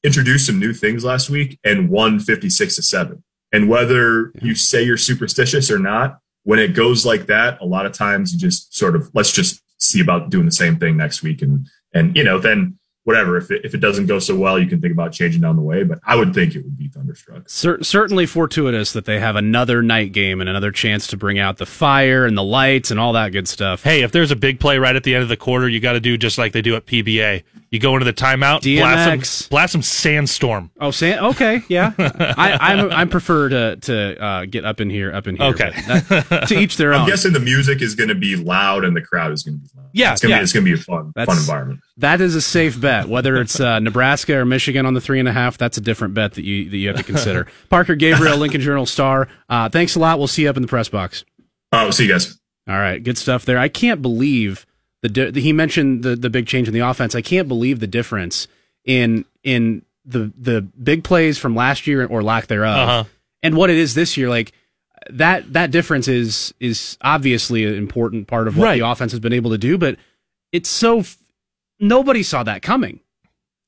introduced 0.05 0.47
some 0.47 0.59
new 0.59 0.73
things 0.73 1.05
last 1.05 1.31
week 1.31 1.59
and 1.65 1.89
won 1.89 2.19
56 2.19 2.77
to 2.77 2.83
7. 2.83 3.23
And 3.53 3.69
whether 3.69 4.33
you 4.41 4.55
say 4.55 4.83
you're 4.83 4.97
superstitious 4.97 5.71
or 5.71 5.79
not, 5.79 6.19
when 6.45 6.59
it 6.59 6.75
goes 6.75 7.07
like 7.07 7.27
that, 7.27 7.61
a 7.61 7.65
lot 7.65 7.87
of 7.87 7.93
times 7.93 8.33
you 8.33 8.41
just 8.41 8.75
sort 8.75 8.97
of 8.97 9.11
let's 9.15 9.33
just 9.33 9.63
see 9.79 10.01
about 10.01 10.31
doing 10.31 10.47
the 10.47 10.53
same 10.53 10.77
thing 10.77 10.97
next 10.97 11.23
week 11.23 11.43
and 11.43 11.67
and 11.95 12.17
you 12.17 12.25
know, 12.25 12.39
then 12.39 12.79
whatever. 13.05 13.37
If 13.37 13.51
it, 13.51 13.65
if 13.65 13.75
it 13.75 13.79
doesn't 13.79 14.07
go 14.07 14.19
so 14.19 14.37
well, 14.37 14.59
you 14.59 14.67
can 14.67 14.81
think 14.81 14.93
about 14.93 15.13
changing 15.13 15.41
down 15.41 15.57
the 15.57 15.63
way. 15.63 15.83
But 15.85 15.99
I 16.05 16.17
would 16.17 16.35
think 16.35 16.55
it 16.55 16.65
would 16.65 16.77
be 16.79 16.89
Thunderstruck. 16.89 17.49
Cer- 17.49 17.83
certainly 17.83 18.27
fortuitous 18.27 18.93
that 18.93 19.05
they 19.05 19.19
have 19.21 19.37
another 19.37 19.83
night 19.83 20.13
game 20.13 20.41
and 20.41 20.49
another 20.49 20.71
chance 20.71 21.07
to 21.09 21.17
bring 21.17 21.39
out 21.39 21.59
the 21.59 21.67
fire 21.67 22.27
and 22.27 22.37
the 22.37 22.43
lights 22.45 22.91
and 22.91 22.99
all 23.01 23.13
that 23.15 23.33
good 23.33 23.49
stuff. 23.49 23.83
Hey, 23.83 24.03
if 24.03 24.13
there's 24.13 24.31
a 24.31 24.37
big 24.37 24.61
play 24.61 24.79
right 24.79 24.95
at 24.97 25.05
the 25.05 25.15
end 25.15 25.23
of 25.23 25.29
the 25.29 25.37
quarter, 25.37 25.69
you 25.69 25.81
got 25.81 25.93
to 25.93 26.01
do 26.01 26.17
just 26.17 26.39
like 26.39 26.53
they 26.53 26.63
do 26.63 26.77
at 26.77 26.87
PBA. 26.87 27.43
You 27.71 27.79
go 27.79 27.95
into 27.95 28.05
the 28.05 28.13
timeout, 28.13 28.63
blast 28.63 29.09
DMX. 29.09 29.25
some, 29.27 29.49
blast 29.49 29.73
some 29.73 29.83
sandstorm. 29.83 30.71
Oh, 30.79 30.91
San- 30.91 31.25
okay, 31.25 31.63
yeah. 31.69 31.93
I 31.99 32.59
I'm, 32.61 32.93
I 32.93 33.07
prefer 33.07 33.49
to 33.49 33.77
to 33.77 34.23
uh, 34.23 34.45
get 34.45 34.67
up 34.67 34.83
in 34.83 34.91
here, 34.91 35.11
up 35.11 35.27
in 35.27 35.37
here. 35.37 35.47
Okay. 35.47 35.71
that- 35.89 36.49
to 36.49 36.59
each 36.59 36.77
their 36.77 36.93
own. 36.93 37.01
I'm 37.03 37.09
guessing 37.09 37.33
the 37.33 37.41
music 37.41 37.81
is 37.81 37.95
going 37.95 38.11
to 38.11 38.15
be 38.15 38.37
loud 38.37 38.85
and 38.85 38.95
the 38.95 39.01
crowd 39.01 39.33
is 39.33 39.43
going 39.43 39.59
to 39.59 39.63
be 39.63 39.71
loud. 39.75 39.89
Yeah, 39.95 40.13
it's 40.13 40.21
going 40.21 40.31
to 40.31 40.35
yeah. 40.35 40.41
be 40.41 40.43
it's 40.45 40.53
going 40.53 40.67
to 40.67 40.75
be 40.75 40.79
a 40.79 40.85
fun 40.85 41.13
That's- 41.17 41.35
fun 41.35 41.43
environment. 41.43 41.81
That 41.99 42.21
is 42.23 42.35
a 42.35 42.41
safe 42.41 42.81
bet. 42.81 43.07
Whether 43.09 43.37
it's 43.37 43.61
uh, 43.61 43.79
Nebraska 43.79 44.35
or 44.39 44.45
Michigan 44.47 44.87
on 44.87 44.95
the 44.95 45.01
three 45.01 45.19
and 45.21 45.29
a 45.29 45.33
half, 45.33 45.59
that's 45.59 45.77
a 45.77 45.81
different 45.81 46.15
bet 46.15 46.35
that 46.35 46.45
you 46.45 46.71
that 46.71 46.77
you 46.77 46.89
have 46.89 46.97
to 46.97 47.03
consider. 47.03 47.47
Parker 47.69 47.95
Gabriel, 47.95 48.39
Lincoln 48.39 48.61
Journal 48.63 48.87
star. 48.87 49.29
Uh, 49.49 49.69
thanks 49.69 49.95
a 49.95 49.99
lot. 50.01 50.19
We'll 50.19 50.27
see 50.29 50.43
you 50.43 50.51
up 50.51 50.57
in 50.57 50.63
the 50.63 50.69
press 50.69 50.89
box. 50.89 51.25
Oh, 51.71 51.91
see 51.91 52.05
you 52.07 52.13
guys. 52.13 52.39
All 52.69 52.77
right, 52.79 53.03
good 53.03 53.19
stuff 53.19 53.45
there. 53.45 53.59
I 53.59 53.69
can't 53.69 54.01
believe 54.01 54.65
the, 55.03 55.09
di- 55.09 55.31
the 55.31 55.41
he 55.41 55.53
mentioned 55.53 56.03
the 56.03 56.17
the 56.17 56.31
big 56.31 56.47
change 56.47 56.67
in 56.69 56.73
the 56.75 56.81
offense. 56.81 57.15
I 57.15 57.21
can't 57.23 57.49
believe 57.49 57.81
the 57.81 57.87
difference 57.87 58.49
in 58.85 59.25
in 59.43 59.83
the 60.07 60.33
the 60.39 60.63
big 60.63 61.05
plays 61.05 61.37
from 61.39 61.55
last 61.55 61.87
year 61.87 62.07
or 62.07 62.23
lack 62.23 62.47
thereof, 62.47 62.77
Uh-huh. 62.89 63.05
and 63.43 63.55
what 63.57 63.69
it 63.69 63.77
is 63.77 63.95
this 63.95 64.17
year. 64.17 64.31
Like 64.31 64.53
that 65.11 65.53
that 65.53 65.71
difference 65.73 66.09
is 66.09 66.55
is 66.59 66.97
obviously 67.03 67.67
an 67.67 67.75
important 67.75 68.29
part 68.29 68.49
of 68.49 68.57
what 68.57 68.65
Right. 68.65 68.79
the 68.81 68.87
offense 68.89 69.13
has 69.13 69.21
been 69.21 69.33
able 69.35 69.51
to 69.51 69.59
do, 69.59 69.77
but 69.77 69.97
it's 70.53 70.69
so 70.69 71.01
f- 71.01 71.19
nobody 71.83 72.23
saw 72.23 72.43
that 72.45 72.63
coming. 72.63 73.01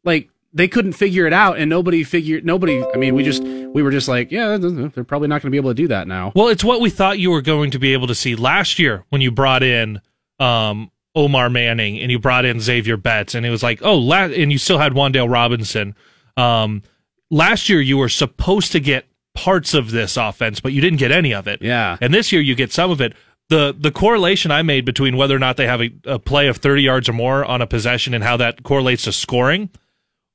Like 0.05 0.31
they 0.55 0.69
couldn't 0.69 0.93
figure 0.93 1.27
it 1.27 1.33
out, 1.33 1.59
and 1.59 1.69
nobody 1.69 2.05
figured 2.05 2.47
nobody. 2.47 2.83
I 2.95 2.97
mean, 2.97 3.15
we 3.15 3.25
just 3.25 3.43
we 3.43 3.83
were 3.83 3.91
just 3.91 4.09
like, 4.09 4.31
yeah, 4.31 4.57
they're 4.57 5.05
probably 5.05 5.29
not 5.29 5.43
going 5.43 5.49
to 5.49 5.51
be 5.51 5.59
able 5.59 5.71
to 5.71 5.75
do 5.75 5.89
that 5.89 6.09
now. 6.09 6.33
Well, 6.35 6.49
it's 6.49 6.65
what 6.65 6.81
we 6.81 6.89
thought 6.89 7.19
you 7.19 7.31
were 7.31 7.43
going 7.43 7.73
to 7.73 7.79
be 7.79 7.93
able 7.93 8.07
to 8.07 8.15
see 8.15 8.37
last 8.37 8.79
year 8.79 9.05
when 9.11 9.21
you 9.21 9.31
brought 9.31 9.63
in 9.63 10.01
um, 10.39 10.91
Omar 11.15 11.51
Manning 11.51 11.99
and 11.99 12.11
you 12.11 12.19
brought 12.19 12.45
in 12.45 12.59
Zavier 12.59 13.01
Betts, 13.03 13.35
and 13.35 13.45
it 13.45 13.51
was 13.51 13.63
like, 13.63 13.81
oh, 13.83 13.97
la- 13.97 14.25
and 14.25 14.53
you 14.53 14.59
still 14.59 14.79
had 14.79 14.93
Wan'Dale 14.93 15.31
Robinson. 15.31 15.95
Um, 16.37 16.83
last 17.31 17.69
year, 17.69 17.81
you 17.81 17.99
were 17.99 18.09
supposed 18.09 18.73
to 18.73 18.81
get 18.81 19.07
parts 19.35 19.75
of 19.75 19.91
this 19.91 20.17
offense, 20.17 20.61
but 20.61 20.73
you 20.73 20.81
didn't 20.81 20.99
get 20.99 21.11
any 21.11 21.35
of 21.35 21.49
it. 21.49 21.61
Yeah. 21.61 21.97
And 22.01 22.15
this 22.15 22.31
year, 22.31 22.41
you 22.41 22.55
get 22.55 22.73
some 22.73 22.91
of 22.91 23.01
it. 23.01 23.15
The 23.51 23.75
the 23.79 23.91
correlation 23.91 24.51
I 24.51 24.63
made 24.63 24.85
between 24.85 25.17
whether 25.17 25.37
or 25.37 25.39
not 25.39 25.57
they 25.57 25.67
have 25.67 25.83
a, 25.83 25.91
a 26.07 26.19
play 26.19 26.49
of 26.49 26.57
30 26.59 26.83
yards 26.83 27.09
or 27.09 27.13
more 27.13 27.45
on 27.45 27.61
a 27.61 27.67
possession 27.67 28.15
and 28.15 28.25
how 28.25 28.37
that 28.39 28.63
correlates 28.63 29.05
to 29.05 29.13
scoring 29.13 29.69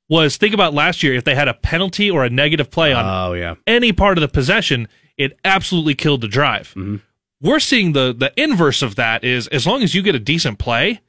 was 0.07 0.37
think 0.37 0.53
about 0.53 0.73
last 0.73 1.01
year 1.03 1.13
if 1.15 1.23
they 1.23 1.35
had 1.35 1.47
a 1.47 1.53
penalty 1.53 2.09
or 2.09 2.23
a 2.23 2.29
negative 2.29 2.69
play 2.71 2.93
on 2.93 3.05
Oh 3.05 3.33
yeah. 3.33 3.55
any 3.67 3.91
part 3.93 4.17
of 4.17 4.21
the 4.21 4.27
possession, 4.27 4.87
it 5.17 5.37
absolutely 5.43 5.95
killed 5.95 6.21
the 6.21 6.27
drive. 6.27 6.69
Mm-hmm. 6.69 6.97
We're 7.41 7.59
seeing 7.59 7.93
the 7.93 8.13
the 8.17 8.31
inverse 8.41 8.81
of 8.81 8.95
that 8.95 9.23
is 9.23 9.47
as 9.47 9.65
long 9.65 9.81
as 9.81 9.95
you 9.95 10.01
get 10.03 10.13
a 10.15 10.19
decent 10.19 10.59
play, 10.59 10.99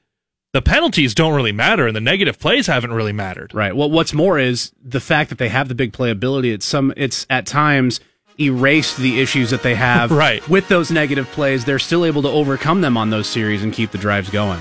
the 0.53 0.63
penalties 0.63 1.15
don't 1.15 1.35
really 1.35 1.53
matter 1.53 1.87
and 1.87 1.95
the 1.95 2.01
negative 2.01 2.39
plays 2.39 2.67
haven't 2.67 2.93
really 2.93 3.13
mattered. 3.13 3.53
Right. 3.55 3.77
Well, 3.77 3.91
what's 3.91 4.15
more 4.15 4.39
is 4.39 4.73
the 4.83 5.01
fact 5.01 5.29
that 5.31 5.39
they 5.39 5.49
have 5.51 5.69
the 5.69 5.75
big 5.75 5.93
playability. 5.93 6.53
It's 6.53 6.67
some. 6.67 6.93
It's 6.97 7.27
at 7.31 7.47
times 7.47 8.01
erased 8.41 8.97
the 8.97 9.21
issues 9.21 9.51
that 9.51 9.63
they 9.63 9.75
have. 9.75 10.11
Right. 10.21 10.47
With 10.49 10.69
those 10.69 10.91
negative 10.91 11.27
plays, 11.29 11.65
they're 11.65 11.79
still 11.79 12.05
able 12.05 12.21
to 12.23 12.29
overcome 12.29 12.81
them 12.81 12.97
on 12.97 13.11
those 13.11 13.27
series 13.27 13.63
and 13.63 13.73
keep 13.73 13.91
the 13.91 13.99
drives 13.99 14.29
going. 14.29 14.61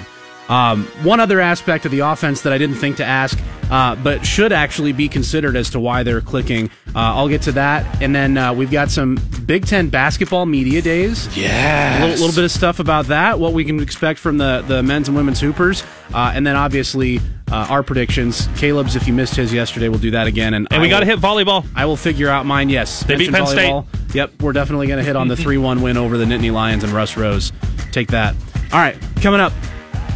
Um, 0.50 0.86
one 1.04 1.20
other 1.20 1.40
aspect 1.40 1.86
of 1.86 1.92
the 1.92 2.00
offense 2.00 2.42
that 2.42 2.52
I 2.52 2.58
didn't 2.58 2.78
think 2.78 2.98
to 2.98 3.06
ask, 3.06 3.38
uh, 3.70 3.96
but 3.96 4.26
should 4.26 4.52
actually 4.52 4.94
be 4.94 5.08
considered 5.08 5.56
as 5.56 5.70
to 5.72 5.80
why 5.80 6.02
they're 6.04 6.22
clicking. 6.22 6.72
Uh, 6.88 7.14
I'll 7.14 7.30
get 7.30 7.44
to 7.44 7.52
that, 7.54 8.02
and 8.02 8.16
then 8.16 8.36
uh, 8.36 8.52
we've 8.54 8.72
got 8.72 8.90
some 8.90 9.20
Big 9.46 9.68
Ten 9.68 9.90
basketball 9.90 10.48
media 10.48 10.82
days. 10.82 11.38
Yeah. 11.38 12.00
a 12.00 12.02
little, 12.02 12.26
little 12.26 12.36
bit 12.36 12.46
of 12.46 12.52
stuff 12.52 12.80
about 12.80 13.06
that, 13.08 13.40
what 13.40 13.54
we 13.54 13.64
can 13.64 13.80
expect 13.80 14.20
from 14.20 14.40
the, 14.40 14.64
the 14.68 14.82
men's 14.82 15.08
and 15.08 15.16
women's 15.16 15.40
hoopers, 15.40 15.84
uh, 16.16 16.32
and 16.34 16.48
then 16.48 16.56
obviously 16.56 17.20
uh, 17.52 17.68
our 17.70 17.84
predictions. 17.84 18.48
Caleb's, 18.58 18.96
if 18.96 19.08
you 19.08 19.14
missed 19.14 19.36
his 19.36 19.54
yesterday, 19.54 19.88
we'll 19.88 20.00
do 20.00 20.12
that 20.12 20.26
again. 20.26 20.56
And, 20.56 20.68
And 20.72 20.82
we 20.82 20.90
got 20.90 21.02
to 21.02 21.06
hit 21.06 21.20
volleyball. 21.20 21.64
I 21.76 21.86
will 21.86 21.98
figure 21.98 22.30
out 22.30 22.48
mine. 22.48 22.70
Yes, 22.70 23.04
They 23.04 23.18
beat 23.18 23.32
Penn 23.32 23.44
volleyball. 23.44 23.86
Yep, 24.16 24.42
we're 24.42 24.54
definitely 24.54 24.88
going 24.88 24.98
to 24.98 25.06
hit 25.06 25.16
on 25.16 25.28
the 25.28 25.36
three-one 25.38 25.84
win 25.84 25.96
over 25.96 26.18
the 26.18 26.26
Nittany 26.26 26.52
Lions 26.52 26.84
and 26.84 26.92
Russ 26.92 27.16
Rose. 27.18 27.52
Take 27.92 28.08
that. 28.10 28.34
All 28.74 28.80
right, 28.80 28.98
coming 29.22 29.42
up. 29.42 29.54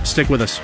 Stick 0.04 0.30
with 0.30 0.42
us. 0.42 0.60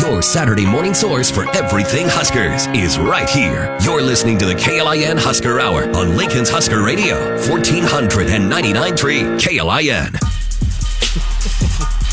Your 0.00 0.22
Saturday 0.22 0.64
morning 0.64 0.94
source 0.94 1.30
for 1.30 1.48
everything 1.56 2.06
Huskers 2.08 2.66
is 2.74 2.98
right 2.98 3.28
here. 3.28 3.76
You're 3.82 4.02
listening 4.02 4.38
to 4.38 4.46
the 4.46 4.54
KLIN 4.54 5.18
Husker 5.18 5.60
Hour 5.60 5.84
on 5.94 6.16
Lincoln's 6.16 6.48
Husker 6.48 6.82
Radio, 6.82 7.36
1499.3 7.38 9.38
KLIN. 9.38 10.14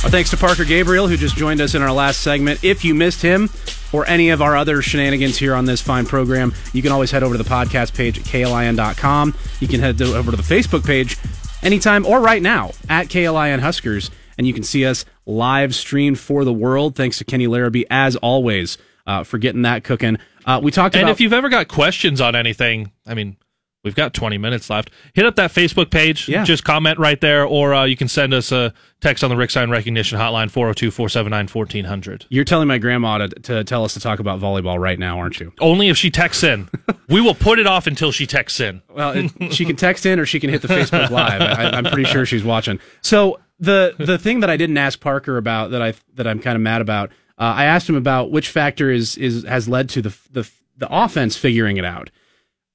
Our 0.03 0.09
thanks 0.11 0.29
to 0.29 0.37
Parker 0.37 0.63
Gabriel, 0.65 1.07
who 1.07 1.17
just 1.17 1.35
joined 1.35 1.61
us 1.61 1.75
in 1.75 1.81
our 1.81 1.91
last 1.91 2.21
segment. 2.21 2.63
If 2.63 2.85
you 2.85 2.93
missed 2.93 3.21
him 3.21 3.49
or 3.93 4.05
any 4.07 4.29
of 4.29 4.41
our 4.41 4.55
other 4.55 4.81
shenanigans 4.81 5.37
here 5.37 5.55
on 5.55 5.65
this 5.65 5.81
fine 5.81 6.05
program, 6.05 6.53
you 6.73 6.81
can 6.81 6.91
always 6.91 7.11
head 7.11 7.23
over 7.23 7.35
to 7.37 7.43
the 7.43 7.49
podcast 7.49 7.95
page 7.95 8.19
at 8.19 8.25
klin.com. 8.25 9.33
You 9.59 9.67
can 9.67 9.79
head 9.79 10.01
over 10.01 10.31
to 10.31 10.37
the 10.37 10.43
Facebook 10.43 10.85
page 10.85 11.17
anytime 11.63 12.05
or 12.05 12.19
right 12.21 12.41
now 12.41 12.71
at 12.89 13.07
KLIN 13.07 13.59
Huskers, 13.59 14.11
and 14.37 14.45
you 14.47 14.53
can 14.53 14.63
see 14.63 14.85
us 14.85 15.05
live 15.25 15.73
streamed 15.75 16.19
for 16.19 16.43
the 16.45 16.53
world. 16.53 16.95
Thanks 16.95 17.17
to 17.19 17.25
Kenny 17.25 17.47
Larrabee, 17.47 17.85
as 17.89 18.15
always, 18.17 18.77
uh, 19.05 19.23
for 19.23 19.37
getting 19.37 19.63
that 19.63 19.83
cooking. 19.83 20.17
Uh, 20.45 20.59
we 20.63 20.71
talked 20.71 20.95
And 20.95 21.03
about 21.03 21.11
if 21.11 21.21
you've 21.21 21.33
ever 21.33 21.49
got 21.49 21.67
questions 21.67 22.21
on 22.21 22.35
anything, 22.35 22.91
I 23.05 23.13
mean, 23.13 23.35
we've 23.83 23.95
got 23.95 24.13
20 24.13 24.37
minutes 24.37 24.69
left. 24.69 24.91
Hit 25.13 25.25
up 25.25 25.35
that 25.35 25.51
Facebook 25.51 25.91
page. 25.91 26.27
Yeah. 26.29 26.43
Just 26.43 26.63
comment 26.63 26.99
right 26.99 27.19
there, 27.19 27.45
or 27.45 27.73
uh, 27.73 27.83
you 27.85 27.97
can 27.97 28.07
send 28.07 28.33
us 28.33 28.51
a 28.51 28.73
text 29.01 29.23
on 29.23 29.29
the 29.29 29.35
Rick 29.35 29.51
Sign 29.51 29.69
Recognition 29.69 30.17
Hotline, 30.17 30.49
402 30.49 30.89
479 30.91 31.47
1400. 31.47 32.25
you're 32.29 32.43
telling 32.45 32.67
my 32.67 32.77
grandma 32.77 33.17
to, 33.19 33.27
to 33.27 33.63
tell 33.65 33.83
us 33.83 33.93
to 33.93 33.99
talk 33.99 34.19
about 34.19 34.39
volleyball 34.39 34.79
right 34.79 34.97
now, 34.97 35.19
aren't 35.19 35.39
you? 35.39 35.51
Only 35.59 35.89
if 35.89 35.97
she 35.97 36.09
texts 36.09 36.43
in. 36.43 36.69
we 37.09 37.19
will 37.21 37.35
put 37.35 37.59
it 37.59 37.67
off 37.67 37.87
until 37.87 38.11
she 38.11 38.25
texts 38.25 38.59
in. 38.59 38.81
Well, 38.93 39.11
it, 39.15 39.53
she 39.53 39.65
can 39.65 39.75
text 39.75 40.05
in 40.05 40.19
or 40.19 40.25
she 40.25 40.39
can 40.39 40.49
hit 40.49 40.61
the 40.61 40.67
Facebook 40.69 41.09
Live. 41.09 41.41
I, 41.41 41.71
I'm 41.77 41.83
pretty 41.85 42.05
sure 42.05 42.25
she's 42.25 42.43
watching. 42.43 42.79
So 43.01 43.39
the 43.59 43.95
the 43.97 44.17
thing 44.17 44.41
that 44.41 44.49
I 44.49 44.57
didn't 44.57 44.77
ask 44.77 44.99
Parker 44.99 45.37
about 45.37 45.71
that 45.71 45.81
I 45.81 45.93
that 46.15 46.27
I'm 46.27 46.39
kind 46.39 46.55
of 46.55 46.61
mad 46.61 46.81
about, 46.81 47.09
uh, 47.37 47.53
I 47.55 47.65
asked 47.65 47.89
him 47.89 47.95
about 47.95 48.31
which 48.31 48.49
factor 48.49 48.91
is 48.91 49.17
is 49.17 49.43
has 49.43 49.67
led 49.67 49.89
to 49.89 50.01
the 50.01 50.17
the 50.31 50.49
the 50.77 50.87
offense 50.89 51.35
figuring 51.35 51.77
it 51.77 51.85
out. 51.85 52.09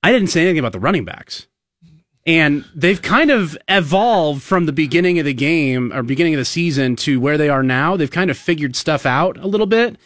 I 0.02 0.12
didn't 0.12 0.28
say 0.28 0.42
anything 0.42 0.58
about 0.58 0.72
the 0.72 0.80
running 0.80 1.04
backs. 1.04 1.46
And 2.24 2.64
they've 2.72 3.02
kind 3.02 3.32
of 3.32 3.58
evolved 3.68 4.42
from 4.42 4.66
the 4.66 4.72
beginning 4.72 5.18
of 5.18 5.24
the 5.24 5.34
game 5.34 5.92
or 5.92 6.04
beginning 6.04 6.34
of 6.34 6.38
the 6.38 6.44
season 6.44 6.94
to 6.96 7.18
where 7.18 7.36
they 7.36 7.48
are 7.48 7.64
now. 7.64 7.96
They've 7.96 8.10
kind 8.10 8.30
of 8.30 8.38
figured 8.38 8.76
stuff 8.76 9.04
out 9.04 9.36
a 9.38 9.48
little 9.48 9.66
bit. 9.66 9.96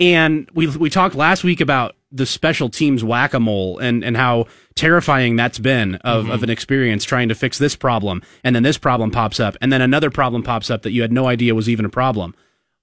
And 0.00 0.48
we 0.54 0.66
we 0.66 0.88
talked 0.90 1.14
last 1.14 1.44
week 1.44 1.60
about 1.60 1.94
the 2.10 2.26
special 2.26 2.68
teams 2.68 3.04
whack 3.04 3.34
a 3.34 3.40
mole 3.40 3.78
and, 3.78 4.02
and 4.02 4.16
how 4.16 4.46
terrifying 4.74 5.36
that's 5.36 5.58
been 5.58 5.96
of, 5.96 6.24
mm-hmm. 6.24 6.32
of 6.32 6.42
an 6.42 6.50
experience 6.50 7.04
trying 7.04 7.28
to 7.28 7.34
fix 7.34 7.58
this 7.58 7.76
problem. 7.76 8.22
And 8.42 8.56
then 8.56 8.62
this 8.62 8.78
problem 8.78 9.10
pops 9.10 9.38
up. 9.40 9.56
And 9.60 9.72
then 9.72 9.82
another 9.82 10.10
problem 10.10 10.42
pops 10.42 10.70
up 10.70 10.82
that 10.82 10.92
you 10.92 11.02
had 11.02 11.12
no 11.12 11.26
idea 11.26 11.54
was 11.54 11.68
even 11.68 11.84
a 11.84 11.90
problem. 11.90 12.34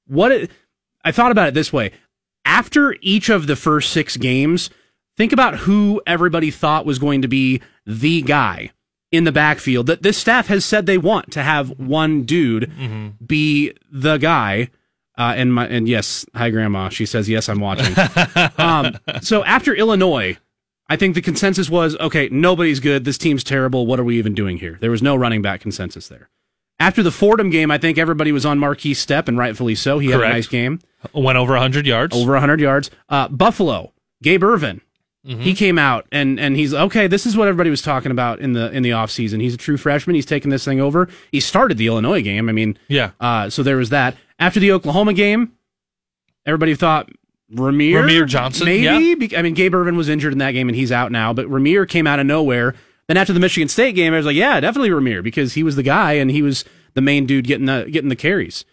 What 0.06 0.32
it, 0.32 0.52
I 1.04 1.12
thought 1.12 1.32
about 1.32 1.48
it 1.48 1.54
this 1.54 1.74
way 1.74 1.92
after 2.46 2.96
each 3.02 3.30
of 3.30 3.48
the 3.48 3.56
first 3.56 3.92
six 3.92 4.16
games, 4.16 4.70
think 5.18 5.34
about 5.34 5.58
who 5.60 6.02
everybody 6.06 6.52
thought 6.52 6.86
was 6.86 7.00
going 7.00 7.22
to 7.24 7.28
be 7.28 7.62
the 7.86 8.22
guy 8.22 8.72
in 9.12 9.24
the 9.24 9.32
backfield 9.32 9.88
that 9.88 10.04
this 10.04 10.18
staff 10.18 10.48
has 10.48 10.66
said 10.66 10.86
they 10.86 10.98
want 10.98 11.32
to 11.32 11.42
have 11.42 11.70
one 11.80 12.24
dude 12.24 12.70
mm-hmm. 12.70 13.26
be 13.26 13.74
the 13.92 14.18
guy. 14.18 14.70
Uh, 15.18 15.34
and 15.36 15.54
my 15.54 15.68
and 15.68 15.88
yes, 15.88 16.26
hi 16.36 16.50
grandma. 16.50 16.90
She 16.90 17.06
says 17.06 17.30
yes, 17.30 17.48
I'm 17.50 17.60
watching. 17.60 17.96
um, 18.58 18.98
so 19.22 19.44
after 19.46 19.74
Illinois, 19.74 20.38
I 20.90 20.96
think 20.98 21.16
the 21.16 21.22
consensus 21.22 21.70
was 21.70 21.96
okay. 21.98 22.30
Nobody's 22.32 22.80
good. 22.80 23.06
This 23.06 23.18
team's 23.18 23.44
terrible. 23.44 23.88
What 23.88 24.00
are 24.00 24.04
we 24.04 24.18
even 24.18 24.34
doing 24.34 24.58
here? 24.58 24.78
There 24.82 24.92
was 24.92 25.02
no 25.02 25.16
running 25.16 25.42
back 25.42 25.62
consensus 25.62 26.08
there. 26.08 26.30
After 26.80 27.02
the 27.02 27.12
Fordham 27.12 27.50
game, 27.50 27.72
I 27.72 27.78
think 27.78 27.98
everybody 27.98 28.34
was 28.34 28.46
on 28.46 28.60
Markese 28.60 28.92
Stepp, 28.92 29.30
and 29.30 29.38
rightfully 29.38 29.76
so. 29.76 30.00
He 30.00 30.10
had 30.12 30.20
a 30.20 30.28
nice 30.28 30.48
game 30.48 30.82
Went 31.14 31.38
over 31.38 31.54
100 31.54 31.86
yards. 31.88 32.16
over 32.16 32.34
100 32.34 32.60
yards. 32.60 32.92
Uh, 33.08 33.30
Buffalo, 33.30 33.94
Gabe 34.22 34.44
Ervin. 34.44 34.82
He 35.28 35.56
came 35.56 35.80
out 35.80 36.06
and 36.12 36.40
and 36.40 36.56
he's 36.56 36.72
okay. 36.72 37.08
This 37.08 37.26
is 37.26 37.36
what 37.36 37.48
everybody 37.48 37.72
was 37.72 37.82
talking 37.82 38.12
about 38.12 38.40
in 38.42 38.54
the 38.54 38.70
in 38.72 38.84
the 38.84 38.92
offseason. 38.92 39.42
He's 39.42 39.56
a 39.56 39.58
true 39.58 39.76
freshman. 39.76 40.14
He's 40.14 40.26
taking 40.28 40.52
this 40.52 40.64
thing 40.64 40.80
over. 40.80 41.10
He 41.32 41.40
started 41.40 41.80
the 41.80 41.88
Illinois 41.88 42.22
game. 42.22 42.48
I 42.48 42.52
mean, 42.52 42.78
Yeah. 42.90 43.10
Uh, 43.20 43.50
so 43.50 43.64
there 43.64 43.78
was 43.78 43.90
that. 43.90 44.16
After 44.40 44.60
the 44.60 44.72
Oklahoma 44.72 45.14
game, 45.14 45.54
everybody 46.46 46.76
thought 46.76 47.10
Rahmir, 47.54 47.94
Rahmir 47.94 48.28
Johnson, 48.28 48.66
maybe. 48.66 48.84
yeah. 48.84 49.38
I 49.38 49.42
mean, 49.42 49.54
Gabe 49.54 49.74
Ervin 49.74 49.96
was 49.96 50.10
injured 50.10 50.34
in 50.34 50.40
that 50.40 50.52
game 50.52 50.68
and 50.68 50.76
he's 50.76 50.92
out 50.92 51.12
now. 51.12 51.32
But 51.34 51.48
Rahmir 51.48 51.88
came 51.88 52.08
out 52.08 52.20
of 52.20 52.26
nowhere. 52.26 52.76
Then 53.08 53.18
after 53.18 53.34
the 53.34 53.40
Michigan 53.40 53.70
State 53.70 53.94
game, 53.94 54.14
I 54.14 54.18
was 54.18 54.26
like, 54.26 54.36
yeah, 54.36 54.60
definitely 54.60 54.90
Rahmir 54.90 55.24
because 55.24 55.54
he 55.54 55.64
was 55.64 55.76
the 55.76 55.84
guy 55.84 56.14
and 56.14 56.32
he 56.32 56.42
was 56.42 56.66
the 56.96 57.02
main 57.02 57.26
dude 57.26 57.46
getting 57.46 57.66
the 57.68 57.88
getting 57.92 58.10
the 58.10 58.16
carries. 58.16 58.66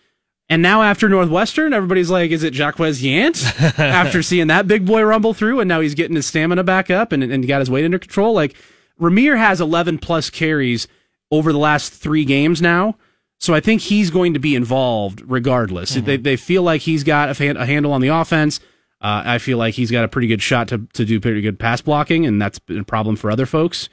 And 0.49 0.63
now 0.63 0.83
after 0.83 1.09
Northwestern, 1.09 1.73
everybody's 1.73 2.11
like, 2.11 2.31
is 2.31 2.43
it 2.43 2.55
Jaquez 2.55 3.03
Yant? 3.03 3.79
after 3.79 4.23
seeing 4.23 4.49
that 4.49 4.67
big 4.67 4.85
boy 4.87 5.03
rumble 5.03 5.33
through, 5.35 5.61
and 5.61 5.69
now 5.69 5.81
he's 5.81 5.95
getting 5.95 6.17
his 6.17 6.27
stamina 6.27 6.65
back 6.65 6.91
up 6.91 7.13
and, 7.13 7.23
and 7.23 7.47
got 7.47 7.61
his 7.61 7.71
weight 7.71 7.85
under 7.85 7.99
control. 7.99 8.35
Like 8.35 8.55
Rahmir 9.01 9.39
has 9.39 9.61
11 9.61 9.99
plus 9.99 10.31
carries 10.31 10.89
over 11.31 11.53
the 11.53 11.59
last 11.59 11.93
three 11.93 12.25
games 12.25 12.61
now. 12.61 12.97
So 13.43 13.55
I 13.55 13.61
think 13.61 13.81
he's 13.81 14.09
going 14.11 14.35
to 14.35 14.39
be 14.39 14.55
involved 14.55 15.21
regardless. 15.27 15.97
Mm-hmm. 15.97 16.07
They, 16.07 16.17
they 16.17 16.37
feel 16.37 16.63
like 16.63 16.81
he's 16.83 17.03
got 17.03 17.29
a, 17.29 17.35
fan, 17.35 17.57
a 17.57 17.67
handle 17.67 17.93
on 17.93 18.01
the 18.01 18.07
offense. 18.07 18.61
Uh, 19.01 19.23
I 19.27 19.39
feel 19.39 19.59
like 19.59 19.75
he's 19.75 19.91
got 19.91 20.05
a 20.05 20.09
pretty 20.09 20.29
good 20.29 20.41
shot 20.41 20.69
to, 20.69 20.87
to 20.93 21.05
do 21.05 21.19
pretty 21.19 21.41
good 21.41 21.59
pass 21.59 21.81
blocking, 21.81 22.25
and 22.25 22.41
that's 22.41 22.61
been 22.61 22.79
a 22.79 22.85
problem 22.85 23.17
for 23.17 23.33
other 23.33 23.45
folks. 23.47 23.89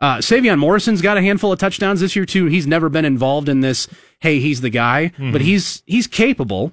Uh, 0.00 0.18
Sevion 0.18 0.56
Morrison's 0.60 1.02
got 1.02 1.16
a 1.16 1.20
handful 1.20 1.50
of 1.52 1.58
touchdowns 1.58 1.98
this 2.00 2.14
year 2.14 2.24
too. 2.24 2.46
He's 2.46 2.64
never 2.66 2.88
been 2.88 3.04
involved 3.04 3.48
in 3.48 3.60
this. 3.60 3.88
Hey, 4.20 4.38
he's 4.38 4.60
the 4.60 4.70
guy, 4.70 5.10
but 5.18 5.40
he's 5.40 5.82
he's 5.86 6.06
capable. 6.06 6.72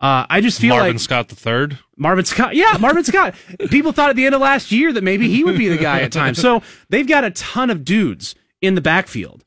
Uh, 0.00 0.24
I 0.30 0.40
just 0.40 0.60
feel 0.60 0.70
Mm-hmm. 0.74 0.78
Marvin 0.78 0.94
like 0.94 1.00
Scott 1.00 1.28
the 1.28 1.34
third. 1.34 1.78
Marvin 1.98 2.24
Scott. 2.24 2.54
Yeah, 2.56 2.78
Marvin 2.80 3.04
Scott. 3.04 3.34
People 3.70 3.92
thought 3.92 4.08
at 4.08 4.16
the 4.16 4.24
end 4.24 4.34
of 4.34 4.40
last 4.40 4.72
year 4.72 4.90
that 4.92 5.04
maybe 5.04 5.28
he 5.28 5.44
would 5.44 5.58
be 5.58 5.68
the 5.68 5.76
guy 5.76 6.00
at 6.00 6.12
times. 6.12 6.40
So 6.40 6.62
they've 6.88 7.06
got 7.06 7.24
a 7.24 7.30
ton 7.32 7.68
of 7.68 7.84
dudes 7.84 8.34
in 8.62 8.74
the 8.74 8.80
backfield, 8.80 9.44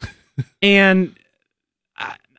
and 0.62 1.16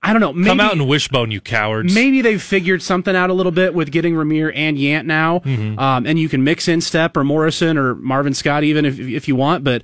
I, 0.02 0.12
don't 0.12 0.20
know. 0.20 0.32
Maybe, 0.32 0.48
Come 0.48 0.60
out 0.60 0.72
and 0.72 0.86
wishbone, 0.88 1.30
you 1.30 1.40
cowards. 1.40 1.94
Maybe 1.94 2.22
they've 2.22 2.42
figured 2.42 2.82
something 2.82 3.14
out 3.14 3.30
a 3.30 3.32
little 3.32 3.52
bit 3.52 3.72
with 3.74 3.90
getting 3.92 4.14
Rahmir 4.14 4.52
and 4.54 4.76
Yant 4.76 5.06
now, 5.06 5.38
Mm-hmm. 5.40 5.78
um, 5.78 6.06
and 6.06 6.18
you 6.18 6.28
can 6.28 6.42
mix 6.44 6.66
in 6.68 6.80
Stepp 6.80 7.16
or 7.16 7.24
Morrison 7.24 7.78
or 7.78 7.94
Marvin 7.94 8.34
Scott 8.34 8.64
even 8.64 8.84
if 8.84 8.98
if 8.98 9.28
you 9.28 9.36
want. 9.36 9.62
But 9.64 9.82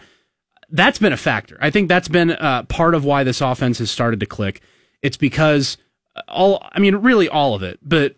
that's 0.71 0.99
been 0.99 1.13
a 1.13 1.17
factor. 1.17 1.57
I 1.61 1.71
think 1.71 1.89
that's 1.89 2.09
been 2.09 2.33
uh, 2.33 2.65
part 2.65 2.95
of 2.95 3.05
why 3.05 3.25
this 3.25 3.41
offense 3.41 3.79
has 3.79 3.91
started 3.91 4.21
to 4.21 4.27
click. 4.27 4.61
It's 5.03 5.17
because 5.17 5.77
all, 6.27 6.67
I 6.73 6.81
mean, 6.81 6.97
really 6.97 7.29
all 7.29 7.55
of 7.55 7.63
it, 7.63 7.79
but 7.81 8.17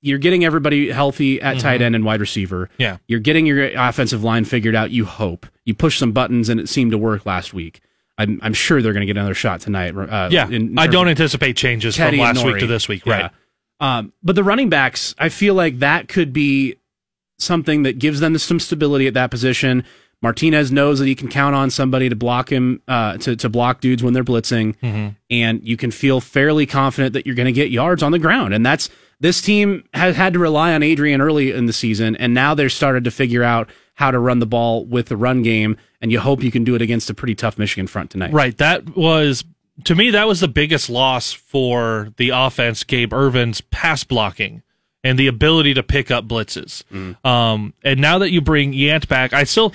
you're 0.00 0.18
getting 0.18 0.44
everybody 0.44 0.90
healthy 0.90 1.40
at 1.42 1.58
tight 1.58 1.82
end 1.82 1.96
and 1.96 2.04
wide 2.04 2.20
receiver. 2.20 2.66
Mm-hmm. 2.66 2.82
Yeah. 2.82 2.96
You're 3.08 3.18
getting 3.20 3.46
your 3.46 3.70
offensive 3.76 4.22
line 4.22 4.44
figured 4.44 4.76
out. 4.76 4.90
You 4.90 5.06
hope 5.06 5.46
you 5.64 5.74
push 5.74 5.98
some 5.98 6.12
buttons, 6.12 6.48
and 6.48 6.60
it 6.60 6.68
seemed 6.68 6.92
to 6.92 6.98
work 6.98 7.26
last 7.26 7.52
week. 7.54 7.80
I'm, 8.18 8.40
I'm 8.42 8.52
sure 8.52 8.82
they're 8.82 8.92
going 8.92 9.06
to 9.06 9.06
get 9.06 9.16
another 9.16 9.34
shot 9.34 9.60
tonight. 9.60 9.96
Uh, 9.96 10.28
Yeah, 10.30 10.48
I 10.76 10.86
don't 10.88 11.08
anticipate 11.08 11.56
changes 11.56 11.96
Teddy 11.96 12.16
from 12.18 12.24
last 12.24 12.44
week 12.44 12.58
to 12.58 12.66
this 12.66 12.88
week. 12.88 13.06
Yeah. 13.06 13.12
Right. 13.12 13.30
Um, 13.80 14.12
but 14.22 14.34
the 14.34 14.42
running 14.42 14.68
backs, 14.68 15.14
I 15.18 15.28
feel 15.28 15.54
like 15.54 15.78
that 15.78 16.08
could 16.08 16.32
be 16.32 16.76
something 17.38 17.84
that 17.84 18.00
gives 18.00 18.18
them 18.18 18.36
some 18.38 18.58
stability 18.58 19.06
at 19.06 19.14
that 19.14 19.30
position. 19.30 19.84
Martinez 20.20 20.72
knows 20.72 20.98
that 20.98 21.06
he 21.06 21.14
can 21.14 21.28
count 21.28 21.54
on 21.54 21.70
somebody 21.70 22.08
to 22.08 22.16
block 22.16 22.50
him, 22.50 22.82
uh, 22.88 23.18
to, 23.18 23.36
to 23.36 23.48
block 23.48 23.80
dudes 23.80 24.02
when 24.02 24.14
they're 24.14 24.24
blitzing. 24.24 24.76
Mm-hmm. 24.78 25.10
And 25.30 25.62
you 25.62 25.76
can 25.76 25.92
feel 25.92 26.20
fairly 26.20 26.66
confident 26.66 27.12
that 27.12 27.24
you're 27.24 27.36
going 27.36 27.46
to 27.46 27.52
get 27.52 27.70
yards 27.70 28.02
on 28.02 28.10
the 28.10 28.18
ground. 28.18 28.52
And 28.52 28.66
that's, 28.66 28.90
this 29.20 29.40
team 29.40 29.84
has 29.94 30.16
had 30.16 30.32
to 30.32 30.40
rely 30.40 30.74
on 30.74 30.82
Adrian 30.82 31.20
early 31.20 31.52
in 31.52 31.66
the 31.66 31.72
season. 31.72 32.16
And 32.16 32.34
now 32.34 32.56
they're 32.56 32.68
started 32.68 33.04
to 33.04 33.12
figure 33.12 33.44
out 33.44 33.70
how 33.98 34.12
to 34.12 34.18
run 34.20 34.38
the 34.38 34.46
ball 34.46 34.84
with 34.84 35.06
the 35.08 35.16
run 35.16 35.42
game. 35.42 35.76
And 36.00 36.12
you 36.12 36.20
hope 36.20 36.40
you 36.44 36.52
can 36.52 36.62
do 36.62 36.76
it 36.76 36.82
against 36.82 37.10
a 37.10 37.14
pretty 37.14 37.34
tough 37.34 37.58
Michigan 37.58 37.88
front 37.88 38.12
tonight. 38.12 38.32
Right. 38.32 38.56
That 38.56 38.96
was 38.96 39.44
to 39.84 39.96
me 39.96 40.10
that 40.10 40.28
was 40.28 40.38
the 40.38 40.46
biggest 40.46 40.88
loss 40.88 41.32
for 41.32 42.12
the 42.16 42.30
offense. 42.30 42.84
Gabe 42.84 43.12
Ervin's 43.12 43.60
pass 43.60 44.04
blocking 44.04 44.62
and 45.02 45.18
the 45.18 45.26
ability 45.26 45.74
to 45.74 45.82
pick 45.82 46.12
up 46.12 46.28
blitzes. 46.28 46.84
Mm. 46.92 47.24
Um, 47.26 47.74
and 47.82 48.00
now 48.00 48.18
that 48.18 48.30
you 48.30 48.40
bring 48.40 48.72
Yant 48.72 49.08
back, 49.08 49.32
I 49.32 49.42
still 49.42 49.74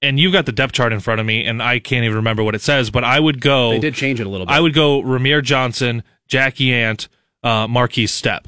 and 0.00 0.18
you've 0.18 0.32
got 0.32 0.46
the 0.46 0.52
depth 0.52 0.72
chart 0.72 0.94
in 0.94 1.00
front 1.00 1.20
of 1.20 1.26
me, 1.26 1.44
and 1.44 1.62
I 1.62 1.80
can't 1.80 2.04
even 2.04 2.16
remember 2.16 2.42
what 2.42 2.54
it 2.54 2.62
says. 2.62 2.90
But 2.90 3.04
I 3.04 3.20
would 3.20 3.42
go. 3.42 3.72
They 3.72 3.78
did 3.78 3.94
change 3.94 4.20
it 4.20 4.26
a 4.26 4.30
little 4.30 4.46
bit. 4.46 4.52
I 4.54 4.60
would 4.60 4.72
go 4.72 5.02
Rahmir 5.02 5.42
Johnson, 5.42 6.02
Jackie 6.28 6.68
Yant, 6.68 7.08
uh, 7.42 7.66
Markese 7.66 8.08
Stepp. 8.08 8.46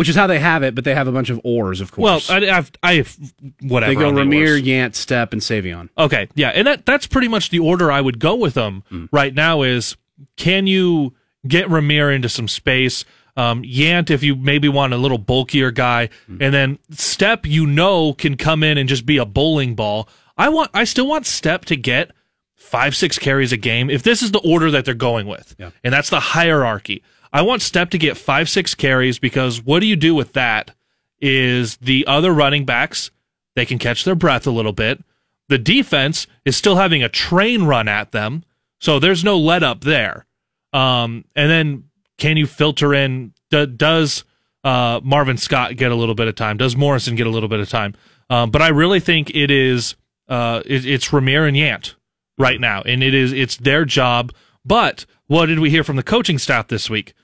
Which 0.00 0.08
is 0.08 0.16
how 0.16 0.26
they 0.26 0.38
have 0.40 0.62
it, 0.62 0.74
but 0.74 0.84
they 0.84 0.94
have 0.94 1.06
a 1.06 1.12
bunch 1.12 1.30
of 1.30 1.40
ors, 1.44 1.80
of 1.80 1.96
Well, 1.96 2.14
course. 2.14 2.30
I, 2.30 2.38
I've, 2.56 2.72
I 2.82 2.94
have 2.94 3.16
whatever. 3.60 3.94
they 3.94 4.00
go 4.00 4.10
Rahmir. 4.10 4.60
Yant, 4.60 4.92
Stepp, 4.94 5.32
and 5.32 5.40
Sevion. 5.40 5.88
Okay, 5.96 6.28
yeah, 6.34 6.48
and 6.48 6.66
that 6.66 6.86
that's 6.86 7.06
pretty 7.06 7.28
much 7.28 7.50
the 7.50 7.58
order 7.60 7.92
I 7.92 8.00
would 8.00 8.18
go 8.18 8.34
with 8.34 8.54
them 8.54 8.82
Mm. 8.90 9.08
right 9.12 9.34
now. 9.34 9.62
Is 9.62 9.96
can 10.36 10.66
you 10.66 11.14
get 11.46 11.66
Rahmir 11.68 12.14
into 12.14 12.28
some 12.28 12.48
space? 12.48 13.04
Um, 13.36 13.62
Yant, 13.62 14.10
if 14.10 14.22
you 14.22 14.34
maybe 14.34 14.68
want 14.68 14.92
a 14.92 14.96
little 14.96 15.16
bulkier 15.18 15.70
guy, 15.70 16.08
Mm. 16.30 16.38
and 16.42 16.52
then 16.54 16.78
Stepp, 16.92 17.46
you 17.46 17.66
know, 17.66 18.12
can 18.14 18.36
come 18.36 18.62
in 18.62 18.76
and 18.78 18.88
just 18.88 19.06
be 19.06 19.18
a 19.18 19.24
bowling 19.24 19.74
ball. 19.74 20.08
I 20.36 20.48
want, 20.48 20.70
I 20.74 20.84
still 20.84 21.06
want 21.06 21.26
Stepp 21.26 21.64
to 21.66 21.76
get 21.76 22.10
five, 22.56 22.94
six 22.96 23.18
carries 23.18 23.52
a 23.52 23.56
game. 23.56 23.88
If 23.90 24.02
this 24.02 24.22
is 24.22 24.32
the 24.32 24.38
order 24.40 24.70
that 24.72 24.84
they're 24.84 24.94
going 24.94 25.26
with, 25.26 25.54
Yeah. 25.58 25.70
and 25.84 25.92
that's 25.92 26.10
the 26.10 26.20
hierarchy, 26.20 27.02
I 27.32 27.42
want 27.42 27.62
Stepp 27.62 27.90
to 27.90 27.98
get 27.98 28.16
five, 28.16 28.48
six 28.48 28.74
carries 28.74 29.18
because 29.18 29.62
what 29.62 29.80
do 29.80 29.86
you 29.86 29.96
do 29.96 30.14
with 30.14 30.32
that? 30.34 30.72
Is 31.20 31.76
the 31.76 32.06
other 32.06 32.32
running 32.32 32.64
backs 32.64 33.10
they 33.54 33.66
can 33.66 33.78
catch 33.78 34.04
their 34.04 34.14
breath 34.14 34.46
a 34.46 34.50
little 34.50 34.72
bit. 34.72 35.02
The 35.48 35.58
defense 35.58 36.26
is 36.44 36.56
still 36.56 36.76
having 36.76 37.02
a 37.02 37.08
train 37.08 37.64
run 37.64 37.88
at 37.88 38.12
them, 38.12 38.44
so 38.80 38.98
there's 38.98 39.24
no 39.24 39.36
let 39.36 39.62
up 39.62 39.82
there. 39.82 40.24
Um, 40.72 41.24
and 41.34 41.50
then 41.50 41.84
can 42.16 42.36
you 42.36 42.46
filter 42.46 42.94
in? 42.94 43.34
d- 43.50 43.66
Does 43.66 44.24
uh, 44.64 45.00
Marvin 45.02 45.36
Scott 45.36 45.76
get 45.76 45.90
a 45.90 45.94
little 45.96 46.14
bit 46.14 46.28
of 46.28 46.36
time? 46.36 46.56
Does 46.56 46.76
Morrison 46.76 47.16
get 47.16 47.26
a 47.26 47.30
little 47.30 47.48
bit 47.48 47.60
of 47.60 47.68
time? 47.68 47.94
Um, 48.30 48.50
but 48.50 48.62
I 48.62 48.68
really 48.68 49.00
think 49.00 49.30
it 49.34 49.50
is 49.50 49.96
uh, 50.28 50.62
it, 50.64 50.86
it's 50.86 51.08
Rahmir 51.08 51.46
and 51.48 51.56
Yant 51.56 51.94
right 52.38 52.60
now, 52.60 52.82
and 52.82 53.02
it 53.02 53.12
is 53.12 53.32
it's 53.32 53.56
their 53.56 53.84
job. 53.84 54.32
But 54.64 55.04
what 55.30 55.46
did 55.46 55.60
we 55.60 55.70
hear 55.70 55.84
from 55.84 55.94
the 55.96 56.02
coaching 56.02 56.38
staff 56.38 56.66
this 56.66 56.90
week? 56.90 57.14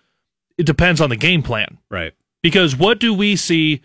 It 0.56 0.64
depends 0.64 1.00
on 1.00 1.10
the 1.10 1.16
game 1.16 1.42
plan 1.42 1.78
Right. 1.90 2.12
because 2.42 2.76
what 2.76 3.00
do 3.00 3.12
we 3.12 3.34
see? 3.34 3.82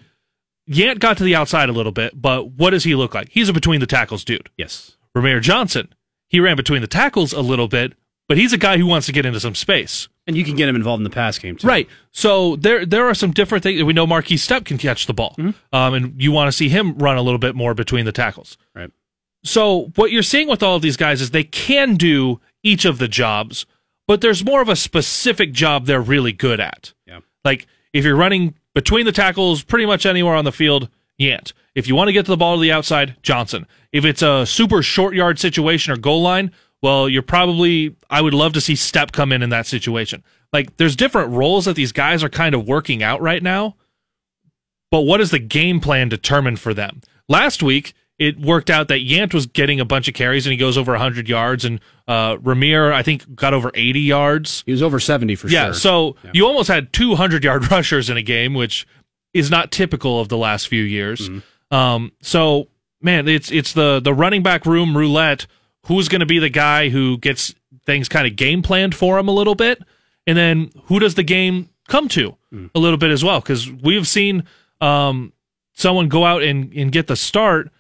Yant 0.70 1.00
got 1.00 1.18
to 1.18 1.24
the 1.24 1.36
outside 1.36 1.70
a 1.70 1.74
little 1.74 1.92
bit, 1.92 2.22
but 2.22 2.52
what 2.52 2.70
does 2.70 2.84
he 2.84 2.94
look 2.96 3.16
like? 3.16 3.30
He's 3.30 3.50
a 3.50 3.54
between 3.54 3.80
the 3.80 3.88
tackles 3.88 4.24
dude. 4.24 4.50
Yes. 4.58 4.96
Rahmir 5.18 5.42
Johnson, 5.42 5.94
he 6.30 6.40
ran 6.40 6.56
between 6.56 6.82
the 6.82 6.88
tackles 6.88 7.34
a 7.34 7.42
little 7.42 7.68
bit, 7.68 7.94
but 8.30 8.38
he's 8.38 8.54
a 8.54 8.58
guy 8.58 8.78
who 8.78 8.86
wants 8.86 9.08
to 9.08 9.12
get 9.12 9.26
into 9.26 9.40
some 9.40 9.56
space. 9.56 10.08
And 10.28 10.38
you 10.38 10.44
can 10.46 10.56
get 10.56 10.70
him 10.70 10.76
involved 10.76 11.00
in 11.00 11.04
the 11.04 11.10
pass 11.10 11.40
game 11.40 11.56
too. 11.58 11.68
Right. 11.68 11.90
So 12.12 12.56
there 12.58 12.86
there 12.86 13.08
are 13.08 13.16
some 13.16 13.32
different 13.32 13.64
things. 13.64 13.84
We 13.84 13.92
know 13.92 14.06
Markese 14.06 14.38
Stepp 14.38 14.66
can 14.66 14.78
catch 14.78 15.08
the 15.08 15.14
ball, 15.16 15.36
um, 15.74 15.94
and 15.96 16.22
you 16.22 16.32
want 16.32 16.48
to 16.48 16.52
see 16.52 16.70
him 16.70 16.96
run 17.00 17.18
a 17.18 17.22
little 17.24 17.40
bit 17.40 17.56
more 17.56 17.74
between 17.74 18.06
the 18.06 18.12
tackles. 18.14 18.56
Right. 18.76 18.92
So 19.44 19.92
what 19.96 20.12
you're 20.12 20.22
seeing 20.22 20.48
with 20.48 20.62
all 20.62 20.76
of 20.76 20.84
these 20.84 20.96
guys 20.96 21.20
is 21.22 21.32
they 21.32 21.44
can 21.44 21.96
do 21.96 22.40
each 22.64 22.86
of 22.86 23.00
the 23.00 23.08
jobs, 23.08 23.66
but 24.12 24.20
there's 24.20 24.44
more 24.44 24.62
of 24.62 24.68
a 24.68 24.76
specific 24.76 25.54
job 25.54 25.86
they're 25.86 26.02
really 26.02 26.34
good 26.34 26.60
at. 26.60 26.92
Yeah. 27.06 27.22
Like 27.46 27.66
if 27.94 28.04
you're 28.04 28.18
running 28.18 28.56
between 28.76 29.06
the 29.06 29.14
tackles, 29.14 29.64
pretty 29.64 29.86
much 29.86 30.06
anywhere 30.06 30.36
on 30.36 30.44
the 30.44 30.52
field, 30.52 30.90
Yant. 31.18 31.54
If 31.76 31.88
you 31.88 31.96
want 31.96 32.10
to 32.10 32.12
get 32.12 32.26
to 32.26 32.32
the 32.32 32.36
ball 32.36 32.58
to 32.58 32.62
the 32.62 32.74
outside, 32.74 33.16
Johnson. 33.24 33.66
If 33.94 34.04
it's 34.04 34.22
a 34.22 34.46
super 34.46 34.84
short 34.84 35.16
yard 35.16 35.40
situation 35.40 35.94
or 35.94 35.96
goal 35.96 36.22
line, 36.22 36.52
well, 36.82 37.08
you're 37.08 37.22
probably. 37.22 37.96
I 38.10 38.20
would 38.20 38.34
love 38.34 38.52
to 38.52 38.60
see 38.60 38.74
Stepp 38.74 39.14
come 39.14 39.32
in 39.32 39.42
in 39.42 39.50
that 39.52 39.66
situation. 39.66 40.26
Like 40.52 40.76
there's 40.76 40.98
different 40.98 41.32
roles 41.32 41.64
that 41.64 41.78
these 41.78 41.94
guys 41.94 42.22
are 42.22 42.30
kind 42.30 42.54
of 42.54 42.68
working 42.68 43.02
out 43.02 43.22
right 43.22 43.42
now. 43.42 43.78
But 44.90 45.04
what 45.04 45.22
is 45.22 45.32
the 45.32 45.40
game 45.40 45.80
plan 45.80 46.10
determined 46.10 46.60
for 46.60 46.74
them? 46.74 47.00
Last 47.30 47.64
week, 47.64 47.94
it 48.22 48.40
worked 48.40 48.70
out 48.70 48.88
that 48.90 49.00
Yant 49.00 49.34
was 49.34 49.46
getting 49.48 49.80
a 49.80 49.86
bunch 49.86 50.08
of 50.08 50.14
carries 50.14 50.46
and 50.46 50.52
he 50.52 50.58
goes 50.58 50.78
over 50.78 50.92
100 50.92 51.28
yards, 51.28 51.66
and 51.66 51.80
uh, 52.08 52.36
Rahmir, 52.38 52.94
I 52.94 53.02
think, 53.04 53.36
got 53.36 53.54
over 53.54 53.72
80 53.74 54.00
yards. 54.02 54.64
He 54.66 54.72
was 54.72 54.82
over 54.84 55.00
70 55.00 55.36
for 55.36 55.48
Yeah, 55.50 55.66
sure. 55.66 55.74
so 55.74 56.16
you 56.34 56.46
almost 56.46 56.68
had 56.70 56.94
200 56.94 57.44
yard 57.44 57.72
rushers 57.72 58.10
in 58.10 58.18
a 58.18 58.22
game, 58.22 58.54
which 58.54 58.86
is 59.34 59.50
not 59.50 59.72
typical 59.72 60.20
of 60.20 60.30
the 60.30 60.38
last 60.38 60.68
few 60.68 60.84
years. 60.84 61.30
Um, 61.72 62.12
so 62.22 62.68
man, 63.02 63.28
it's 63.28 63.52
it's 63.52 63.74
the 63.74 64.00
the 64.00 64.14
running 64.14 64.44
back 64.44 64.66
room 64.66 64.96
roulette. 64.98 65.48
Who's 65.88 66.08
going 66.10 66.20
to 66.20 66.26
be 66.28 66.38
the 66.38 66.50
guy 66.50 66.90
who 66.90 67.18
gets 67.18 67.56
things 67.88 68.08
kind 68.08 68.28
of 68.28 68.36
game 68.36 68.62
planned 68.62 68.94
for 68.94 69.18
him 69.18 69.28
a 69.28 69.32
little 69.32 69.56
bit, 69.56 69.82
and 70.28 70.38
then 70.38 70.70
who 70.86 71.00
does 71.00 71.16
the 71.16 71.24
game 71.24 71.70
come 71.88 72.08
to 72.10 72.36
a 72.76 72.80
little 72.80 72.98
bit 72.98 73.10
as 73.10 73.24
well? 73.24 73.40
Because 73.40 73.72
we've 73.72 74.08
seen 74.08 74.44
um, 74.80 75.34
someone 75.74 76.08
go 76.08 76.24
out 76.24 76.44
and, 76.44 76.72
and 76.74 76.92
get 76.92 77.08
the 77.08 77.16
start 77.16 77.72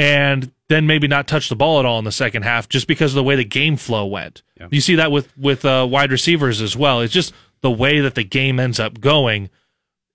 and 0.00 0.50
then 0.68 0.86
maybe 0.86 1.06
not 1.06 1.28
touch 1.28 1.50
the 1.50 1.56
ball 1.56 1.78
at 1.78 1.84
all 1.84 1.98
in 1.98 2.06
the 2.06 2.12
second 2.12 2.42
half 2.42 2.70
just 2.70 2.86
because 2.86 3.12
of 3.12 3.16
the 3.16 3.22
way 3.22 3.36
the 3.36 3.44
game 3.44 3.76
flow 3.76 4.06
went. 4.06 4.42
Yeah. 4.58 4.68
You 4.70 4.80
see 4.80 4.94
that 4.94 5.12
with 5.12 5.36
with 5.36 5.64
uh, 5.64 5.86
wide 5.88 6.10
receivers 6.10 6.62
as 6.62 6.74
well. 6.74 7.00
It's 7.00 7.12
just 7.12 7.34
the 7.60 7.70
way 7.70 8.00
that 8.00 8.14
the 8.14 8.24
game 8.24 8.58
ends 8.58 8.80
up 8.80 9.00
going. 9.00 9.50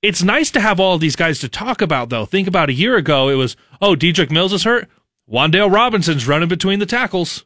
It's 0.01 0.23
nice 0.23 0.49
to 0.51 0.59
have 0.59 0.79
all 0.79 0.97
these 0.97 1.15
guys 1.15 1.39
to 1.39 1.49
talk 1.49 1.81
about, 1.81 2.09
though. 2.09 2.25
Think 2.25 2.47
about 2.47 2.69
a 2.69 2.73
year 2.73 2.95
ago, 2.95 3.29
it 3.29 3.35
was, 3.35 3.55
oh, 3.81 3.95
Dedrick 3.95 4.31
Mills 4.31 4.53
is 4.53 4.63
hurt. 4.63 4.87
Wan'Dale 5.31 5.71
Robinson's 5.71 6.27
running 6.27 6.49
between 6.49 6.79
the 6.79 6.85
tackles. 6.85 7.45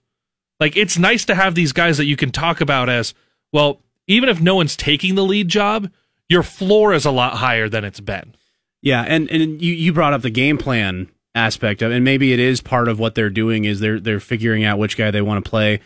Like, 0.60 0.76
it's 0.76 0.98
nice 0.98 1.24
to 1.26 1.36
have 1.36 1.56
these 1.56 1.72
guys 1.72 1.98
that 1.98 2.06
you 2.06 2.18
can 2.18 2.32
talk 2.32 2.60
about 2.60 2.90
as, 2.90 3.14
well, 3.54 3.82
even 4.08 4.28
if 4.28 4.42
no 4.42 4.56
one's 4.56 4.76
taking 4.76 5.16
the 5.16 5.24
lead 5.24 5.48
job, 5.48 5.90
your 6.28 6.44
floor 6.44 6.94
is 6.94 7.06
a 7.06 7.12
lot 7.12 7.36
higher 7.38 7.70
than 7.70 7.86
it's 7.86 8.02
been. 8.02 8.36
Yeah, 8.82 9.04
and 9.08 9.30
and 9.30 9.62
you 9.62 9.74
you 9.74 9.94
brought 9.94 10.14
up 10.14 10.22
the 10.22 10.30
game 10.30 10.58
plan 10.58 11.10
aspect 11.36 11.82
of, 11.82 11.92
and 11.92 12.04
maybe 12.04 12.34
it 12.34 12.40
is 12.40 12.62
part 12.62 12.88
of 12.88 13.00
what 13.00 13.16
they're 13.16 13.30
doing 13.30 13.66
is 13.66 13.80
they're 13.80 14.00
they're 14.00 14.20
figuring 14.20 14.64
out 14.64 14.80
which 14.80 14.98
guy 14.98 15.12
they 15.12 15.22
want 15.22 15.44
to 15.44 15.50
play. 15.50 15.80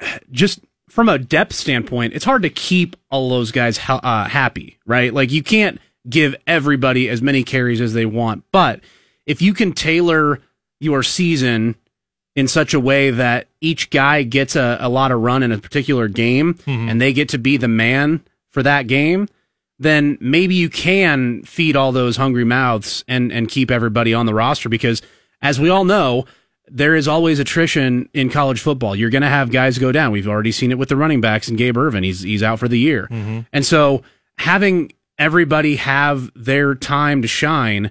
Just 0.30 0.60
from 0.88 1.08
a 1.08 1.18
depth 1.18 1.54
standpoint, 1.54 2.12
it's 2.14 2.24
hard 2.24 2.42
to 2.42 2.50
keep 2.50 2.96
all 3.10 3.30
those 3.30 3.50
guys 3.50 3.80
uh, 3.88 4.28
happy, 4.28 4.78
right? 4.86 5.12
Like 5.12 5.30
you 5.30 5.42
can't 5.42 5.80
give 6.08 6.34
everybody 6.46 7.08
as 7.08 7.22
many 7.22 7.44
carries 7.44 7.80
as 7.80 7.94
they 7.94 8.06
want, 8.06 8.44
but 8.52 8.80
if 9.24 9.40
you 9.40 9.54
can 9.54 9.72
tailor 9.72 10.40
your 10.80 11.02
season 11.02 11.76
in 12.34 12.48
such 12.48 12.74
a 12.74 12.80
way 12.80 13.10
that 13.10 13.46
each 13.60 13.90
guy 13.90 14.22
gets 14.22 14.56
a, 14.56 14.78
a 14.80 14.88
lot 14.88 15.12
of 15.12 15.20
run 15.20 15.42
in 15.42 15.52
a 15.52 15.58
particular 15.58 16.08
game 16.08 16.54
mm-hmm. 16.54 16.88
and 16.88 17.00
they 17.00 17.12
get 17.12 17.28
to 17.28 17.38
be 17.38 17.56
the 17.56 17.68
man 17.68 18.24
for 18.50 18.62
that 18.62 18.86
game, 18.86 19.28
then 19.82 20.16
maybe 20.20 20.54
you 20.54 20.68
can 20.68 21.42
feed 21.42 21.76
all 21.76 21.92
those 21.92 22.16
hungry 22.16 22.44
mouths 22.44 23.04
and, 23.08 23.32
and 23.32 23.48
keep 23.48 23.70
everybody 23.70 24.14
on 24.14 24.26
the 24.26 24.34
roster 24.34 24.68
because 24.68 25.02
as 25.40 25.58
we 25.58 25.68
all 25.68 25.84
know, 25.84 26.24
there 26.68 26.94
is 26.94 27.08
always 27.08 27.38
attrition 27.38 28.08
in 28.14 28.30
college 28.30 28.60
football. 28.60 28.94
You're 28.94 29.10
going 29.10 29.22
to 29.22 29.28
have 29.28 29.50
guys 29.50 29.78
go 29.78 29.92
down. 29.92 30.12
We've 30.12 30.28
already 30.28 30.52
seen 30.52 30.70
it 30.70 30.78
with 30.78 30.88
the 30.88 30.96
running 30.96 31.20
backs 31.20 31.48
and 31.48 31.58
Gabe 31.58 31.76
Ervin. 31.76 32.04
He's 32.04 32.22
he's 32.22 32.42
out 32.42 32.58
for 32.58 32.68
the 32.68 32.78
year. 32.78 33.08
Mm-hmm. 33.10 33.40
And 33.52 33.66
so 33.66 34.02
having 34.38 34.92
everybody 35.18 35.76
have 35.76 36.30
their 36.34 36.74
time 36.74 37.22
to 37.22 37.28
shine 37.28 37.90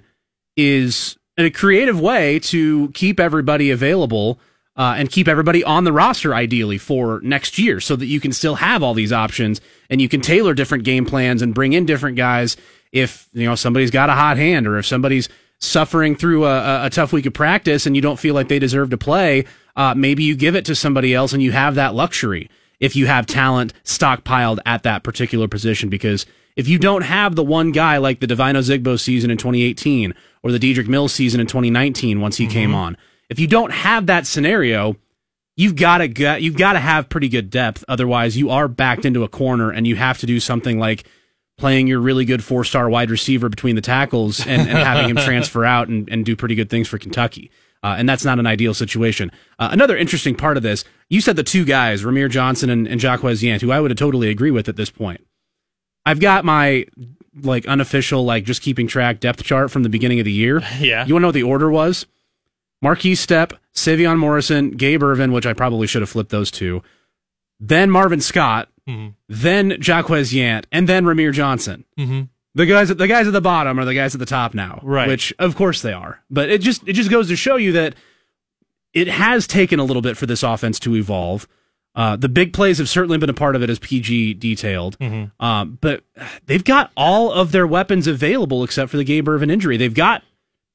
is 0.56 1.16
a 1.38 1.50
creative 1.50 2.00
way 2.00 2.38
to 2.40 2.90
keep 2.90 3.20
everybody 3.20 3.70
available 3.70 4.40
uh, 4.76 4.94
and 4.96 5.10
keep 5.10 5.28
everybody 5.28 5.62
on 5.62 5.84
the 5.84 5.92
roster 5.92 6.34
ideally 6.34 6.78
for 6.78 7.20
next 7.22 7.58
year 7.58 7.80
so 7.80 7.94
that 7.96 8.06
you 8.06 8.20
can 8.20 8.32
still 8.32 8.54
have 8.56 8.82
all 8.82 8.94
these 8.94 9.12
options 9.12 9.60
and 9.90 10.00
you 10.00 10.08
can 10.08 10.20
tailor 10.20 10.54
different 10.54 10.84
game 10.84 11.04
plans 11.04 11.42
and 11.42 11.54
bring 11.54 11.72
in 11.72 11.84
different 11.84 12.16
guys 12.16 12.56
if 12.90 13.28
you 13.32 13.46
know 13.46 13.54
somebody's 13.54 13.90
got 13.90 14.08
a 14.08 14.14
hot 14.14 14.36
hand 14.36 14.66
or 14.66 14.78
if 14.78 14.86
somebody's 14.86 15.28
suffering 15.58 16.16
through 16.16 16.44
a, 16.44 16.86
a 16.86 16.90
tough 16.90 17.12
week 17.12 17.26
of 17.26 17.32
practice 17.32 17.86
and 17.86 17.94
you 17.94 18.02
don't 18.02 18.18
feel 18.18 18.34
like 18.34 18.48
they 18.48 18.58
deserve 18.58 18.90
to 18.90 18.98
play 18.98 19.44
uh, 19.76 19.94
maybe 19.94 20.24
you 20.24 20.34
give 20.34 20.56
it 20.56 20.64
to 20.64 20.74
somebody 20.74 21.14
else 21.14 21.32
and 21.32 21.42
you 21.42 21.52
have 21.52 21.74
that 21.74 21.94
luxury 21.94 22.48
if 22.80 22.96
you 22.96 23.06
have 23.06 23.26
talent 23.26 23.72
stockpiled 23.84 24.58
at 24.66 24.82
that 24.82 25.04
particular 25.04 25.46
position 25.46 25.88
because 25.88 26.26
if 26.56 26.68
you 26.68 26.78
don't 26.78 27.02
have 27.02 27.34
the 27.34 27.44
one 27.44 27.72
guy 27.72 27.96
like 27.96 28.20
the 28.20 28.26
Devine 28.26 28.56
Ozigbo 28.56 28.98
season 29.00 29.30
in 29.30 29.38
2018 29.38 30.14
or 30.42 30.52
the 30.52 30.58
Dedrick 30.58 30.88
Mills 30.88 31.12
season 31.12 31.40
in 31.40 31.46
2019 31.46 32.20
once 32.20 32.36
he 32.36 32.44
mm-hmm. 32.44 32.52
came 32.52 32.74
on, 32.74 32.96
if 33.32 33.40
you 33.40 33.46
don't 33.46 33.72
have 33.72 34.06
that 34.06 34.26
scenario, 34.26 34.96
you've 35.56 35.74
got 35.74 35.98
to 35.98 36.08
get 36.08 36.42
you've 36.42 36.56
got 36.56 36.74
to 36.74 36.78
have 36.78 37.08
pretty 37.08 37.28
good 37.28 37.48
depth. 37.50 37.82
Otherwise, 37.88 38.36
you 38.36 38.50
are 38.50 38.68
backed 38.68 39.04
into 39.04 39.24
a 39.24 39.28
corner 39.28 39.70
and 39.70 39.86
you 39.86 39.96
have 39.96 40.18
to 40.18 40.26
do 40.26 40.38
something 40.38 40.78
like 40.78 41.04
playing 41.56 41.86
your 41.86 41.98
really 42.00 42.26
good 42.26 42.44
four 42.44 42.62
star 42.62 42.90
wide 42.90 43.10
receiver 43.10 43.48
between 43.48 43.74
the 43.74 43.80
tackles 43.80 44.46
and, 44.46 44.68
and 44.68 44.78
having 44.78 45.08
him 45.08 45.16
transfer 45.24 45.64
out 45.64 45.88
and, 45.88 46.08
and 46.10 46.26
do 46.26 46.36
pretty 46.36 46.54
good 46.54 46.68
things 46.68 46.88
for 46.88 46.98
Kentucky. 46.98 47.50
Uh, 47.82 47.96
and 47.98 48.08
that's 48.08 48.24
not 48.24 48.38
an 48.38 48.46
ideal 48.46 48.74
situation. 48.74 49.32
Uh, 49.58 49.70
another 49.72 49.96
interesting 49.96 50.36
part 50.36 50.56
of 50.56 50.62
this, 50.62 50.84
you 51.08 51.20
said 51.20 51.34
the 51.34 51.42
two 51.42 51.64
guys, 51.64 52.04
Rahmir 52.04 52.30
Johnson 52.30 52.70
and, 52.70 52.86
and 52.86 53.02
Jaquez 53.02 53.42
Yant, 53.42 53.60
who 53.60 53.72
I 53.72 53.80
would 53.80 53.90
have 53.90 53.98
totally 53.98 54.28
agree 54.28 54.52
with 54.52 54.68
at 54.68 54.76
this 54.76 54.90
point. 54.90 55.26
I've 56.04 56.20
got 56.20 56.44
my 56.44 56.86
like 57.42 57.66
unofficial, 57.66 58.24
like 58.24 58.44
just 58.44 58.62
keeping 58.62 58.86
track 58.86 59.20
depth 59.20 59.42
chart 59.42 59.70
from 59.70 59.82
the 59.84 59.88
beginning 59.88 60.18
of 60.20 60.26
the 60.26 60.32
year. 60.32 60.60
Yeah. 60.78 61.06
You 61.06 61.14
want 61.14 61.20
to 61.20 61.22
know 61.22 61.28
what 61.28 61.34
the 61.34 61.42
order 61.44 61.70
was? 61.70 62.06
Markese 62.82 63.12
Stepp, 63.12 63.56
Sevion 63.74 64.18
Morrison, 64.18 64.72
Gabe 64.72 65.02
Ervin, 65.02 65.32
which 65.32 65.46
I 65.46 65.52
probably 65.52 65.86
should 65.86 66.02
have 66.02 66.10
flipped 66.10 66.30
those 66.30 66.50
two. 66.50 66.82
Then 67.60 67.90
Marvin 67.90 68.20
Scott, 68.20 68.68
mm-hmm. 68.88 69.10
then 69.28 69.78
Jaquez 69.80 70.32
Yant, 70.32 70.64
and 70.72 70.88
then 70.88 71.04
Rahmir 71.04 71.32
Johnson. 71.32 71.84
Mm-hmm. 71.98 72.22
The 72.54 72.66
guys, 72.66 72.90
at, 72.90 72.98
the 72.98 73.08
guys 73.08 73.26
at 73.26 73.32
the 73.32 73.40
bottom 73.40 73.78
are 73.78 73.84
the 73.84 73.94
guys 73.94 74.14
at 74.14 74.18
the 74.18 74.26
top 74.26 74.52
now, 74.52 74.80
right? 74.82 75.08
Which 75.08 75.32
of 75.38 75.56
course 75.56 75.80
they 75.80 75.92
are, 75.92 76.20
but 76.28 76.50
it 76.50 76.60
just 76.60 76.86
it 76.86 76.92
just 76.92 77.10
goes 77.10 77.28
to 77.28 77.36
show 77.36 77.56
you 77.56 77.72
that 77.72 77.94
it 78.92 79.08
has 79.08 79.46
taken 79.46 79.80
a 79.80 79.84
little 79.84 80.02
bit 80.02 80.18
for 80.18 80.26
this 80.26 80.42
offense 80.42 80.78
to 80.80 80.94
evolve. 80.94 81.48
Uh, 81.94 82.16
the 82.16 82.28
big 82.28 82.52
plays 82.52 82.78
have 82.78 82.88
certainly 82.88 83.18
been 83.18 83.30
a 83.30 83.34
part 83.34 83.54
of 83.56 83.62
it, 83.62 83.70
as 83.70 83.78
PG 83.78 84.34
detailed. 84.34 84.98
Mm-hmm. 84.98 85.44
Um, 85.44 85.78
but 85.80 86.04
they've 86.46 86.64
got 86.64 86.90
all 86.96 87.32
of 87.32 87.52
their 87.52 87.66
weapons 87.66 88.06
available 88.06 88.64
except 88.64 88.90
for 88.90 88.96
the 88.96 89.04
Gabe 89.04 89.28
Ervin 89.28 89.50
injury. 89.50 89.76
They've 89.76 89.92
got 89.92 90.22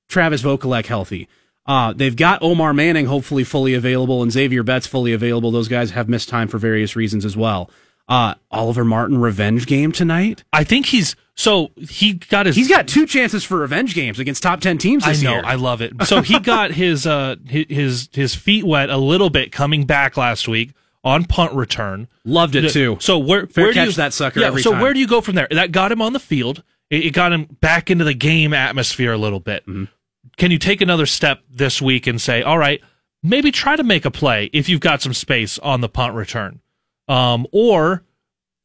Travis 0.07 0.41
Vokolek 0.41 0.85
healthy. 0.85 1.27
Uh, 1.67 1.93
they've 1.93 2.15
got 2.15 2.41
Omar 2.41 2.73
Manning 2.73 3.07
hopefully 3.07 3.43
fully 3.43 3.73
available 3.73 4.23
and 4.23 4.31
Zavier 4.31 4.63
Betts 4.63 4.87
fully 4.87 5.11
available. 5.11 5.51
Those 5.51 5.67
guys 5.67 5.91
have 5.91 6.07
missed 6.07 6.29
time 6.29 6.47
for 6.47 6.57
various 6.57 6.95
reasons 6.95 7.25
as 7.25 7.35
well. 7.35 7.69
Uh, 8.07 8.35
Oliver 8.51 8.85
Martin 8.85 9.19
revenge 9.19 9.65
game 9.65 9.91
tonight. 9.91 10.45
I 10.53 10.63
think 10.63 10.85
he's 10.85 11.17
so 11.35 11.71
he 11.77 12.13
got 12.13 12.45
his. 12.45 12.55
He's 12.55 12.69
got 12.69 12.87
two 12.87 13.05
chances 13.05 13.43
for 13.43 13.57
revenge 13.57 13.93
games 13.93 14.17
against 14.17 14.41
top 14.41 14.61
ten 14.61 14.77
teams. 14.77 15.05
I 15.05 15.13
know, 15.21 15.33
year. 15.33 15.41
I 15.43 15.55
love 15.55 15.81
it. 15.81 15.91
So 16.05 16.21
he 16.21 16.39
got 16.39 16.71
his 16.71 17.05
uh 17.05 17.35
his 17.45 18.07
his 18.13 18.33
feet 18.33 18.63
wet 18.63 18.89
a 18.89 18.97
little 18.97 19.29
bit 19.29 19.51
coming 19.51 19.85
back 19.85 20.15
last 20.15 20.47
week 20.47 20.71
on 21.03 21.25
punt 21.25 21.53
return. 21.53 22.07
Loved 22.23 22.55
it 22.55 22.71
too. 22.71 22.97
So 23.01 23.19
where 23.19 23.45
Fair 23.45 23.65
where 23.65 23.73
catch 23.73 23.83
do 23.83 23.89
you, 23.89 23.95
that 23.97 24.13
sucker 24.13 24.39
yeah, 24.39 24.55
so 24.55 24.71
time. 24.71 24.81
where 24.81 24.93
do 24.93 25.01
you 25.01 25.07
go 25.07 25.19
from 25.19 25.35
there? 25.35 25.47
That 25.51 25.73
got 25.73 25.91
him 25.91 26.01
on 26.01 26.13
the 26.13 26.19
field. 26.19 26.63
It, 26.89 27.07
it 27.07 27.11
got 27.11 27.33
him 27.33 27.43
back 27.59 27.91
into 27.91 28.05
the 28.05 28.13
game 28.13 28.53
atmosphere 28.53 29.11
a 29.11 29.17
little 29.17 29.41
bit. 29.41 29.63
Mm-hmm. 29.63 29.85
Can 30.37 30.51
you 30.51 30.59
take 30.59 30.81
another 30.81 31.05
step 31.05 31.43
this 31.49 31.81
week 31.81 32.07
and 32.07 32.21
say, 32.21 32.43
all 32.43 32.57
right, 32.57 32.81
maybe 33.23 33.51
try 33.51 33.75
to 33.75 33.83
make 33.83 34.05
a 34.05 34.11
play 34.11 34.49
if 34.53 34.69
you've 34.69 34.79
got 34.79 35.01
some 35.01 35.13
space 35.13 35.57
on 35.59 35.81
the 35.81 35.89
punt 35.89 36.13
return, 36.13 36.61
um, 37.07 37.47
or 37.51 38.03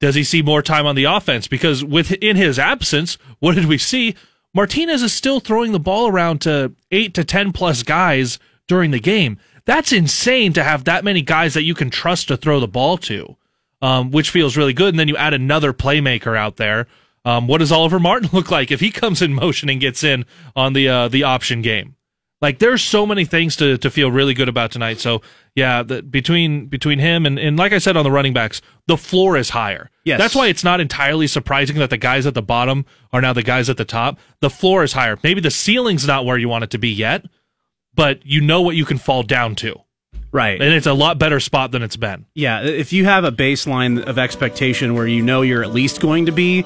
does 0.01 0.15
he 0.15 0.25
see 0.25 0.43
more 0.43 0.63
time 0.63 0.87
on 0.87 0.97
the 0.97 1.05
offense? 1.05 1.49
Because 1.49 1.85
with 1.85 2.13
in 2.13 2.37
his 2.37 2.59
absence, 2.59 3.17
what 3.39 3.55
did 3.55 3.67
we 3.67 3.79
see? 3.79 4.15
Martinez 4.55 5.03
is 5.03 5.13
still 5.13 5.41
throwing 5.41 5.73
the 5.73 5.81
ball 5.81 6.09
around 6.09 6.41
to 6.43 6.75
eight 6.91 7.15
to 7.15 7.25
ten 7.25 7.53
plus 7.53 7.83
guys 7.83 8.39
during 8.69 8.91
the 8.91 9.01
game. 9.01 9.39
That's 9.65 9.93
insane 9.93 10.53
to 10.55 10.65
have 10.65 10.85
that 10.85 11.05
many 11.05 11.23
guys 11.23 11.55
that 11.55 11.63
you 11.63 11.75
can 11.75 11.89
trust 11.89 12.29
to 12.29 12.37
throw 12.37 12.61
the 12.61 12.69
ball 12.69 12.99
to, 12.99 13.37
um, 13.81 14.11
which 14.11 14.31
feels 14.31 14.57
really 14.57 14.73
good. 14.73 14.91
And 14.91 14.99
then 14.99 15.09
you 15.09 15.17
add 15.17 15.35
another 15.35 15.73
playmaker 15.73 16.37
out 16.37 16.57
there. 16.57 16.87
Um, 17.25 17.47
what 17.47 17.59
does 17.59 17.73
Oliver 17.73 18.01
Martin 18.01 18.31
look 18.33 18.51
like 18.51 18.71
if 18.71 18.81
he 18.81 18.91
comes 18.91 19.23
in 19.23 19.33
motion 19.35 19.69
and 19.69 19.81
gets 19.81 20.03
in 20.05 20.25
on 20.57 20.73
the 20.73 20.89
uh, 20.89 21.09
the 21.09 21.25
option 21.25 21.63
game? 21.63 21.97
Like 22.43 22.59
there's 22.59 22.83
so 22.83 23.07
many 23.07 23.25
things 23.25 23.55
to, 23.57 23.79
to 23.79 23.89
feel 23.89 24.11
really 24.11 24.35
good 24.35 24.49
about 24.49 24.73
tonight. 24.73 24.99
So 24.99 25.23
yeah, 25.55 25.85
the, 25.85 26.03
between 26.03 26.67
between 26.67 26.99
him 26.99 27.25
and, 27.25 27.39
and 27.39 27.57
like 27.57 27.73
I 27.73 27.79
said 27.79 27.97
on 27.97 28.03
the 28.03 28.11
running 28.11 28.33
backs, 28.33 28.61
the 28.89 28.97
floor 28.97 29.37
is 29.37 29.51
higher. 29.51 29.91
Yes. 30.05 30.19
That's 30.19 30.35
why 30.35 30.49
it's 30.49 30.65
not 30.65 30.81
entirely 30.81 31.29
surprising 31.29 31.79
that 31.79 31.91
the 31.91 31.97
guys 31.97 32.27
at 32.27 32.35
the 32.35 32.43
bottom 32.43 32.85
are 33.13 33.21
now 33.21 33.33
the 33.33 33.45
guys 33.45 33.71
at 33.71 33.77
the 33.77 33.85
top. 33.85 34.19
The 34.41 34.51
floor 34.51 34.83
is 34.83 34.93
higher. 34.93 35.17
Maybe 35.23 35.41
the 35.41 35.53
ceiling's 35.53 36.05
not 36.05 36.27
where 36.27 36.37
you 36.37 36.49
want 36.49 36.65
it 36.65 36.71
to 36.71 36.79
be 36.79 36.89
yet, 36.89 37.25
but 37.95 38.27
you 38.27 38.41
know 38.41 38.61
what 38.61 38.75
you 38.75 38.85
can 38.85 38.99
fall 38.99 39.23
down 39.23 39.55
to. 39.57 39.81
Right. 40.33 40.61
And 40.61 40.75
it's 40.75 40.87
a 40.87 40.95
lot 40.95 41.19
better 41.19 41.39
spot 41.39 41.71
than 41.71 41.83
it's 41.83 41.97
been. 41.97 42.27
Yeah. 42.35 42.63
If 42.63 42.93
you 42.93 43.05
have 43.05 43.23
a 43.23 43.31
baseline 43.31 44.03
of 44.03 44.19
expectation 44.19 44.95
where 44.95 45.07
you 45.07 45.23
know 45.23 45.43
you're 45.43 45.63
at 45.63 45.73
least 45.73 46.01
going 46.01 46.27
to 46.27 46.33
be, 46.33 46.65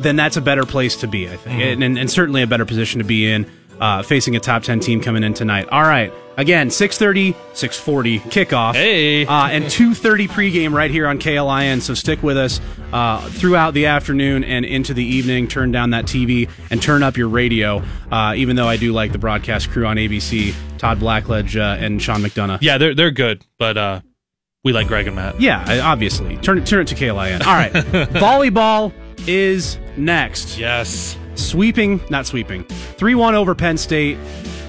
then 0.00 0.16
that's 0.16 0.36
a 0.36 0.40
better 0.40 0.64
place 0.64 0.96
to 0.96 1.06
be, 1.06 1.28
I 1.28 1.36
think. 1.36 1.60
Mm-hmm. 1.60 1.82
And, 1.82 1.98
and, 1.98 2.10
certainly 2.10 2.42
a 2.42 2.46
better 2.46 2.64
position 2.64 2.98
to 2.98 3.04
be 3.04 3.30
in 3.30 3.46
uh, 3.80 4.02
facing 4.02 4.36
a 4.36 4.40
top 4.40 4.62
10 4.62 4.80
team 4.80 5.00
coming 5.00 5.24
in 5.24 5.34
tonight. 5.34 5.68
All 5.70 5.82
right. 5.82 6.12
Again, 6.36 6.68
6.30, 6.68 7.34
6.40 7.52 8.20
kickoff. 8.20 8.74
Hey. 8.74 9.26
Uh, 9.26 9.48
and 9.48 9.64
2.30 9.64 10.28
pregame 10.28 10.72
right 10.72 10.90
here 10.90 11.06
on 11.06 11.18
KLIN. 11.18 11.80
So 11.80 11.94
stick 11.94 12.22
with 12.22 12.36
us 12.36 12.60
uh, 12.92 13.28
throughout 13.30 13.74
the 13.74 13.86
afternoon 13.86 14.44
and 14.44 14.64
into 14.64 14.94
the 14.94 15.04
evening. 15.04 15.48
Turn 15.48 15.72
down 15.72 15.90
that 15.90 16.06
TV 16.06 16.48
and 16.70 16.82
turn 16.82 17.02
up 17.02 17.16
your 17.16 17.28
radio, 17.28 17.82
uh, 18.10 18.34
even 18.36 18.56
though 18.56 18.68
I 18.68 18.76
do 18.76 18.92
like 18.92 19.12
the 19.12 19.18
broadcast 19.18 19.70
crew 19.70 19.86
on 19.86 19.96
ABC, 19.96 20.54
Todd 20.78 20.98
Blackledge 20.98 21.60
uh, 21.60 21.82
and 21.82 22.00
Sean 22.00 22.20
McDonough. 22.20 22.58
Yeah, 22.62 22.78
they're, 22.78 22.94
they're 22.94 23.10
good, 23.10 23.44
but 23.58 23.76
uh, 23.76 24.00
we 24.62 24.72
like 24.72 24.88
Greg 24.88 25.06
and 25.06 25.16
Matt. 25.16 25.40
Yeah, 25.40 25.82
obviously. 25.84 26.36
Turn 26.38 26.58
it, 26.58 26.66
turn 26.66 26.80
it 26.80 26.88
to 26.88 26.94
KLIN. 26.94 27.46
All 27.46 27.54
right. 27.54 27.72
Volleyball 28.12 28.92
is 29.28 29.78
next. 29.96 30.58
Yes. 30.58 31.16
Sweeping, 31.34 32.00
not 32.10 32.26
sweeping. 32.26 32.64
3 32.64 33.14
1 33.14 33.34
over 33.34 33.54
Penn 33.54 33.78
State. 33.78 34.18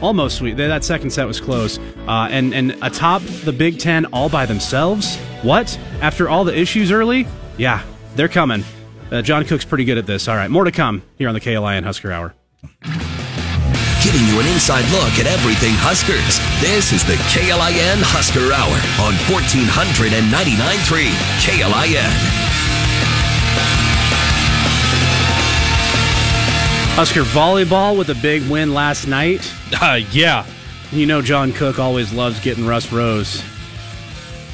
Almost 0.02 0.38
sweep. 0.38 0.58
That 0.58 0.84
second 0.84 1.12
set 1.12 1.28
was 1.28 1.40
close. 1.40 1.78
Uh, 2.08 2.28
and, 2.32 2.54
and 2.54 2.72
atop 2.82 3.22
the 3.44 3.54
Big 3.54 3.78
Ten 3.80 4.06
all 4.08 4.30
by 4.30 4.46
themselves? 4.46 5.18
What? 5.44 5.78
After 6.02 6.28
all 6.28 6.44
the 6.44 6.58
issues 6.58 6.92
early? 6.92 7.28
Yeah, 7.58 7.84
they're 8.16 8.28
coming. 8.28 8.64
Uh, 9.12 9.22
John 9.22 9.46
Cook's 9.46 9.66
pretty 9.66 9.86
good 9.86 9.98
at 9.98 10.06
this. 10.08 10.28
All 10.28 10.36
right, 10.36 10.50
more 10.50 10.64
to 10.64 10.72
come 10.72 11.04
here 11.18 11.28
on 11.28 11.34
the 11.36 11.42
KLIN 11.42 11.84
Husker 11.84 12.12
Hour. 12.12 12.34
Giving 14.04 14.26
you 14.28 14.40
an 14.40 14.48
inside 14.48 14.90
look 14.92 15.14
at 15.22 15.28
everything 15.28 15.74
Huskers. 15.78 16.40
This 16.60 16.92
is 16.92 17.06
the 17.06 17.14
KLIN 17.30 18.02
Husker 18.02 18.50
Hour 18.50 18.74
on 19.06 19.14
1499.3 19.30 21.12
KLIN. 21.46 22.51
Husker 26.94 27.24
volleyball 27.24 27.98
with 27.98 28.10
a 28.10 28.16
big 28.16 28.48
win 28.50 28.74
last 28.74 29.08
night. 29.08 29.52
Uh, 29.82 30.02
yeah. 30.12 30.46
You 30.92 31.06
know 31.06 31.22
John 31.22 31.54
Cook 31.54 31.80
always 31.80 32.12
loves 32.14 32.40
getting 32.42 32.68
Russ 32.68 32.92
Rose. 32.92 33.42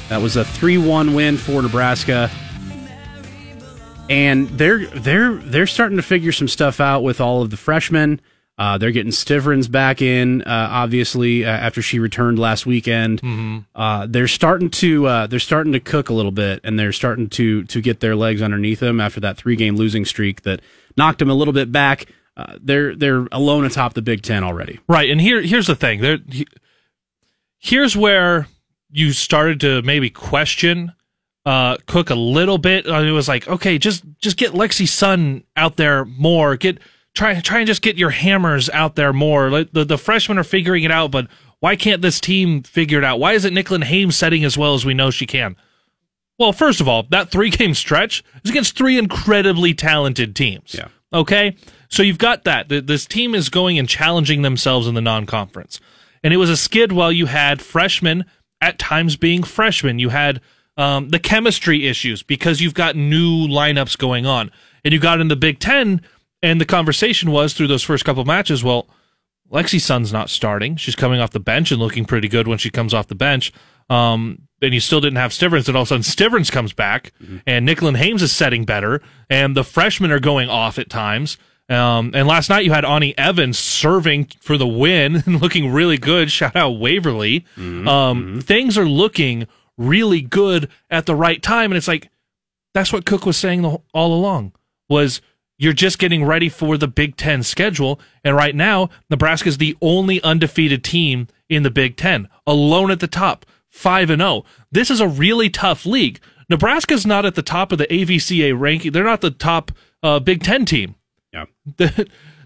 That 0.08 0.22
was 0.22 0.36
a 0.36 0.44
3-1 0.44 1.14
win 1.14 1.36
for 1.36 1.60
Nebraska. 1.60 2.30
And 4.08 4.48
they're 4.50 4.86
they're 4.86 5.34
they're 5.34 5.66
starting 5.66 5.96
to 5.96 6.02
figure 6.02 6.32
some 6.32 6.48
stuff 6.48 6.80
out 6.80 7.02
with 7.02 7.20
all 7.20 7.42
of 7.42 7.50
the 7.50 7.56
freshmen. 7.58 8.20
Uh, 8.56 8.78
they're 8.78 8.92
getting 8.92 9.12
Stivrins 9.12 9.70
back 9.70 10.00
in, 10.00 10.42
uh, 10.42 10.68
obviously 10.70 11.44
uh, 11.44 11.48
after 11.50 11.82
she 11.82 11.98
returned 11.98 12.38
last 12.38 12.64
weekend. 12.64 13.20
Mm-hmm. 13.20 13.58
Uh, 13.74 14.06
they're 14.08 14.28
starting 14.28 14.70
to 14.70 15.06
uh, 15.06 15.26
they're 15.26 15.38
starting 15.40 15.72
to 15.74 15.80
cook 15.80 16.08
a 16.08 16.14
little 16.14 16.32
bit, 16.32 16.60
and 16.64 16.78
they're 16.78 16.92
starting 16.92 17.28
to 17.30 17.64
to 17.64 17.80
get 17.80 18.00
their 18.00 18.16
legs 18.16 18.40
underneath 18.40 18.80
them 18.80 19.00
after 19.00 19.20
that 19.20 19.36
three 19.36 19.56
game 19.56 19.76
losing 19.76 20.04
streak 20.04 20.42
that 20.42 20.60
knocked 20.96 21.18
them 21.18 21.28
a 21.28 21.34
little 21.34 21.52
bit 21.52 21.70
back. 21.70 22.06
Uh, 22.38 22.56
they're 22.60 22.94
they're 22.94 23.26
alone 23.32 23.64
atop 23.64 23.94
the 23.94 24.00
Big 24.02 24.22
Ten 24.22 24.44
already. 24.44 24.78
Right, 24.88 25.10
and 25.10 25.20
here 25.20 25.42
here's 25.42 25.66
the 25.66 25.74
thing. 25.74 26.00
There, 26.00 26.18
he- 26.30 26.46
here's 27.58 27.96
where 27.96 28.46
you 28.90 29.12
started 29.12 29.60
to 29.60 29.82
maybe 29.82 30.08
question 30.10 30.92
uh, 31.44 31.76
Cook 31.86 32.10
a 32.10 32.14
little 32.14 32.58
bit. 32.58 32.86
Uh, 32.88 33.00
it 33.02 33.10
was 33.10 33.26
like, 33.28 33.48
okay, 33.48 33.76
just 33.78 34.04
just 34.18 34.36
get 34.36 34.52
Lexi 34.52 34.86
Sun 34.86 35.44
out 35.56 35.76
there 35.76 36.04
more. 36.04 36.56
Get 36.56 36.78
try 37.14 37.40
try 37.40 37.58
and 37.58 37.66
just 37.66 37.82
get 37.82 37.96
your 37.96 38.10
hammers 38.10 38.70
out 38.70 38.94
there 38.96 39.12
more. 39.12 39.50
Like, 39.50 39.72
the 39.72 39.84
the 39.84 39.98
freshmen 39.98 40.38
are 40.38 40.44
figuring 40.44 40.84
it 40.84 40.92
out, 40.92 41.10
but 41.10 41.26
why 41.60 41.74
can't 41.74 42.02
this 42.02 42.20
team 42.20 42.62
figure 42.62 42.98
it 42.98 43.04
out? 43.04 43.18
Why 43.18 43.32
isn't 43.32 43.52
Nicklin 43.52 43.82
Hames 43.82 44.14
setting 44.14 44.44
as 44.44 44.56
well 44.56 44.74
as 44.74 44.84
we 44.84 44.94
know 44.94 45.10
she 45.10 45.26
can? 45.26 45.56
Well, 46.38 46.52
first 46.52 46.80
of 46.80 46.86
all, 46.86 47.02
that 47.10 47.30
three 47.32 47.50
game 47.50 47.74
stretch 47.74 48.22
is 48.44 48.50
against 48.52 48.76
three 48.76 48.96
incredibly 48.96 49.74
talented 49.74 50.36
teams. 50.36 50.72
Yeah. 50.72 50.88
Okay. 51.12 51.56
So 51.88 52.02
you've 52.02 52.18
got 52.18 52.44
that. 52.44 52.68
This 52.68 53.06
team 53.06 53.34
is 53.34 53.48
going 53.48 53.78
and 53.78 53.88
challenging 53.88 54.42
themselves 54.42 54.86
in 54.86 54.94
the 54.94 55.00
non 55.00 55.26
conference. 55.26 55.80
And 56.22 56.34
it 56.34 56.36
was 56.36 56.50
a 56.50 56.56
skid 56.56 56.92
while 56.92 57.12
you 57.12 57.26
had 57.26 57.62
freshmen 57.62 58.24
at 58.60 58.78
times 58.78 59.16
being 59.16 59.42
freshmen. 59.42 59.98
You 59.98 60.10
had 60.10 60.40
um, 60.76 61.08
the 61.08 61.18
chemistry 61.18 61.86
issues 61.86 62.22
because 62.22 62.60
you've 62.60 62.74
got 62.74 62.96
new 62.96 63.46
lineups 63.46 63.96
going 63.98 64.26
on. 64.26 64.50
And 64.84 64.92
you 64.92 65.00
got 65.00 65.20
in 65.20 65.28
the 65.28 65.36
Big 65.36 65.58
Ten, 65.58 66.02
and 66.42 66.60
the 66.60 66.64
conversation 66.64 67.30
was 67.30 67.52
through 67.52 67.66
those 67.66 67.82
first 67.82 68.04
couple 68.04 68.24
matches, 68.24 68.62
well, 68.62 68.88
Lexi 69.50 69.80
Sun's 69.80 70.12
not 70.12 70.30
starting. 70.30 70.76
She's 70.76 70.94
coming 70.94 71.20
off 71.20 71.30
the 71.30 71.40
bench 71.40 71.72
and 71.72 71.80
looking 71.80 72.04
pretty 72.04 72.28
good 72.28 72.46
when 72.46 72.58
she 72.58 72.70
comes 72.70 72.94
off 72.94 73.08
the 73.08 73.14
bench. 73.14 73.52
Um, 73.90 74.42
and 74.60 74.74
you 74.74 74.80
still 74.80 75.00
didn't 75.00 75.16
have 75.16 75.30
Stivrins, 75.32 75.68
and 75.68 75.76
all 75.76 75.82
of 75.82 75.90
a 75.90 76.02
sudden 76.02 76.02
Stivrins 76.02 76.52
comes 76.52 76.72
back, 76.72 77.12
and 77.46 77.66
Nicklin 77.66 77.96
Hames 77.96 78.22
is 78.22 78.32
setting 78.32 78.64
better, 78.64 79.00
and 79.30 79.56
the 79.56 79.64
freshmen 79.64 80.12
are 80.12 80.20
going 80.20 80.48
off 80.50 80.78
at 80.78 80.90
times. 80.90 81.38
Um, 81.68 82.12
and 82.14 82.26
last 82.26 82.48
night 82.48 82.64
you 82.64 82.72
had 82.72 82.84
Anni 82.84 83.16
Evans 83.18 83.58
serving 83.58 84.28
for 84.40 84.56
the 84.56 84.66
win 84.66 85.16
and 85.26 85.40
looking 85.40 85.72
really 85.72 85.98
good. 85.98 86.30
Shout 86.30 86.56
out 86.56 86.78
Waverly. 86.78 87.44
Um, 87.56 88.40
Things 88.40 88.78
are 88.78 88.88
looking 88.88 89.46
really 89.76 90.20
good 90.22 90.68
at 90.90 91.06
the 91.06 91.14
right 91.14 91.42
time, 91.42 91.70
and 91.70 91.76
it's 91.76 91.88
like 91.88 92.08
that's 92.74 92.92
what 92.92 93.04
Cook 93.06 93.26
was 93.26 93.36
saying 93.36 93.62
the, 93.62 93.78
all 93.92 94.14
along 94.14 94.52
was 94.88 95.20
you're 95.58 95.72
just 95.72 95.98
getting 95.98 96.24
ready 96.24 96.48
for 96.48 96.76
the 96.78 96.88
Big 96.88 97.16
Ten 97.16 97.42
schedule. 97.42 98.00
And 98.24 98.36
right 98.36 98.54
now, 98.54 98.90
Nebraska 99.10 99.48
is 99.48 99.58
the 99.58 99.76
only 99.82 100.22
undefeated 100.22 100.84
team 100.84 101.26
in 101.48 101.64
the 101.64 101.70
Big 101.70 101.96
Ten, 101.96 102.28
alone 102.46 102.90
at 102.90 103.00
the 103.00 103.08
top, 103.08 103.44
5 103.70 104.10
and 104.10 104.22
0. 104.22 104.44
This 104.70 104.90
is 104.90 105.00
a 105.00 105.08
really 105.08 105.50
tough 105.50 105.84
league. 105.84 106.20
Nebraska's 106.48 107.04
not 107.06 107.26
at 107.26 107.34
the 107.34 107.42
top 107.42 107.72
of 107.72 107.78
the 107.78 107.86
AVCA 107.88 108.58
ranking. 108.58 108.92
They're 108.92 109.04
not 109.04 109.20
the 109.20 109.30
top 109.30 109.72
uh, 110.02 110.20
Big 110.20 110.42
Ten 110.42 110.64
team. 110.64 110.94
Yeah. 111.32 111.46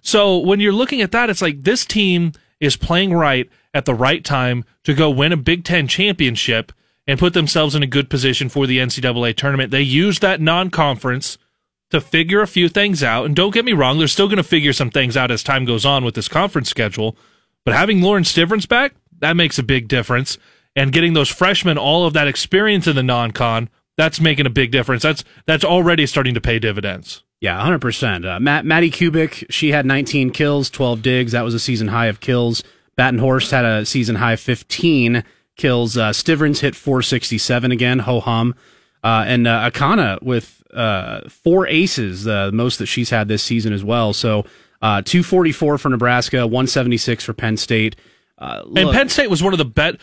so 0.03 0.39
when 0.39 0.61
you're 0.61 0.73
looking 0.73 1.01
at 1.01 1.13
that, 1.13 1.31
it's 1.31 1.43
like 1.43 1.63
this 1.63 1.85
team 1.85 2.33
is 2.61 2.77
playing 2.77 3.13
right 3.13 3.49
at 3.75 3.85
the 3.85 3.95
right 3.95 4.25
time 4.25 4.65
to 4.85 4.95
go 4.95 5.11
win 5.11 5.33
a 5.33 5.37
Big 5.37 5.65
Ten 5.65 5.89
championship 5.89 6.73
and 7.07 7.19
put 7.19 7.35
themselves 7.35 7.75
in 7.75 7.83
a 7.83 7.87
good 7.87 8.09
position 8.09 8.49
for 8.49 8.67
the 8.67 8.79
NCAA 8.79 9.37
tournament. 9.37 9.71
They 9.71 9.83
use 9.83 10.21
that 10.21 10.41
non 10.41 10.71
conference 10.71 11.39
to 11.91 12.01
figure 12.01 12.41
a 12.41 12.47
few 12.47 12.69
things 12.69 13.03
out. 13.03 13.27
And 13.27 13.37
don't 13.37 13.53
get 13.53 13.65
me 13.65 13.73
wrong, 13.73 13.99
they're 13.99 14.09
still 14.09 14.29
going 14.29 14.39
to 14.39 14.43
figure 14.43 14.73
some 14.73 14.91
things 14.91 15.17
out 15.17 15.31
as 15.31 15.43
time 15.43 15.65
goes 15.65 15.85
on 15.85 16.05
with 16.05 16.15
this 16.15 16.29
conference 16.29 16.71
schedule. 16.71 17.17
But 17.65 17.75
having 17.75 18.01
Lauren 18.01 18.25
Stivrins 18.25 18.69
back, 18.69 18.95
that 19.19 19.37
makes 19.37 19.59
a 19.59 19.63
big 19.63 19.89
difference. 19.89 20.39
And 20.75 20.93
getting 20.93 21.13
those 21.13 21.29
freshmen 21.29 21.77
all 21.77 22.07
of 22.07 22.15
that 22.15 22.29
experience 22.29 22.87
in 22.87 22.97
the 22.97 23.03
non 23.03 23.33
con, 23.33 23.69
that's 23.97 24.21
making 24.21 24.47
a 24.47 24.51
big 24.51 24.71
difference. 24.71 25.03
That's 25.03 25.23
that's 25.47 25.65
already 25.65 26.07
starting 26.07 26.35
to 26.35 26.41
pay 26.41 26.59
dividends. 26.59 27.23
Yeah, 27.43 27.61
100%. 27.61 28.25
Uh, 28.25 28.39
Matt, 28.39 28.65
Madi 28.65 28.89
Kubik, 28.89 29.45
she 29.51 29.73
had 29.73 29.85
19 29.85 30.31
kills, 30.31 30.71
12 30.71 31.03
digs. 31.03 31.33
That 31.33 31.43
was 31.43 31.55
a 31.55 31.59
season 31.59 31.89
high 31.89 32.07
of 32.07 32.21
kills. 32.21 32.63
Batenhorst 32.97 33.51
had 33.51 33.65
a 33.65 33.85
season 33.85 34.15
high 34.15 34.35
of 34.35 34.41
15 34.41 35.25
kills. 35.57 35.97
Uh, 35.97 36.13
hit 36.15 36.77
467 36.77 37.73
again, 37.73 37.99
ho 37.99 38.21
hum. 38.21 38.55
Uh, 39.03 39.25
and 39.27 39.49
uh, 39.49 39.69
Akana 39.69 40.23
with 40.23 40.63
uh, 40.73 41.29
four 41.29 41.67
aces, 41.67 42.29
uh, 42.29 42.47
the 42.47 42.53
most 42.53 42.79
that 42.79 42.87
she's 42.87 43.11
had 43.11 43.27
this 43.27 43.43
season 43.43 43.73
as 43.73 43.83
well. 43.83 44.13
So 44.13 44.45
uh, 44.81 45.03
244 45.03 45.79
for 45.79 45.89
Nebraska, 45.89 46.47
176 46.47 47.25
for 47.25 47.33
Penn 47.33 47.57
State. 47.57 47.97
Uh, 48.39 48.63
And 48.65 48.73
look- 48.73 48.95
Penn 48.95 49.09
State 49.09 49.31
was 49.31 49.43
one 49.43 49.53
of 49.53 49.59
the 49.59 49.65
bet 49.65 50.01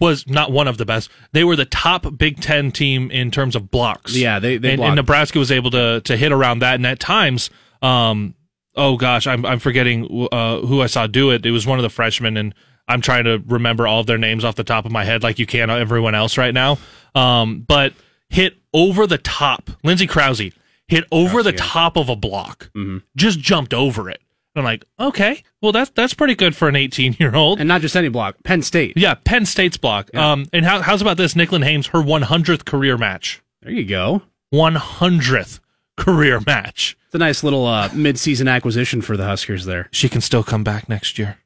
was 0.00 0.26
not 0.26 0.50
one 0.50 0.66
of 0.66 0.78
the 0.78 0.84
best. 0.86 1.10
They 1.32 1.44
were 1.44 1.54
the 1.56 1.64
top 1.66 2.06
Big 2.16 2.40
Ten 2.40 2.72
team 2.72 3.10
in 3.10 3.30
terms 3.30 3.54
of 3.54 3.70
blocks. 3.70 4.16
Yeah, 4.16 4.38
they- 4.38 4.56
they 4.58 4.72
and, 4.72 4.82
and 4.82 4.96
Nebraska 4.96 5.38
was 5.38 5.52
able 5.52 5.70
to 5.72 6.00
to 6.02 6.16
hit 6.16 6.32
around 6.32 6.60
that. 6.60 6.74
And 6.76 6.86
at 6.86 6.98
times, 6.98 7.50
um, 7.82 8.34
oh 8.74 8.96
gosh, 8.96 9.26
I'm 9.26 9.44
I'm 9.46 9.58
forgetting 9.58 10.28
uh, 10.32 10.60
who 10.60 10.80
I 10.82 10.86
saw 10.86 11.06
do 11.06 11.30
it. 11.30 11.44
It 11.46 11.50
was 11.50 11.66
one 11.66 11.78
of 11.78 11.82
the 11.82 11.90
freshmen, 11.90 12.36
and 12.36 12.54
I'm 12.88 13.00
trying 13.00 13.24
to 13.24 13.42
remember 13.46 13.86
all 13.86 14.00
of 14.00 14.06
their 14.06 14.18
names 14.18 14.44
off 14.44 14.56
the 14.56 14.64
top 14.64 14.84
of 14.86 14.90
my 14.92 15.04
head, 15.04 15.22
like 15.22 15.38
you 15.38 15.46
can 15.46 15.70
everyone 15.70 16.14
else 16.14 16.36
right 16.38 16.54
now. 16.54 16.78
Um, 17.14 17.60
but 17.68 17.92
hit 18.28 18.56
over 18.72 19.06
the 19.06 19.18
top. 19.18 19.70
Lindsay 19.84 20.06
Krause 20.06 20.40
hit 20.88 21.04
over 21.12 21.42
the 21.42 21.52
top 21.52 21.96
of 21.96 22.08
a 22.08 22.16
block. 22.16 22.70
Mm-hmm. 22.74 22.98
Just 23.16 23.38
jumped 23.40 23.74
over 23.74 24.08
it. 24.10 24.20
I'm 24.56 24.64
like, 24.64 24.84
okay, 24.98 25.42
well 25.62 25.72
that's 25.72 25.90
that's 25.90 26.12
pretty 26.14 26.34
good 26.34 26.56
for 26.56 26.68
an 26.68 26.76
18 26.76 27.16
year 27.20 27.34
old. 27.34 27.60
and 27.60 27.68
not 27.68 27.80
just 27.80 27.96
any 27.96 28.08
block, 28.08 28.36
Penn 28.44 28.62
State. 28.62 28.94
Yeah, 28.96 29.14
Penn 29.14 29.46
State's 29.46 29.76
block. 29.76 30.14
Um, 30.14 30.46
and 30.52 30.64
how, 30.64 30.80
how's 30.82 31.00
about 31.02 31.16
this? 31.16 31.34
Nicklin 31.34 31.62
Hames, 31.64 31.88
her 31.88 32.00
100th 32.00 32.64
career 32.64 32.98
match. 32.98 33.42
There 33.62 33.72
you 33.72 33.84
go. 33.84 34.22
100th 34.52 35.60
career 35.96 36.40
match. 36.46 36.96
It's 37.06 37.14
a 37.14 37.18
nice 37.18 37.42
little 37.44 37.66
uh, 37.66 37.88
mid-season 37.92 38.48
acquisition 38.48 39.02
for 39.02 39.16
the 39.16 39.24
Huskers 39.24 39.64
there. 39.64 39.88
She 39.90 40.08
can 40.08 40.20
still 40.20 40.42
come 40.44 40.64
back 40.64 40.88
next 40.88 41.18
year. 41.18 41.38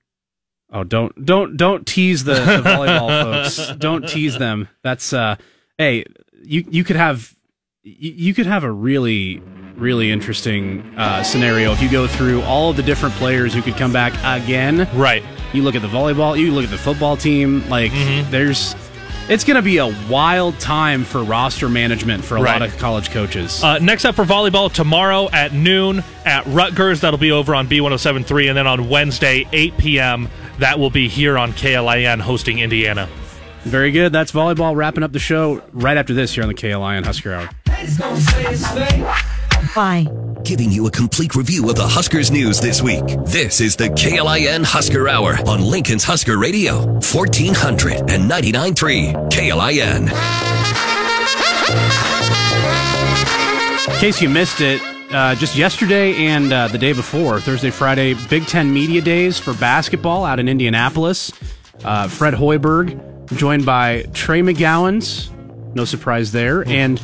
Oh, 0.72 0.82
don't 0.84 1.24
don't 1.24 1.56
don't 1.56 1.86
tease 1.86 2.24
the, 2.24 2.34
the 2.34 2.62
volleyball 2.64 3.44
folks. 3.44 3.76
Don't 3.78 4.08
tease 4.08 4.38
them. 4.38 4.68
That's 4.82 5.12
uh, 5.12 5.36
hey, 5.78 6.04
you 6.42 6.64
you 6.68 6.82
could 6.84 6.96
have 6.96 7.33
you, 7.84 8.32
could 8.32 8.46
have 8.46 8.64
a 8.64 8.72
really 8.72 9.42
really 9.76 10.10
interesting 10.10 10.80
uh, 10.96 11.22
scenario 11.22 11.72
if 11.72 11.82
you 11.82 11.90
go 11.90 12.06
through 12.06 12.40
all 12.42 12.70
of 12.70 12.76
the 12.76 12.82
different 12.82 13.14
players 13.16 13.52
who 13.52 13.60
could 13.60 13.76
come 13.76 13.92
back 13.92 14.12
again. 14.22 14.88
Right. 14.94 15.22
You 15.52 15.62
look 15.62 15.74
at 15.74 15.82
the 15.82 15.88
volleyball, 15.88 16.38
you 16.38 16.52
look 16.52 16.64
at 16.64 16.70
the 16.70 16.78
football 16.78 17.16
team. 17.16 17.68
Like 17.68 17.90
there's, 18.30 18.76
it's 19.28 19.42
going 19.42 19.56
to 19.56 19.62
be 19.62 19.78
a 19.78 19.88
wild 20.08 20.58
time 20.60 21.02
for 21.02 21.24
roster 21.24 21.68
management 21.68 22.24
for 22.24 22.36
a 22.36 22.40
lot 22.40 22.62
of 22.62 22.76
college 22.78 23.10
coaches. 23.10 23.64
Uh, 23.64 23.78
next 23.80 24.04
up 24.04 24.14
for 24.14 24.24
volleyball 24.24 24.72
tomorrow 24.72 25.28
at 25.32 25.52
noon 25.52 26.04
at 26.24 26.46
Rutgers. 26.46 27.00
That'll 27.00 27.18
be 27.18 27.32
over 27.32 27.52
on 27.52 27.68
B1073. 27.68 28.48
And 28.48 28.56
then 28.56 28.68
on 28.68 28.88
Wednesday, 28.88 29.44
8 29.52 29.76
p.m., 29.76 30.28
that 30.60 30.78
will 30.78 30.90
be 30.90 31.08
here 31.08 31.36
on 31.36 31.52
KLIN 31.52 32.20
hosting 32.20 32.60
Indiana. 32.60 33.08
Very 33.62 33.90
good. 33.90 34.12
That's 34.12 34.30
volleyball 34.30 34.76
wrapping 34.76 35.02
up 35.02 35.10
the 35.10 35.18
show 35.18 35.62
right 35.72 35.96
after 35.96 36.14
this 36.14 36.32
here 36.32 36.44
on 36.44 36.48
the 36.48 36.54
KLIN 36.54 37.04
Husker 37.04 37.34
Hour. 37.34 37.50
Bye. 39.74 40.06
Giving 40.44 40.70
you 40.70 40.86
a 40.86 40.90
complete 40.90 41.34
review 41.34 41.68
of 41.70 41.76
the 41.76 41.86
Huskers 41.86 42.30
news 42.30 42.60
this 42.60 42.82
week. 42.82 43.04
This 43.26 43.60
is 43.60 43.76
the 43.76 43.88
KLIN 43.88 44.64
Husker 44.64 45.08
Hour 45.08 45.36
on 45.46 45.62
Lincoln's 45.62 46.04
Husker 46.04 46.38
Radio, 46.38 46.84
1499.3 47.00 49.30
KLIN. 49.30 50.10
In 53.94 54.00
case 54.00 54.20
you 54.20 54.28
missed 54.28 54.60
it, 54.60 54.82
uh, 55.12 55.34
just 55.36 55.56
yesterday 55.56 56.26
and 56.26 56.52
uh, 56.52 56.66
the 56.68 56.78
day 56.78 56.92
before, 56.92 57.40
Thursday, 57.40 57.70
Friday, 57.70 58.14
Big 58.28 58.44
Ten 58.46 58.72
Media 58.72 59.00
Days 59.00 59.38
for 59.38 59.54
basketball 59.54 60.24
out 60.24 60.40
in 60.40 60.48
Indianapolis. 60.48 61.32
Uh, 61.84 62.08
Fred 62.08 62.34
Hoiberg, 62.34 63.00
joined 63.36 63.64
by 63.64 64.02
Trey 64.12 64.42
McGowens, 64.42 65.30
no 65.74 65.84
surprise 65.84 66.32
there, 66.32 66.66
and 66.68 66.98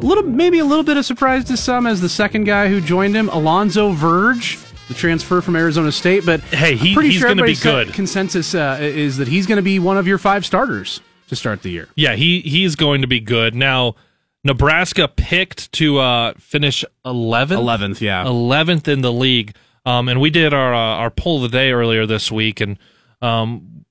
a 0.00 0.04
little, 0.06 0.24
maybe 0.24 0.58
a 0.58 0.64
little 0.64 0.84
bit 0.84 0.96
of 0.96 1.04
surprise 1.04 1.44
to 1.44 1.56
some 1.56 1.86
as 1.86 2.00
the 2.00 2.08
second 2.08 2.44
guy 2.44 2.68
who 2.68 2.80
joined 2.80 3.14
him, 3.14 3.28
Alonzo 3.30 3.92
Verge, 3.92 4.58
the 4.88 4.94
transfer 4.94 5.40
from 5.40 5.56
Arizona 5.56 5.90
State. 5.92 6.24
But 6.26 6.40
Hey, 6.42 6.76
he- 6.76 6.94
pretty 6.94 7.10
he's 7.10 7.18
sure 7.20 7.28
gonna 7.28 7.44
be 7.44 7.54
good. 7.54 7.92
Consensus 7.92 8.54
uh, 8.54 8.78
is 8.80 9.16
that 9.16 9.28
he's 9.28 9.46
going 9.46 9.56
to 9.56 9.62
be 9.62 9.78
one 9.78 9.96
of 9.98 10.06
your 10.06 10.18
five 10.18 10.44
starters 10.44 11.00
to 11.28 11.36
start 11.36 11.62
the 11.62 11.70
year. 11.70 11.88
Yeah, 11.96 12.14
he 12.14 12.40
he's 12.40 12.76
going 12.76 13.00
to 13.02 13.06
be 13.08 13.20
good. 13.20 13.54
Now, 13.54 13.96
Nebraska 14.44 15.08
picked 15.08 15.72
to 15.72 15.98
uh, 15.98 16.34
finish 16.38 16.84
11th. 17.04 17.48
11th, 17.48 18.00
yeah. 18.00 18.24
11th 18.24 18.86
in 18.86 19.00
the 19.00 19.12
league. 19.12 19.54
Um, 19.84 20.08
and 20.08 20.20
we 20.20 20.30
did 20.30 20.52
our 20.52 20.74
uh, 20.74 20.78
our 20.78 21.10
poll 21.10 21.44
of 21.44 21.50
the 21.50 21.56
day 21.58 21.70
earlier 21.72 22.06
this 22.06 22.30
week, 22.30 22.60
and 22.60 22.76
um, 23.22 23.84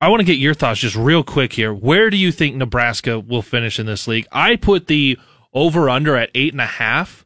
I 0.00 0.08
want 0.08 0.20
to 0.20 0.24
get 0.24 0.38
your 0.38 0.54
thoughts 0.54 0.78
just 0.80 0.94
real 0.96 1.22
quick 1.24 1.52
here. 1.52 1.72
Where 1.74 2.08
do 2.08 2.16
you 2.16 2.30
think 2.32 2.54
Nebraska 2.56 3.18
will 3.18 3.42
finish 3.42 3.78
in 3.80 3.86
this 3.86 4.06
league? 4.06 4.26
I 4.30 4.54
put 4.56 4.86
the 4.86 5.18
over 5.54 5.88
under 5.88 6.16
at 6.16 6.30
eight 6.34 6.52
and 6.52 6.60
a 6.60 6.66
half, 6.66 7.24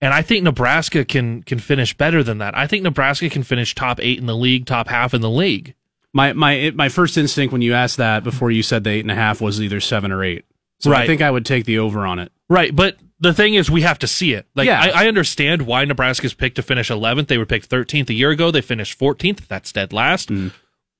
And 0.00 0.14
I 0.14 0.22
think 0.22 0.44
Nebraska 0.44 1.04
can 1.04 1.42
can 1.42 1.58
finish 1.58 1.96
better 1.96 2.22
than 2.22 2.38
that. 2.38 2.56
I 2.56 2.66
think 2.66 2.84
Nebraska 2.84 3.28
can 3.28 3.42
finish 3.42 3.74
top 3.74 3.98
eight 4.00 4.18
in 4.18 4.26
the 4.26 4.36
league, 4.36 4.64
top 4.66 4.88
half 4.88 5.12
in 5.12 5.20
the 5.20 5.30
league. 5.30 5.74
My 6.12 6.32
my 6.32 6.72
my 6.74 6.88
first 6.88 7.18
instinct 7.18 7.52
when 7.52 7.62
you 7.62 7.74
asked 7.74 7.96
that 7.98 8.24
before 8.24 8.50
you 8.50 8.62
said 8.62 8.84
the 8.84 8.90
eight 8.90 9.04
and 9.04 9.10
a 9.10 9.14
half 9.16 9.40
was 9.40 9.60
either 9.60 9.80
seven 9.80 10.12
or 10.12 10.22
eight. 10.22 10.44
So 10.80 10.92
I 10.92 11.06
think 11.06 11.20
I 11.20 11.30
would 11.30 11.44
take 11.44 11.64
the 11.64 11.80
over 11.80 12.06
on 12.06 12.20
it. 12.20 12.30
Right, 12.48 12.74
but 12.74 12.96
the 13.20 13.34
thing 13.34 13.54
is, 13.54 13.68
we 13.68 13.82
have 13.82 13.98
to 13.98 14.06
see 14.06 14.32
it. 14.32 14.46
Like, 14.54 14.66
Yeah. 14.66 14.80
I, 14.80 15.04
I 15.04 15.08
understand 15.08 15.62
why 15.62 15.84
Nebraska's 15.84 16.34
picked 16.34 16.54
to 16.54 16.62
finish 16.62 16.88
11th. 16.88 17.26
They 17.26 17.36
were 17.36 17.44
picked 17.46 17.68
13th 17.68 18.08
a 18.10 18.14
year 18.14 18.30
ago. 18.30 18.52
They 18.52 18.60
finished 18.60 18.96
14th. 18.96 19.48
That's 19.48 19.72
dead 19.72 19.92
last. 19.92 20.30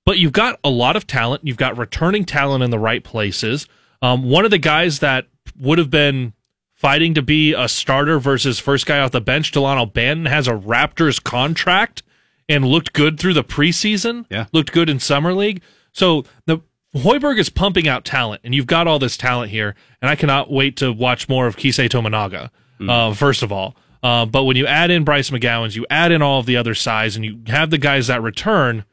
But 0.05 0.19
you've 0.19 0.33
got 0.33 0.59
a 0.65 0.69
lot 0.69 0.97
of 0.97 1.07
talent. 1.07 1.47
You've 1.47 1.57
got 1.57 1.79
returning 1.79 2.25
talent 2.25 2.65
in 2.65 2.71
the 2.71 2.79
right 2.79 3.05
places. 3.05 3.69
Um, 4.03 4.25
one 4.25 4.45
of 4.45 4.51
the 4.51 4.59
guys 4.59 4.99
that 4.99 5.27
would 5.57 5.79
have 5.79 5.91
been 5.91 6.33
fighting 6.79 7.13
to 7.15 7.23
be 7.23 7.53
a 7.53 7.69
starter 7.69 8.21
versus 8.21 8.61
first 8.61 8.87
guy 8.87 9.01
off 9.01 9.11
the 9.11 9.21
bench, 9.21 9.51
Delano 9.51 9.85
Banton, 9.85 10.29
has 10.29 10.47
a 10.47 10.53
Raptors 10.53 11.23
contract 11.23 12.05
and 12.49 12.65
looked 12.65 12.93
good 12.93 13.19
through 13.19 13.35
the 13.35 13.43
preseason. 13.43 14.27
Yeah. 14.31 14.47
Looked 14.53 14.73
good 14.73 14.89
in 14.89 15.01
summer 15.01 15.35
league. 15.35 15.61
So 15.93 16.25
the 16.47 16.61
Hoiberg 16.95 17.39
is 17.39 17.51
pumping 17.51 17.89
out 17.89 18.05
talent, 18.05 18.43
and 18.45 18.55
you've 18.55 18.67
got 18.67 18.87
all 18.87 19.01
this 19.01 19.17
talent 19.17 19.51
here, 19.51 19.75
and 20.01 20.09
I 20.09 20.15
cannot 20.15 20.53
wait 20.53 20.77
to 20.77 20.93
watch 20.93 21.29
more 21.29 21.49
of 21.49 21.57
Keisei 21.57 21.89
Tominaga. 21.89 22.51
Uh, 22.89 23.13
first 23.13 23.43
of 23.43 23.51
all, 23.51 23.75
uh, 24.05 24.25
but 24.25 24.45
when 24.45 24.57
you 24.57 24.65
add 24.65 24.93
in 24.93 25.03
Bryce 25.03 25.31
McGowens, 25.31 25.75
you 25.75 25.85
add 25.91 26.13
in 26.13 26.23
all 26.23 26.39
of 26.39 26.47
the 26.47 26.57
other 26.57 26.77
size, 26.77 27.17
and 27.17 27.25
you 27.25 27.41
have 27.49 27.71
the 27.71 27.79
guys 27.79 28.07
that 28.07 28.23
return. 28.23 28.85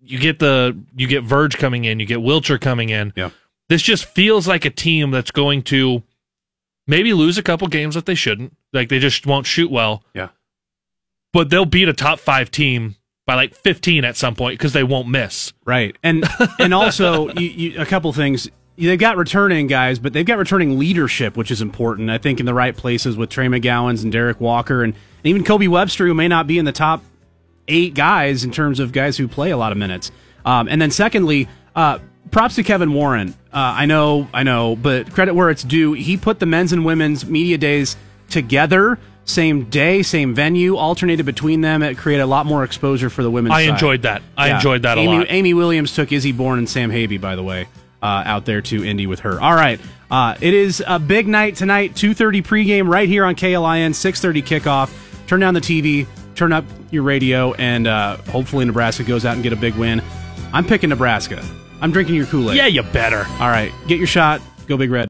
You 0.00 0.18
get 0.18 0.40
the 0.40 0.76
you 0.96 1.06
get 1.06 1.22
Verge 1.22 1.56
coming 1.56 1.84
in, 1.84 2.00
you 2.00 2.06
get 2.06 2.18
Wilcher 2.18 2.60
coming 2.60 2.88
in. 2.88 3.12
Yeah. 3.14 3.30
This 3.68 3.82
just 3.82 4.06
feels 4.06 4.48
like 4.48 4.64
a 4.64 4.70
team 4.70 5.12
that's 5.12 5.30
going 5.30 5.62
to 5.64 6.02
maybe 6.86 7.12
lose 7.12 7.38
a 7.38 7.42
couple 7.42 7.66
games 7.68 7.94
that 7.94 8.06
they 8.06 8.14
shouldn't. 8.14 8.56
Like 8.72 8.88
they 8.88 8.98
just 8.98 9.26
won't 9.26 9.46
shoot 9.46 9.70
well 9.70 10.02
Yeah. 10.14 10.28
but 11.32 11.50
they'll 11.50 11.64
beat 11.64 11.88
a 11.88 11.92
top 11.92 12.18
five 12.18 12.50
team 12.50 12.96
by 13.26 13.34
like 13.34 13.54
15 13.54 14.04
at 14.04 14.16
some 14.16 14.34
point 14.34 14.58
because 14.58 14.72
they 14.72 14.84
won't 14.84 15.08
miss. 15.08 15.52
Right. 15.64 15.96
And 16.02 16.24
and 16.58 16.72
also 16.72 17.28
you, 17.34 17.48
you, 17.48 17.80
a 17.80 17.86
couple 17.86 18.12
things. 18.12 18.48
They've 18.78 18.98
got 18.98 19.16
returning 19.16 19.68
guys, 19.68 19.98
but 19.98 20.12
they've 20.12 20.26
got 20.26 20.36
returning 20.38 20.78
leadership, 20.78 21.34
which 21.36 21.50
is 21.50 21.62
important. 21.62 22.10
I 22.10 22.18
think 22.18 22.40
in 22.40 22.46
the 22.46 22.52
right 22.54 22.76
places 22.76 23.16
with 23.16 23.30
Trey 23.30 23.46
McGowens 23.46 24.02
and 24.02 24.12
Derrick 24.12 24.38
Walker 24.40 24.84
and, 24.84 24.92
and 24.92 25.26
even 25.26 25.44
Kobe 25.44 25.66
Webster, 25.66 26.06
who 26.06 26.12
may 26.12 26.28
not 26.28 26.46
be 26.46 26.58
in 26.58 26.66
the 26.66 26.72
top 26.72 27.02
eight 27.68 27.94
guys 27.94 28.44
in 28.44 28.50
terms 28.50 28.78
of 28.78 28.92
guys 28.92 29.16
who 29.16 29.26
play 29.28 29.50
a 29.50 29.56
lot 29.56 29.72
of 29.72 29.78
minutes. 29.78 30.10
Um, 30.44 30.68
and 30.68 30.80
then 30.80 30.90
secondly, 30.90 31.48
uh, 31.74 31.98
props 32.30 32.54
to 32.56 32.62
Kevin 32.62 32.92
Warren. 32.92 33.34
Uh, 33.56 33.72
I 33.78 33.86
know, 33.86 34.28
I 34.34 34.42
know, 34.42 34.76
but 34.76 35.10
credit 35.14 35.34
where 35.34 35.48
it's 35.48 35.64
due. 35.64 35.94
He 35.94 36.18
put 36.18 36.40
the 36.40 36.46
men's 36.46 36.74
and 36.74 36.84
women's 36.84 37.24
media 37.24 37.56
days 37.56 37.96
together, 38.28 38.98
same 39.24 39.64
day, 39.64 40.02
same 40.02 40.34
venue, 40.34 40.76
alternated 40.76 41.24
between 41.24 41.62
them. 41.62 41.82
It 41.82 41.96
created 41.96 42.22
a 42.22 42.26
lot 42.26 42.44
more 42.44 42.64
exposure 42.64 43.08
for 43.08 43.22
the 43.22 43.30
women's. 43.30 43.54
I 43.54 43.62
side. 43.64 43.70
enjoyed 43.70 44.02
that. 44.02 44.20
I 44.36 44.48
Yeah. 44.48 44.56
enjoyed 44.56 44.82
that 44.82 44.98
a 44.98 45.00
Amy, 45.00 45.18
lot. 45.18 45.26
Amy 45.30 45.54
Williams 45.54 45.94
took 45.94 46.12
Izzy 46.12 46.32
Bourne 46.32 46.58
and 46.58 46.68
Sam 46.68 46.90
Haiby, 46.90 47.18
by 47.18 47.34
the 47.34 47.42
way, 47.42 47.66
uh, 48.02 48.22
out 48.26 48.44
there 48.44 48.60
to 48.60 48.84
Indy 48.84 49.06
with 49.06 49.20
her. 49.20 49.40
All 49.40 49.54
right, 49.54 49.80
uh, 50.10 50.34
it 50.38 50.52
is 50.52 50.84
a 50.86 50.98
big 50.98 51.26
night 51.26 51.56
tonight. 51.56 51.96
Two 51.96 52.12
thirty 52.12 52.42
pregame 52.42 52.88
right 52.92 53.08
here 53.08 53.24
on 53.24 53.34
KLIN. 53.36 53.94
Six 53.94 54.20
thirty 54.20 54.42
kickoff. 54.42 54.90
Turn 55.26 55.40
down 55.40 55.54
the 55.54 55.60
TV, 55.62 56.06
turn 56.34 56.52
up 56.52 56.66
your 56.90 57.04
radio, 57.04 57.54
and 57.54 57.86
uh, 57.86 58.18
hopefully 58.30 58.66
Nebraska 58.66 59.02
goes 59.02 59.24
out 59.24 59.32
and 59.34 59.42
get 59.42 59.54
a 59.54 59.56
big 59.56 59.74
win. 59.76 60.02
I'm 60.52 60.66
picking 60.66 60.90
Nebraska. 60.90 61.42
I'm 61.80 61.92
drinking 61.92 62.14
your 62.14 62.26
Kool 62.26 62.50
Aid. 62.50 62.56
Yeah, 62.56 62.66
you 62.66 62.82
better. 62.82 63.24
All 63.40 63.48
right, 63.48 63.72
get 63.86 63.98
your 63.98 64.06
shot. 64.06 64.40
Go 64.66 64.76
Big 64.76 64.90
Red. 64.90 65.04